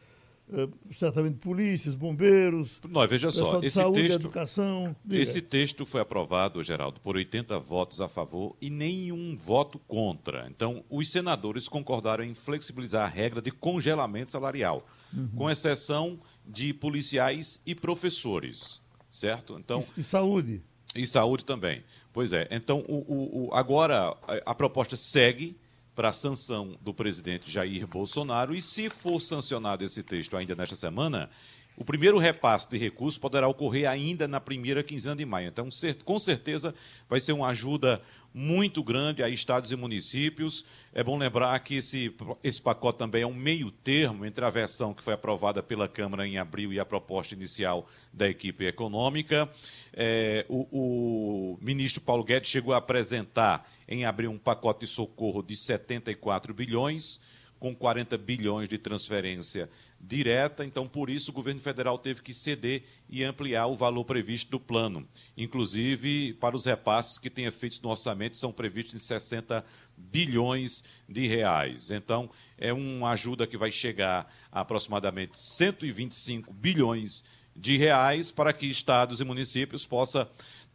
certamente 0.92 1.36
polícias, 1.36 1.94
bombeiros. 1.94 2.80
Nós, 2.88 3.08
veja 3.08 3.30
só, 3.30 3.60
esse 3.60 3.76
saúde, 3.76 4.02
texto, 4.02 4.20
educação. 4.20 4.96
Esse 5.10 5.40
texto 5.40 5.84
foi 5.84 6.00
aprovado, 6.00 6.62
Geraldo, 6.62 7.00
por 7.00 7.16
80 7.16 7.58
votos 7.58 8.00
a 8.00 8.08
favor 8.08 8.56
e 8.60 8.70
nenhum 8.70 9.36
voto 9.36 9.78
contra. 9.80 10.48
Então, 10.48 10.84
os 10.88 11.10
senadores 11.10 11.68
concordaram 11.68 12.24
em 12.24 12.34
flexibilizar 12.34 13.04
a 13.04 13.08
regra 13.08 13.42
de 13.42 13.50
congelamento 13.50 14.30
salarial, 14.30 14.80
uhum. 15.14 15.28
com 15.36 15.50
exceção 15.50 16.18
de 16.46 16.72
policiais 16.72 17.60
e 17.66 17.74
professores, 17.74 18.80
certo? 19.10 19.58
Então, 19.58 19.84
e, 19.96 20.00
e 20.00 20.04
saúde. 20.04 20.62
E 20.94 21.06
saúde 21.06 21.44
também. 21.44 21.84
Pois 22.12 22.32
é. 22.32 22.48
Então, 22.50 22.82
o, 22.88 22.96
o, 22.96 23.48
o 23.48 23.54
agora 23.54 24.16
a, 24.26 24.50
a 24.50 24.54
proposta 24.54 24.96
segue 24.96 25.56
para 25.98 26.10
a 26.10 26.12
sanção 26.12 26.78
do 26.80 26.94
presidente 26.94 27.50
Jair 27.50 27.84
Bolsonaro 27.84 28.54
e, 28.54 28.62
se 28.62 28.88
for 28.88 29.18
sancionado 29.18 29.84
esse 29.84 30.00
texto 30.00 30.36
ainda 30.36 30.54
nesta 30.54 30.76
semana, 30.76 31.28
o 31.76 31.84
primeiro 31.84 32.18
repasse 32.18 32.70
de 32.70 32.78
recursos 32.78 33.18
poderá 33.18 33.48
ocorrer 33.48 33.90
ainda 33.90 34.28
na 34.28 34.38
primeira 34.38 34.80
quinzena 34.84 35.16
de 35.16 35.26
maio. 35.26 35.48
Então, 35.48 35.68
com 36.04 36.18
certeza, 36.20 36.72
vai 37.10 37.18
ser 37.18 37.32
uma 37.32 37.48
ajuda 37.48 38.00
muito 38.32 38.82
grande 38.82 39.22
a 39.22 39.28
estados 39.28 39.72
e 39.72 39.76
municípios. 39.76 40.64
É 40.92 41.02
bom 41.02 41.16
lembrar 41.18 41.58
que 41.60 41.76
esse, 41.76 42.14
esse 42.42 42.60
pacote 42.60 42.98
também 42.98 43.22
é 43.22 43.26
um 43.26 43.34
meio 43.34 43.70
termo 43.70 44.24
entre 44.24 44.44
a 44.44 44.50
versão 44.50 44.94
que 44.94 45.02
foi 45.02 45.14
aprovada 45.14 45.62
pela 45.62 45.88
Câmara 45.88 46.26
em 46.26 46.38
abril 46.38 46.72
e 46.72 46.80
a 46.80 46.84
proposta 46.84 47.34
inicial 47.34 47.88
da 48.12 48.28
equipe 48.28 48.64
econômica. 48.66 49.48
É, 49.92 50.44
o, 50.48 50.66
o 50.70 51.58
ministro 51.60 52.00
Paulo 52.00 52.24
Guedes 52.24 52.50
chegou 52.50 52.74
a 52.74 52.78
apresentar 52.78 53.70
em 53.88 54.04
abril 54.04 54.30
um 54.30 54.38
pacote 54.38 54.80
de 54.80 54.86
socorro 54.86 55.42
de 55.42 55.56
74 55.56 56.52
bilhões 56.52 57.20
com 57.58 57.74
40 57.74 58.16
bilhões 58.18 58.68
de 58.68 58.78
transferência 58.78 59.68
direta, 60.00 60.64
então 60.64 60.86
por 60.86 61.10
isso 61.10 61.30
o 61.30 61.34
governo 61.34 61.60
federal 61.60 61.98
teve 61.98 62.22
que 62.22 62.32
ceder 62.32 62.84
e 63.08 63.24
ampliar 63.24 63.66
o 63.66 63.76
valor 63.76 64.04
previsto 64.04 64.50
do 64.50 64.60
plano. 64.60 65.06
Inclusive, 65.36 66.34
para 66.34 66.56
os 66.56 66.66
repasses 66.66 67.18
que 67.18 67.28
tem 67.28 67.46
efeitos 67.46 67.80
no 67.80 67.90
orçamento, 67.90 68.36
são 68.36 68.52
previstos 68.52 68.94
em 68.94 68.98
60 68.98 69.64
bilhões 69.96 70.84
de 71.08 71.26
reais. 71.26 71.90
Então, 71.90 72.30
é 72.56 72.72
uma 72.72 73.10
ajuda 73.10 73.46
que 73.46 73.56
vai 73.56 73.72
chegar 73.72 74.32
a 74.52 74.60
aproximadamente 74.60 75.36
125 75.38 76.52
bilhões 76.52 77.24
de 77.56 77.76
reais 77.76 78.30
para 78.30 78.52
que 78.52 78.66
estados 78.66 79.20
e 79.20 79.24
municípios 79.24 79.84
possam 79.84 80.28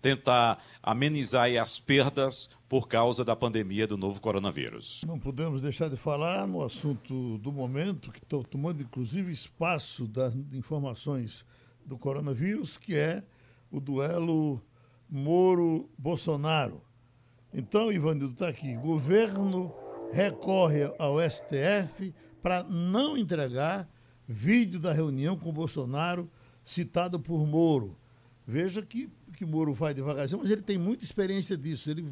tentar 0.03 0.61
amenizar 0.83 1.49
as 1.55 1.79
perdas 1.79 2.49
por 2.67 2.89
causa 2.89 3.23
da 3.23 3.37
pandemia 3.37 3.87
do 3.87 3.95
novo 3.95 4.19
coronavírus. 4.19 5.01
Não 5.07 5.17
podemos 5.17 5.61
deixar 5.61 5.89
de 5.89 5.95
falar 5.95 6.45
no 6.45 6.61
assunto 6.61 7.37
do 7.37 7.53
momento, 7.53 8.11
que 8.11 8.19
está 8.19 8.37
tomando 8.49 8.83
inclusive 8.83 9.31
espaço 9.31 10.05
das 10.05 10.35
informações 10.51 11.45
do 11.85 11.97
coronavírus, 11.97 12.77
que 12.77 12.93
é 12.95 13.23
o 13.71 13.79
duelo 13.79 14.61
Moro-Bolsonaro. 15.09 16.81
Então, 17.53 17.89
Ivanildo 17.89 18.33
está 18.33 18.49
aqui. 18.49 18.75
Governo 18.75 19.73
recorre 20.11 20.83
ao 20.99 21.17
STF 21.21 22.13
para 22.41 22.61
não 22.63 23.17
entregar 23.17 23.87
vídeo 24.27 24.81
da 24.81 24.91
reunião 24.91 25.37
com 25.37 25.53
Bolsonaro 25.53 26.29
citado 26.65 27.17
por 27.21 27.47
Moro. 27.47 27.97
Veja 28.45 28.81
que 28.81 29.09
que 29.43 29.51
Moro 29.51 29.73
vai 29.73 29.93
devagarzinho, 29.93 30.41
mas 30.41 30.49
ele 30.49 30.61
tem 30.61 30.77
muita 30.77 31.03
experiência 31.03 31.57
disso. 31.57 31.89
Ele, 31.89 32.09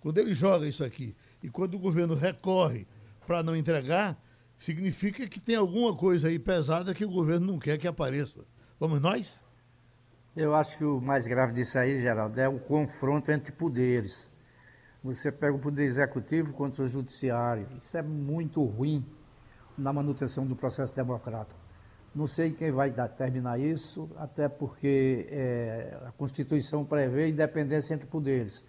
quando 0.00 0.18
ele 0.18 0.34
joga 0.34 0.66
isso 0.66 0.82
aqui 0.82 1.14
e 1.42 1.48
quando 1.48 1.74
o 1.74 1.78
governo 1.78 2.14
recorre 2.14 2.86
para 3.26 3.42
não 3.42 3.54
entregar, 3.54 4.20
significa 4.58 5.26
que 5.28 5.40
tem 5.40 5.56
alguma 5.56 5.96
coisa 5.96 6.28
aí 6.28 6.38
pesada 6.38 6.92
que 6.92 7.04
o 7.04 7.10
governo 7.10 7.46
não 7.46 7.58
quer 7.58 7.78
que 7.78 7.86
apareça. 7.86 8.44
Vamos 8.78 9.00
nós? 9.00 9.40
Eu 10.36 10.54
acho 10.54 10.76
que 10.76 10.84
o 10.84 11.00
mais 11.00 11.26
grave 11.28 11.52
disso 11.52 11.78
aí, 11.78 12.00
Geraldo, 12.00 12.40
é 12.40 12.48
o 12.48 12.58
confronto 12.58 13.30
entre 13.30 13.52
poderes. 13.52 14.30
Você 15.02 15.30
pega 15.30 15.54
o 15.54 15.60
poder 15.60 15.84
executivo 15.84 16.52
contra 16.54 16.82
o 16.82 16.88
judiciário. 16.88 17.68
Isso 17.78 17.96
é 17.96 18.02
muito 18.02 18.64
ruim 18.64 19.06
na 19.78 19.92
manutenção 19.92 20.44
do 20.46 20.56
processo 20.56 20.94
democrático. 20.94 21.63
Não 22.14 22.26
sei 22.28 22.52
quem 22.52 22.70
vai 22.70 22.90
dar, 22.90 23.08
terminar 23.08 23.58
isso, 23.58 24.08
até 24.16 24.48
porque 24.48 25.26
é, 25.30 25.98
a 26.06 26.12
Constituição 26.12 26.84
prevê 26.84 27.28
independência 27.28 27.94
entre 27.94 28.06
poderes. 28.06 28.64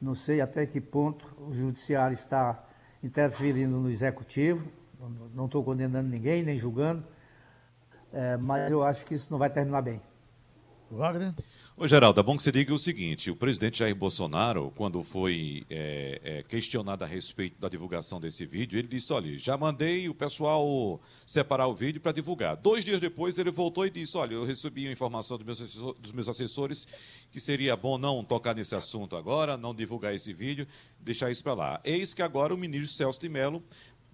Não 0.00 0.14
sei 0.14 0.42
até 0.42 0.66
que 0.66 0.80
ponto 0.80 1.26
o 1.38 1.52
Judiciário 1.52 2.12
está 2.12 2.62
interferindo 3.02 3.78
no 3.78 3.88
Executivo, 3.88 4.70
não 5.34 5.46
estou 5.46 5.64
condenando 5.64 6.08
ninguém, 6.08 6.42
nem 6.42 6.58
julgando, 6.58 7.02
é, 8.12 8.36
mas 8.36 8.70
eu 8.70 8.82
acho 8.82 9.06
que 9.06 9.14
isso 9.14 9.28
não 9.30 9.38
vai 9.38 9.48
terminar 9.48 9.80
bem. 9.80 10.02
Wagner? 10.90 11.34
Ô, 11.78 11.86
Geraldo, 11.86 12.18
é 12.18 12.22
bom 12.22 12.34
que 12.34 12.42
você 12.42 12.50
diga 12.50 12.72
o 12.72 12.78
seguinte: 12.78 13.30
o 13.30 13.36
presidente 13.36 13.80
Jair 13.80 13.94
Bolsonaro, 13.94 14.72
quando 14.74 15.02
foi 15.02 15.66
é, 15.68 16.20
é, 16.24 16.42
questionado 16.42 17.04
a 17.04 17.06
respeito 17.06 17.60
da 17.60 17.68
divulgação 17.68 18.18
desse 18.18 18.46
vídeo, 18.46 18.78
ele 18.78 18.88
disse: 18.88 19.12
olha, 19.12 19.36
já 19.36 19.58
mandei 19.58 20.08
o 20.08 20.14
pessoal 20.14 20.98
separar 21.26 21.66
o 21.66 21.74
vídeo 21.74 22.00
para 22.00 22.12
divulgar. 22.12 22.56
Dois 22.56 22.82
dias 22.82 22.98
depois, 22.98 23.38
ele 23.38 23.50
voltou 23.50 23.84
e 23.84 23.90
disse: 23.90 24.16
olha, 24.16 24.32
eu 24.32 24.46
recebi 24.46 24.88
a 24.88 24.90
informação 24.90 25.36
dos 25.36 25.44
meus, 25.44 25.60
assessores, 25.60 26.00
dos 26.00 26.12
meus 26.12 26.28
assessores 26.30 26.88
que 27.30 27.38
seria 27.38 27.76
bom 27.76 27.98
não 27.98 28.24
tocar 28.24 28.54
nesse 28.54 28.74
assunto 28.74 29.14
agora, 29.14 29.58
não 29.58 29.74
divulgar 29.74 30.14
esse 30.14 30.32
vídeo, 30.32 30.66
deixar 30.98 31.30
isso 31.30 31.42
para 31.42 31.52
lá. 31.52 31.80
Eis 31.84 32.14
que 32.14 32.22
agora 32.22 32.54
o 32.54 32.56
ministro 32.56 32.96
Celso 32.96 33.20
de 33.20 33.28
Mello 33.28 33.62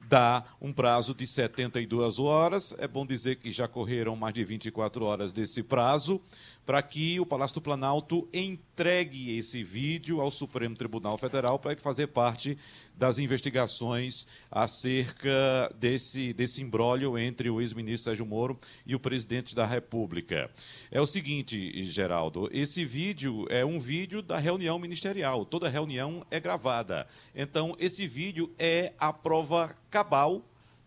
dá 0.09 0.45
um 0.61 0.73
prazo 0.73 1.15
de 1.15 1.27
72 1.27 2.19
horas. 2.19 2.75
É 2.79 2.89
bom 2.89 3.07
dizer 3.07 3.37
que 3.37 3.53
já 3.53 3.69
correram 3.69 4.17
mais 4.17 4.35
de 4.35 4.45
24 4.45 5.05
horas 5.05 5.33
desse 5.33 5.63
prazo 5.63 6.21
para 6.65 6.83
que 6.83 7.19
o 7.19 7.27
Palácio 7.27 7.55
do 7.55 7.61
Planalto 7.61 8.29
entregue 8.33 9.37
esse 9.37 9.65
vídeo 9.65 10.21
ao 10.21 10.31
Supremo 10.31 10.77
Tribunal 10.77 11.19
Federal 11.19 11.59
para 11.59 11.77
fazer 11.77 12.09
parte 12.09 12.57
das 12.95 13.19
investigações 13.19 14.27
acerca 14.51 15.75
desse, 15.79 16.33
desse 16.33 16.63
imbróglio 16.63 17.19
entre 17.19 17.51
o 17.51 17.61
ex-ministro 17.61 18.05
Sérgio 18.05 18.27
Moro 18.27 18.59
e 18.87 18.95
o 18.95 19.01
presidente 19.01 19.55
da 19.55 19.67
República. 19.67 20.51
É 20.91 21.01
o 21.01 21.07
seguinte, 21.07 21.85
Geraldo, 21.85 22.49
esse 22.53 22.85
vídeo 22.85 23.47
é 23.51 23.65
um 23.65 23.81
vídeo 23.81 24.23
da 24.23 24.39
reunião 24.39 24.79
ministerial, 24.79 25.45
toda 25.45 25.69
reunião 25.69 26.25
é 26.31 26.39
gravada. 26.39 27.09
Então, 27.35 27.77
esse 27.79 28.07
vídeo 28.07 28.53
é 28.59 28.93
a 28.99 29.13
prova 29.13 29.77
cabal 29.91 30.45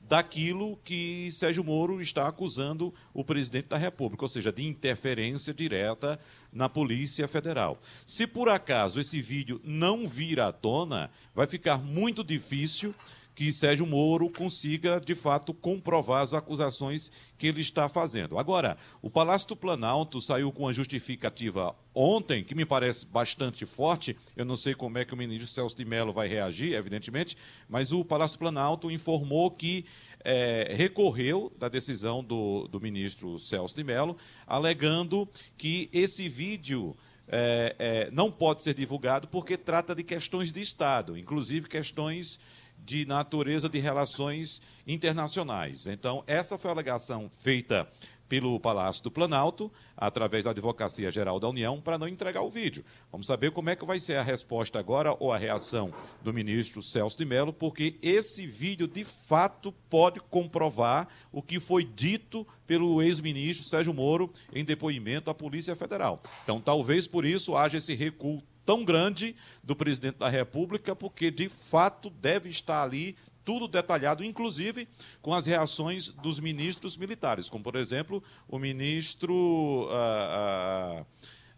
daquilo 0.08 0.78
que 0.84 1.30
Sérgio 1.32 1.64
Moro 1.64 2.02
está 2.02 2.28
acusando 2.28 2.94
o 3.14 3.24
presidente 3.24 3.70
da 3.70 3.78
República, 3.78 4.24
ou 4.24 4.30
seja, 4.30 4.52
de 4.52 4.64
interferência 4.64 5.54
direta 5.54 6.20
na 6.54 6.70
Polícia 6.70 7.28
Federal. 7.28 7.82
Se 8.06 8.28
por 8.28 8.50
acaso 8.50 9.00
esse 9.00 9.22
vídeo 9.22 9.60
não 9.64 10.08
vir 10.08 10.40
à 10.40 10.52
tona, 10.52 11.10
vai 11.34 11.48
ficar 11.48 11.78
muito 11.78 12.24
difícil 12.24 12.94
que 13.36 13.52
Sérgio 13.52 13.86
Moro 13.86 14.30
consiga, 14.30 15.00
de 15.00 15.14
fato, 15.14 15.54
comprovar 15.54 16.24
as 16.24 16.34
acusações 16.34 17.12
que 17.38 17.46
ele 17.46 17.60
está 17.60 17.90
fazendo. 17.90 18.40
Agora, 18.40 18.78
o 19.02 19.10
Palácio 19.10 19.50
do 19.50 19.58
Planalto 19.58 20.22
saiu 20.22 20.52
com 20.54 20.68
a 20.68 20.74
justificativa 20.74 21.76
ontem, 21.94 22.44
que 22.44 22.56
me 22.56 22.66
parece 22.66 23.06
bastante 23.06 23.66
forte. 23.66 24.18
Eu 24.38 24.46
não 24.46 24.56
sei 24.56 24.74
como 24.74 24.98
é 24.98 25.04
que 25.04 25.14
o 25.14 25.18
ministro 25.18 25.48
Celso 25.48 25.76
de 25.76 25.84
Mello 25.84 26.14
vai 26.14 26.30
reagir, 26.30 26.74
evidentemente, 26.74 27.38
mas 27.68 27.92
o 27.92 28.06
Palácio 28.06 28.38
do 28.38 28.40
Planalto 28.40 28.90
informou 28.90 29.52
que 29.52 29.86
é, 30.24 30.74
recorreu 30.76 31.54
da 31.60 31.68
decisão 31.68 32.24
do, 32.24 32.68
do 32.70 32.80
ministro 32.80 33.38
Celso 33.38 33.76
de 33.76 33.84
Mello, 33.84 34.18
alegando 34.48 35.28
que 35.58 35.90
esse 35.92 36.30
vídeo. 36.30 36.96
É, 37.28 37.76
é, 37.80 38.12
não 38.12 38.30
pode 38.32 38.62
ser 38.62 38.76
divulgado 38.76 39.28
porque 39.28 39.58
trata 39.58 39.96
de 39.96 40.04
questões 40.04 40.52
de 40.52 40.62
Estado, 40.62 41.18
inclusive 41.18 41.68
questões 41.68 42.40
de 42.86 43.06
natureza 43.06 43.68
de 43.68 43.80
relações 43.80 44.62
internacionais. 44.86 45.88
Então, 45.88 46.24
essa 46.28 46.58
foi 46.58 46.70
a 46.70 46.74
alegação 46.74 47.30
feita 47.40 47.88
pelo 48.28 48.60
Palácio 48.60 49.04
do 49.04 49.12
Planalto, 49.12 49.72
através 49.96 50.44
da 50.44 50.52
Advocacia 50.52 51.12
Geral 51.12 51.40
da 51.40 51.48
União, 51.48 51.80
para 51.80 51.98
não 51.98 52.08
entregar 52.08 52.42
o 52.42 52.50
vídeo. 52.50 52.84
Vamos 53.12 53.28
saber 53.28 53.52
como 53.52 53.70
é 53.70 53.76
que 53.76 53.86
vai 53.86 54.00
ser 54.00 54.18
a 54.18 54.24
resposta 54.24 54.80
agora 54.80 55.16
ou 55.20 55.32
a 55.32 55.38
reação 55.38 55.94
do 56.24 56.34
ministro 56.34 56.82
Celso 56.82 57.18
de 57.18 57.26
Mello, 57.26 57.54
porque 57.54 57.98
esse 58.02 58.48
vídeo 58.48 58.88
de 58.88 59.04
fato 59.04 59.72
pode 59.90 60.20
comprovar 60.20 61.08
o 61.32 61.42
que 61.42 61.60
foi 61.60 61.84
dito 61.84 62.48
pelo 62.66 63.02
ex-ministro 63.02 63.66
Sérgio 63.66 63.94
Moro 63.94 64.32
em 64.54 64.66
depoimento 64.66 65.30
à 65.30 65.34
Polícia 65.34 65.76
Federal. 65.76 66.22
Então, 66.44 66.60
talvez 66.60 67.06
por 67.06 67.26
isso 67.26 67.56
haja 67.56 67.78
esse 67.78 67.94
recuo 67.94 68.42
tão 68.66 68.84
grande 68.84 69.36
do 69.64 69.76
presidente 69.76 70.18
da 70.18 70.30
República, 70.30 70.96
porque 70.96 71.30
de 71.30 71.50
fato 71.50 72.10
deve 72.10 72.50
estar 72.50 72.82
ali 72.82 73.16
tudo 73.46 73.68
detalhado, 73.68 74.24
inclusive 74.24 74.88
com 75.22 75.34
as 75.34 75.46
reações 75.46 76.10
dos 76.10 76.40
ministros 76.40 76.98
militares, 76.98 77.48
como 77.48 77.64
por 77.64 77.76
exemplo 77.76 78.24
o 78.48 78.58
ministro. 78.58 79.88
Ah, 79.92 81.04
ah, 81.04 81.06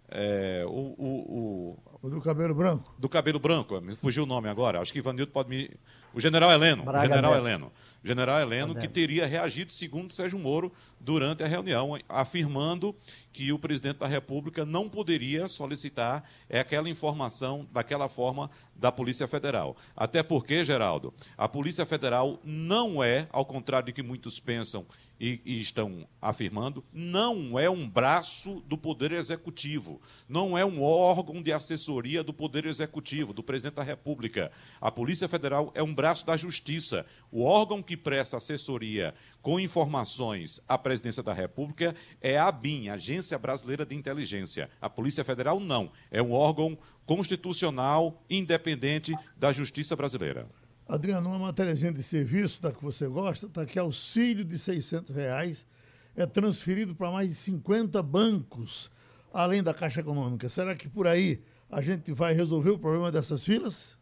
é, 0.09 0.63
o, 0.65 0.95
o, 0.97 1.79
o, 2.01 2.09
do 2.09 2.21
cabelo 2.21 2.55
branco. 2.55 2.93
Do 2.97 3.09
cabelo 3.09 3.39
branco, 3.39 3.79
me 3.81 3.95
fugiu 3.95 4.23
o 4.23 4.25
nome 4.25 4.47
agora. 4.47 4.79
Acho 4.79 4.93
que 4.93 4.99
Ivanildo 4.99 5.31
pode 5.31 5.49
me. 5.49 5.69
O 6.13 6.19
general 6.21 6.51
Heleno. 6.51 6.83
Braga 6.83 7.07
general 7.07 7.31
Neto. 7.31 7.45
Heleno. 7.45 7.71
General 8.03 8.39
Heleno, 8.39 8.75
que 8.75 8.87
teria 8.87 9.25
reagido, 9.25 9.71
segundo 9.71 10.13
Sérgio 10.13 10.39
Moro, 10.39 10.71
durante 10.99 11.43
a 11.43 11.47
reunião, 11.47 11.97
afirmando 12.07 12.95
que 13.31 13.51
o 13.51 13.59
presidente 13.59 13.97
da 13.97 14.07
República 14.07 14.65
não 14.65 14.89
poderia 14.89 15.47
solicitar 15.47 16.23
aquela 16.49 16.89
informação 16.89 17.67
daquela 17.71 18.09
forma 18.09 18.49
da 18.75 18.91
Polícia 18.91 19.27
Federal. 19.27 19.75
Até 19.95 20.23
porque, 20.23 20.63
Geraldo, 20.63 21.13
a 21.37 21.47
Polícia 21.47 21.85
Federal 21.85 22.39
não 22.43 23.03
é, 23.03 23.27
ao 23.31 23.45
contrário 23.45 23.87
de 23.87 23.93
que 23.93 24.03
muitos 24.03 24.39
pensam 24.39 24.85
e, 25.19 25.41
e, 25.45 25.59
estão 25.59 26.07
afirmando, 26.21 26.83
não 26.93 27.57
é 27.57 27.69
um 27.69 27.87
braço 27.89 28.61
do 28.67 28.77
Poder 28.77 29.11
Executivo, 29.11 30.01
não 30.27 30.57
é 30.57 30.65
um 30.65 30.81
órgão 30.81 31.41
de 31.41 31.51
assessoria 31.51 32.23
do 32.23 32.33
Poder 32.33 32.65
Executivo, 32.65 33.33
do 33.33 33.43
Presidente 33.43 33.75
da 33.75 33.83
República. 33.83 34.51
A 34.79 34.91
Polícia 34.91 35.27
Federal 35.27 35.71
é 35.73 35.81
um 35.81 35.93
braço 35.93 36.25
da 36.25 36.37
Justiça. 36.37 37.05
O 37.31 37.43
órgão 37.43 37.81
que 37.81 37.97
presta 37.97 38.37
assessoria 38.37 39.13
com 39.41 39.59
informações 39.59 40.61
à 40.67 40.77
Presidência 40.77 41.23
da 41.23 41.33
República 41.33 41.95
é 42.21 42.37
a 42.37 42.47
ABIN, 42.47 42.89
Agência 42.89 43.37
Brasileira 43.37 43.85
de 43.85 43.95
Inteligência. 43.95 44.69
A 44.81 44.89
Polícia 44.89 45.23
Federal 45.23 45.59
não, 45.59 45.91
é 46.11 46.21
um 46.21 46.33
órgão 46.33 46.77
constitucional 47.05 48.21
independente 48.29 49.15
da 49.37 49.53
Justiça 49.53 49.95
brasileira. 49.95 50.47
Adriano, 50.87 51.27
uma 51.27 51.47
matériazinha 51.47 51.91
de 51.91 52.01
serviço 52.01 52.61
da 52.61 52.71
que 52.71 52.81
você 52.81 53.07
gosta, 53.07 53.45
está 53.45 53.65
que 53.65 53.77
auxílio 53.77 54.45
de 54.45 54.57
600 54.57 55.13
reais 55.13 55.67
é 56.15 56.25
transferido 56.25 56.95
para 56.95 57.11
mais 57.11 57.27
de 57.27 57.35
50 57.35 58.01
bancos, 58.01 58.89
além 59.33 59.61
da 59.61 59.73
Caixa 59.73 59.99
Econômica. 59.99 60.47
Será 60.47 60.73
que 60.75 60.87
por 60.87 61.05
aí 61.05 61.43
a 61.69 61.81
gente 61.81 62.13
vai 62.13 62.31
resolver 62.31 62.69
o 62.69 62.79
problema 62.79 63.11
dessas 63.11 63.43
filas? 63.43 63.97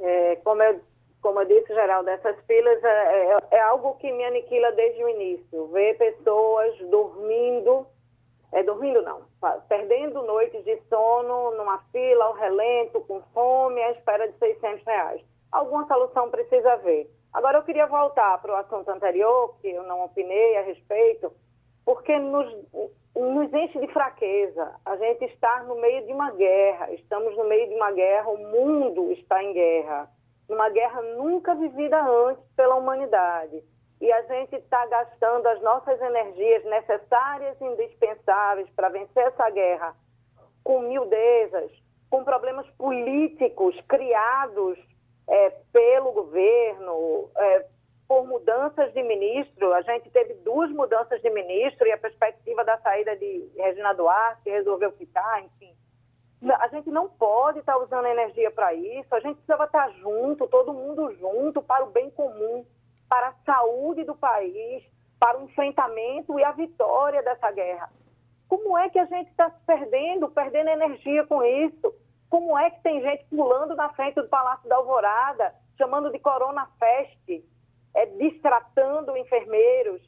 É, 0.00 0.36
como, 0.36 0.62
eu, 0.62 0.80
como 1.20 1.42
eu 1.42 1.46
disse, 1.46 1.74
Geraldo, 1.74 2.08
essas 2.08 2.36
filas 2.46 2.82
é, 2.82 2.88
é, 2.88 3.38
é 3.50 3.60
algo 3.60 3.96
que 3.96 4.10
me 4.10 4.24
aniquila 4.24 4.72
desde 4.72 5.04
o 5.04 5.08
início. 5.10 5.66
Ver 5.68 5.98
pessoas 5.98 6.74
dormindo, 6.90 7.86
é, 8.52 8.62
dormindo 8.62 9.02
não, 9.02 9.24
perdendo 9.68 10.22
noites 10.22 10.64
de 10.64 10.80
sono 10.88 11.50
numa 11.58 11.80
fila, 11.92 12.24
ao 12.24 12.34
relento, 12.34 13.02
com 13.02 13.20
fome, 13.34 13.82
à 13.82 13.90
espera 13.90 14.26
de 14.26 14.38
600 14.38 14.86
reais 14.86 15.30
alguma 15.50 15.86
solução 15.86 16.30
precisa 16.30 16.72
haver. 16.72 17.10
Agora, 17.32 17.58
eu 17.58 17.62
queria 17.62 17.86
voltar 17.86 18.38
para 18.38 18.52
o 18.52 18.56
assunto 18.56 18.88
anterior, 18.90 19.56
que 19.60 19.68
eu 19.70 19.84
não 19.84 20.04
opinei 20.04 20.56
a 20.56 20.62
respeito, 20.62 21.32
porque 21.84 22.18
nos, 22.18 22.52
nos 23.14 23.52
enche 23.52 23.78
de 23.78 23.86
fraqueza 23.92 24.74
a 24.84 24.96
gente 24.96 25.24
estar 25.26 25.64
no 25.64 25.76
meio 25.76 26.04
de 26.06 26.12
uma 26.12 26.32
guerra. 26.32 26.90
Estamos 26.92 27.36
no 27.36 27.44
meio 27.44 27.68
de 27.68 27.74
uma 27.74 27.92
guerra, 27.92 28.28
o 28.30 28.38
mundo 28.38 29.12
está 29.12 29.42
em 29.42 29.52
guerra. 29.52 30.10
Uma 30.48 30.68
guerra 30.70 31.00
nunca 31.02 31.54
vivida 31.54 32.02
antes 32.02 32.44
pela 32.56 32.74
humanidade. 32.74 33.62
E 34.00 34.10
a 34.10 34.22
gente 34.22 34.56
está 34.56 34.86
gastando 34.86 35.46
as 35.46 35.60
nossas 35.62 36.00
energias 36.00 36.64
necessárias 36.64 37.60
e 37.60 37.64
indispensáveis 37.64 38.68
para 38.70 38.88
vencer 38.88 39.26
essa 39.26 39.48
guerra 39.50 39.94
com 40.64 40.80
miudezas, 40.80 41.70
com 42.08 42.24
problemas 42.24 42.68
políticos 42.70 43.78
criados 43.86 44.78
é, 45.30 45.50
pelo 45.72 46.12
governo, 46.12 47.30
é, 47.36 47.66
por 48.08 48.26
mudanças 48.26 48.92
de 48.92 49.02
ministro. 49.04 49.72
A 49.72 49.82
gente 49.82 50.10
teve 50.10 50.34
duas 50.34 50.68
mudanças 50.72 51.22
de 51.22 51.30
ministro 51.30 51.86
e 51.86 51.92
a 51.92 51.98
perspectiva 51.98 52.64
da 52.64 52.76
saída 52.78 53.16
de 53.16 53.48
Regina 53.56 53.94
Duarte, 53.94 54.50
resolveu 54.50 54.90
ficar, 54.92 55.42
enfim. 55.44 55.72
A 56.58 56.68
gente 56.68 56.90
não 56.90 57.08
pode 57.08 57.60
estar 57.60 57.76
usando 57.78 58.06
energia 58.06 58.50
para 58.50 58.74
isso, 58.74 59.14
a 59.14 59.20
gente 59.20 59.36
precisava 59.36 59.64
estar 59.64 59.90
junto, 60.00 60.48
todo 60.48 60.72
mundo 60.72 61.14
junto, 61.16 61.62
para 61.62 61.84
o 61.84 61.90
bem 61.90 62.10
comum, 62.10 62.64
para 63.08 63.28
a 63.28 63.34
saúde 63.44 64.04
do 64.04 64.16
país, 64.16 64.82
para 65.18 65.38
o 65.38 65.44
enfrentamento 65.44 66.40
e 66.40 66.42
a 66.42 66.50
vitória 66.50 67.22
dessa 67.22 67.50
guerra. 67.52 67.90
Como 68.48 68.76
é 68.76 68.88
que 68.88 68.98
a 68.98 69.04
gente 69.04 69.30
está 69.30 69.50
se 69.50 69.60
perdendo, 69.66 70.30
perdendo 70.30 70.70
energia 70.70 71.24
com 71.26 71.44
isso? 71.44 71.94
Como 72.30 72.56
é 72.56 72.70
que 72.70 72.80
tem 72.80 73.02
gente 73.02 73.24
pulando 73.24 73.74
na 73.74 73.88
frente 73.90 74.14
do 74.14 74.28
Palácio 74.28 74.68
da 74.68 74.76
Alvorada, 74.76 75.52
chamando 75.76 76.12
de 76.12 76.18
Corona 76.20 76.66
Fest, 76.78 77.44
é, 77.92 78.06
distratando 78.06 79.16
enfermeiros? 79.16 80.00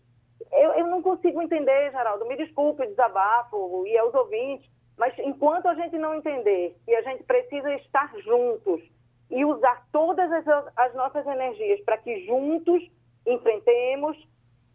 Eu, 0.53 0.73
eu 0.75 0.87
não 0.87 1.03
consigo 1.03 1.43
entender, 1.43 1.91
Geraldo. 1.91 2.25
Me 2.27 2.37
desculpe 2.37 2.85
o 2.85 2.89
desabafo 2.89 3.85
e 3.89 3.99
aos 3.99 4.15
ouvintes, 4.15 4.71
mas 4.97 5.13
enquanto 5.19 5.67
a 5.67 5.75
gente 5.75 5.99
não 5.99 6.15
entender 6.15 6.77
que 6.85 6.95
a 6.95 7.03
gente 7.03 7.25
precisa 7.25 7.75
estar 7.75 8.17
juntos 8.19 8.81
e 9.29 9.45
usar 9.45 9.85
todas 9.91 10.31
as, 10.31 10.47
as 10.77 10.95
nossas 10.95 11.27
energias 11.27 11.81
para 11.81 11.99
que 11.99 12.25
juntos 12.25 12.89
enfrentemos 13.27 14.17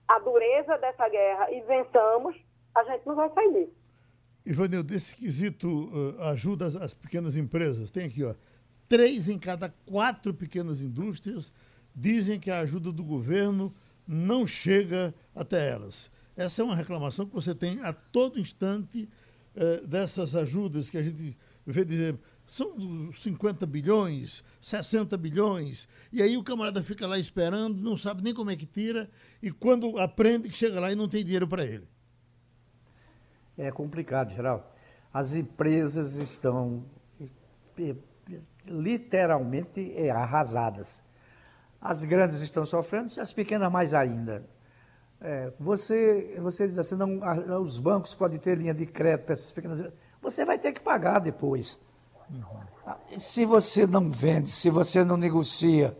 a 0.05 0.19
dureza 0.19 0.77
dessa 0.79 1.07
guerra 1.07 1.49
e 1.51 1.61
vençamos, 1.61 2.35
a 2.75 2.83
gente 2.83 3.05
não 3.05 3.15
vai 3.15 3.29
sair 3.29 3.53
disso. 3.53 3.86
Ivanildo, 4.47 4.87
desse 4.87 5.13
quesito 5.13 5.67
uh, 5.67 6.21
ajuda 6.29 6.65
as, 6.65 6.75
as, 6.75 6.93
pequenas 6.93 7.35
empresas. 7.35 7.91
Tem 7.91 8.05
aqui, 8.05 8.23
ó, 8.23 8.33
três 8.87 9.27
em 9.27 9.37
cada 9.37 9.67
quatro 9.85 10.33
pequenas 10.33 10.81
indústrias 10.81 11.51
dizem 11.93 12.39
que 12.39 12.49
a 12.49 12.59
ajuda 12.59 12.89
do 12.89 13.03
governo 13.03 13.73
não 14.07 14.47
chega 14.47 15.13
até 15.35 15.69
elas. 15.69 16.09
Essa 16.37 16.61
é 16.61 16.65
uma 16.65 16.75
reclamação 16.75 17.25
que 17.25 17.33
você 17.33 17.53
tem 17.53 17.81
a 17.81 17.91
todo 17.91 18.39
instante 18.39 19.09
uh, 19.53 19.85
dessas 19.85 20.33
ajudas 20.33 20.89
que 20.89 20.97
a 20.97 21.03
gente 21.03 21.35
vê 21.65 21.83
dizer 21.83 22.17
são 22.45 23.11
50 23.11 23.65
bilhões, 23.65 24.41
60 24.61 25.17
bilhões, 25.17 25.85
e 26.13 26.21
aí 26.21 26.37
o 26.37 26.43
camarada 26.43 26.81
fica 26.81 27.05
lá 27.05 27.19
esperando, 27.19 27.81
não 27.81 27.97
sabe 27.97 28.23
nem 28.23 28.33
como 28.33 28.49
é 28.49 28.55
que 28.55 28.65
tira, 28.65 29.09
e 29.43 29.51
quando 29.51 29.99
aprende 29.99 30.47
que 30.47 30.55
chega 30.55 30.79
lá 30.79 30.89
e 30.89 30.95
não 30.95 31.09
tem 31.09 31.25
dinheiro 31.25 31.45
para 31.45 31.65
ele. 31.65 31.85
É 33.57 33.71
complicado, 33.71 34.31
Geraldo. 34.33 34.63
As 35.13 35.33
empresas 35.33 36.15
estão 36.15 36.85
literalmente 38.65 39.93
é, 39.95 40.11
arrasadas. 40.11 41.01
As 41.81 42.03
grandes 42.03 42.41
estão 42.41 42.65
sofrendo, 42.65 43.19
as 43.19 43.33
pequenas 43.33 43.71
mais 43.71 43.93
ainda. 43.93 44.43
É, 45.19 45.51
você, 45.59 46.37
você 46.39 46.67
diz 46.67 46.77
assim, 46.77 46.95
não, 46.95 47.61
os 47.61 47.79
bancos 47.79 48.13
podem 48.13 48.37
ter 48.37 48.57
linha 48.57 48.73
de 48.73 48.85
crédito 48.85 49.25
para 49.25 49.33
essas 49.33 49.51
pequenas. 49.51 49.91
Você 50.21 50.45
vai 50.45 50.59
ter 50.59 50.73
que 50.73 50.81
pagar 50.81 51.19
depois. 51.19 51.79
Uhum. 52.29 53.19
Se 53.19 53.45
você 53.45 53.87
não 53.87 54.11
vende, 54.11 54.51
se 54.51 54.69
você 54.69 55.03
não 55.03 55.17
negocia, 55.17 55.95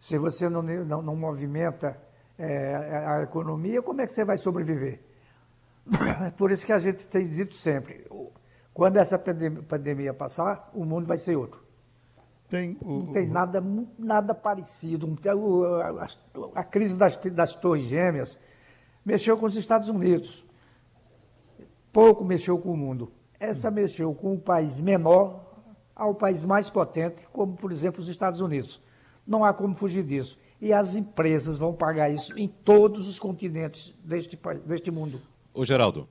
se 0.00 0.18
você 0.18 0.48
não, 0.48 0.62
não, 0.62 1.02
não 1.02 1.16
movimenta 1.16 1.96
é, 2.38 2.74
a 3.06 3.22
economia, 3.22 3.82
como 3.82 4.00
é 4.00 4.06
que 4.06 4.12
você 4.12 4.24
vai 4.24 4.36
sobreviver? 4.36 5.00
É 6.26 6.30
por 6.30 6.50
isso 6.50 6.66
que 6.66 6.72
a 6.72 6.78
gente 6.78 7.06
tem 7.08 7.26
dito 7.26 7.54
sempre: 7.54 8.06
quando 8.74 8.96
essa 8.96 9.18
pandemia 9.18 10.12
passar, 10.12 10.70
o 10.74 10.84
mundo 10.84 11.06
vai 11.06 11.16
ser 11.16 11.36
outro. 11.36 11.64
Tem 12.48 12.76
o, 12.80 12.98
não 13.00 13.06
tem 13.12 13.26
nada, 13.26 13.62
nada 13.98 14.34
parecido. 14.34 15.16
A, 16.54 16.60
a 16.60 16.64
crise 16.64 16.96
das, 16.96 17.16
das 17.16 17.54
Torres 17.56 17.84
Gêmeas 17.84 18.38
mexeu 19.04 19.36
com 19.36 19.46
os 19.46 19.56
Estados 19.56 19.88
Unidos. 19.88 20.44
Pouco 21.92 22.24
mexeu 22.24 22.58
com 22.58 22.72
o 22.72 22.76
mundo. 22.76 23.10
Essa 23.38 23.70
mexeu 23.70 24.14
com 24.14 24.34
o 24.34 24.40
país 24.40 24.78
menor 24.78 25.44
ao 25.94 26.14
país 26.14 26.44
mais 26.44 26.68
potente, 26.68 27.26
como, 27.32 27.56
por 27.56 27.72
exemplo, 27.72 28.00
os 28.00 28.08
Estados 28.08 28.40
Unidos. 28.40 28.82
Não 29.26 29.44
há 29.44 29.52
como 29.52 29.74
fugir 29.74 30.04
disso. 30.04 30.38
E 30.60 30.72
as 30.72 30.94
empresas 30.94 31.56
vão 31.56 31.72
pagar 31.72 32.10
isso 32.10 32.38
em 32.38 32.46
todos 32.46 33.08
os 33.08 33.18
continentes 33.18 33.94
deste, 34.04 34.38
deste 34.64 34.90
mundo. 34.90 35.20
Ô, 35.56 35.64
Geraldo, 35.64 36.06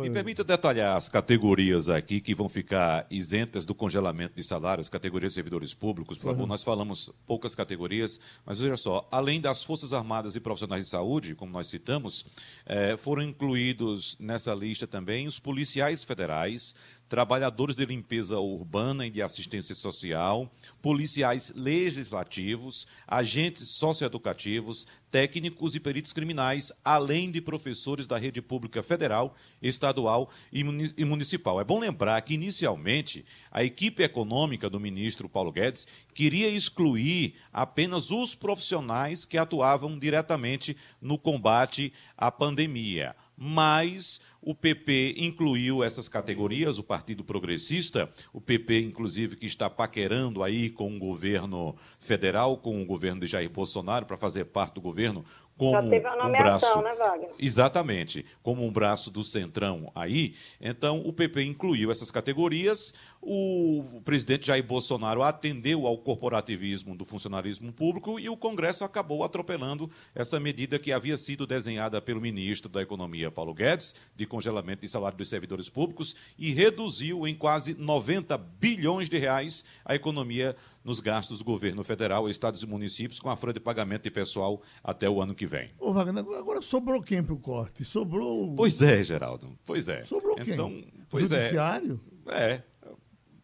me 0.00 0.10
permita 0.10 0.42
detalhar 0.42 0.96
as 0.96 1.06
categorias 1.06 1.90
aqui 1.90 2.18
que 2.18 2.34
vão 2.34 2.48
ficar 2.48 3.06
isentas 3.10 3.66
do 3.66 3.74
congelamento 3.74 4.34
de 4.34 4.42
salários, 4.42 4.88
categorias 4.88 5.32
de 5.32 5.34
servidores 5.34 5.74
públicos, 5.74 6.16
por 6.16 6.28
favor. 6.28 6.42
Uhum. 6.44 6.48
Nós 6.48 6.62
falamos 6.62 7.12
poucas 7.26 7.54
categorias, 7.54 8.18
mas 8.46 8.58
veja 8.58 8.78
só, 8.78 9.06
além 9.12 9.38
das 9.38 9.62
Forças 9.62 9.92
Armadas 9.92 10.34
e 10.34 10.40
profissionais 10.40 10.86
de 10.86 10.90
saúde, 10.90 11.34
como 11.34 11.52
nós 11.52 11.66
citamos, 11.66 12.24
eh, 12.64 12.96
foram 12.96 13.22
incluídos 13.22 14.16
nessa 14.18 14.54
lista 14.54 14.86
também 14.86 15.26
os 15.26 15.38
policiais 15.38 16.02
federais, 16.02 16.74
trabalhadores 17.10 17.74
de 17.74 17.84
limpeza 17.84 18.38
urbana 18.38 19.04
e 19.04 19.10
de 19.10 19.20
assistência 19.20 19.74
social, 19.74 20.48
policiais 20.80 21.52
legislativos, 21.56 22.86
agentes 23.04 23.68
socioeducativos, 23.70 24.86
técnicos 25.10 25.74
e 25.74 25.80
peritos 25.80 26.12
criminais, 26.12 26.72
além 26.84 27.28
de 27.32 27.40
professores 27.40 28.06
da 28.06 28.16
rede 28.16 28.40
pública 28.40 28.80
federal, 28.80 29.34
estadual 29.60 30.30
e 30.52 30.62
municipal. 31.04 31.60
É 31.60 31.64
bom 31.64 31.80
lembrar 31.80 32.22
que, 32.22 32.34
inicialmente, 32.34 33.24
a 33.50 33.64
equipe 33.64 34.04
econômica 34.04 34.70
do 34.70 34.78
ministro 34.78 35.28
Paulo 35.28 35.50
Guedes 35.50 35.88
queria 36.14 36.48
excluir 36.48 37.34
apenas 37.52 38.12
os 38.12 38.36
profissionais 38.36 39.24
que 39.24 39.36
atuavam 39.36 39.98
diretamente 39.98 40.76
no 41.02 41.18
combate 41.18 41.92
à 42.16 42.30
pandemia 42.30 43.16
mas 43.42 44.20
o 44.42 44.54
PP 44.54 45.14
incluiu 45.16 45.82
essas 45.82 46.08
categorias, 46.08 46.78
o 46.78 46.82
Partido 46.82 47.24
Progressista, 47.24 48.12
o 48.34 48.40
PP, 48.40 48.82
inclusive, 48.82 49.34
que 49.34 49.46
está 49.46 49.70
paquerando 49.70 50.42
aí 50.42 50.68
com 50.68 50.94
o 50.94 50.98
governo 50.98 51.74
federal, 51.98 52.58
com 52.58 52.82
o 52.82 52.84
governo 52.84 53.22
de 53.22 53.26
Jair 53.26 53.48
Bolsonaro, 53.48 54.04
para 54.04 54.18
fazer 54.18 54.44
parte 54.44 54.74
do 54.74 54.82
governo, 54.82 55.24
como 55.60 55.72
Já 55.72 55.82
teve 55.82 56.08
uma 56.08 56.26
um 56.26 56.32
braço, 56.32 56.80
né, 56.80 56.94
Wagner? 56.94 57.30
Exatamente, 57.38 58.24
como 58.42 58.64
um 58.64 58.72
braço 58.72 59.10
do 59.10 59.22
Centrão 59.22 59.92
aí. 59.94 60.34
Então, 60.58 61.02
o 61.04 61.12
PP 61.12 61.42
incluiu 61.42 61.92
essas 61.92 62.10
categorias. 62.10 62.94
O 63.20 64.00
presidente 64.02 64.46
Jair 64.46 64.64
Bolsonaro 64.64 65.22
atendeu 65.22 65.86
ao 65.86 65.98
corporativismo 65.98 66.96
do 66.96 67.04
funcionarismo 67.04 67.70
público 67.70 68.18
e 68.18 68.30
o 68.30 68.36
Congresso 68.38 68.82
acabou 68.82 69.22
atropelando 69.22 69.90
essa 70.14 70.40
medida 70.40 70.78
que 70.78 70.90
havia 70.90 71.18
sido 71.18 71.46
desenhada 71.46 72.00
pelo 72.00 72.22
ministro 72.22 72.70
da 72.70 72.80
Economia, 72.80 73.30
Paulo 73.30 73.52
Guedes, 73.52 73.94
de 74.16 74.24
congelamento 74.24 74.80
de 74.80 74.88
salário 74.88 75.18
dos 75.18 75.28
servidores 75.28 75.68
públicos 75.68 76.16
e 76.38 76.54
reduziu 76.54 77.28
em 77.28 77.34
quase 77.34 77.74
90 77.74 78.38
bilhões 78.38 79.10
de 79.10 79.18
reais 79.18 79.62
a 79.84 79.94
economia 79.94 80.56
nos 80.84 81.00
gastos 81.00 81.38
do 81.38 81.44
governo 81.44 81.84
federal, 81.84 82.28
estados 82.28 82.62
e 82.62 82.66
municípios, 82.66 83.20
com 83.20 83.28
a 83.28 83.36
folha 83.36 83.52
de 83.52 83.60
pagamento 83.60 84.02
de 84.02 84.10
pessoal 84.10 84.62
até 84.82 85.08
o 85.08 85.20
ano 85.20 85.34
que 85.34 85.46
vem. 85.46 85.70
Ô, 85.78 85.92
Wagner, 85.92 86.24
agora 86.36 86.62
sobrou 86.62 87.02
quem 87.02 87.22
para 87.22 87.34
o 87.34 87.38
corte? 87.38 87.84
Sobrou. 87.84 88.54
Pois 88.54 88.80
é, 88.80 89.02
Geraldo. 89.02 89.58
Pois 89.64 89.88
é. 89.88 90.04
Sobrou 90.04 90.36
então, 90.38 90.70
quem? 90.70 90.92
Pois 91.08 91.30
é. 91.32 91.40
Judiciário? 91.40 92.00
É. 92.26 92.52
é, 92.52 92.62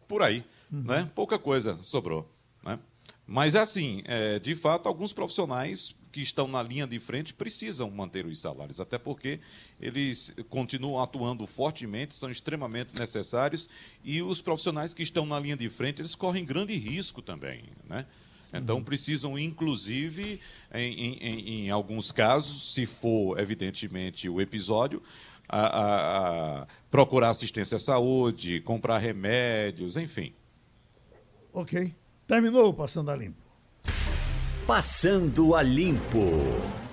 por 0.07 0.21
aí. 0.21 0.43
Uhum. 0.71 0.83
Né? 0.83 1.09
Pouca 1.13 1.37
coisa 1.39 1.77
sobrou. 1.79 2.31
Né? 2.63 2.79
Mas, 3.25 3.55
assim, 3.55 4.01
é, 4.05 4.39
de 4.39 4.55
fato, 4.55 4.87
alguns 4.87 5.13
profissionais 5.13 5.95
que 6.17 6.23
estão 6.23 6.47
na 6.47 6.63
linha 6.63 6.87
de 6.87 6.97
frente 6.97 7.31
precisam 7.31 7.91
manter 7.91 8.25
os 8.25 8.39
salários, 8.39 8.79
até 8.79 8.97
porque 8.97 9.39
eles 9.79 10.33
continuam 10.49 10.99
atuando 10.99 11.45
fortemente, 11.45 12.15
são 12.15 12.31
extremamente 12.31 12.99
necessários, 12.99 13.69
e 14.03 14.19
os 14.23 14.41
profissionais 14.41 14.95
que 14.95 15.03
estão 15.03 15.27
na 15.27 15.39
linha 15.39 15.55
de 15.55 15.69
frente, 15.69 16.01
eles 16.01 16.15
correm 16.15 16.43
grande 16.43 16.75
risco 16.75 17.21
também, 17.21 17.65
né? 17.87 18.07
Então, 18.51 18.77
uhum. 18.77 18.83
precisam, 18.83 19.37
inclusive, 19.37 20.41
em, 20.73 21.13
em, 21.13 21.49
em, 21.65 21.69
alguns 21.69 22.11
casos, 22.11 22.73
se 22.73 22.87
for, 22.87 23.37
evidentemente, 23.39 24.27
o 24.27 24.41
episódio, 24.41 25.03
a, 25.47 25.59
a, 25.59 26.61
a 26.63 26.67
procurar 26.89 27.29
assistência 27.29 27.75
à 27.75 27.79
saúde, 27.79 28.59
comprar 28.61 28.97
remédios, 28.97 29.97
enfim. 29.97 30.33
Ok. 31.53 31.93
Terminou 32.25 32.73
Passando 32.73 33.11
a 33.11 33.15
Limpo. 33.15 33.46
Passando 34.67 35.55
a 35.55 35.61
Limpo. 35.61 36.86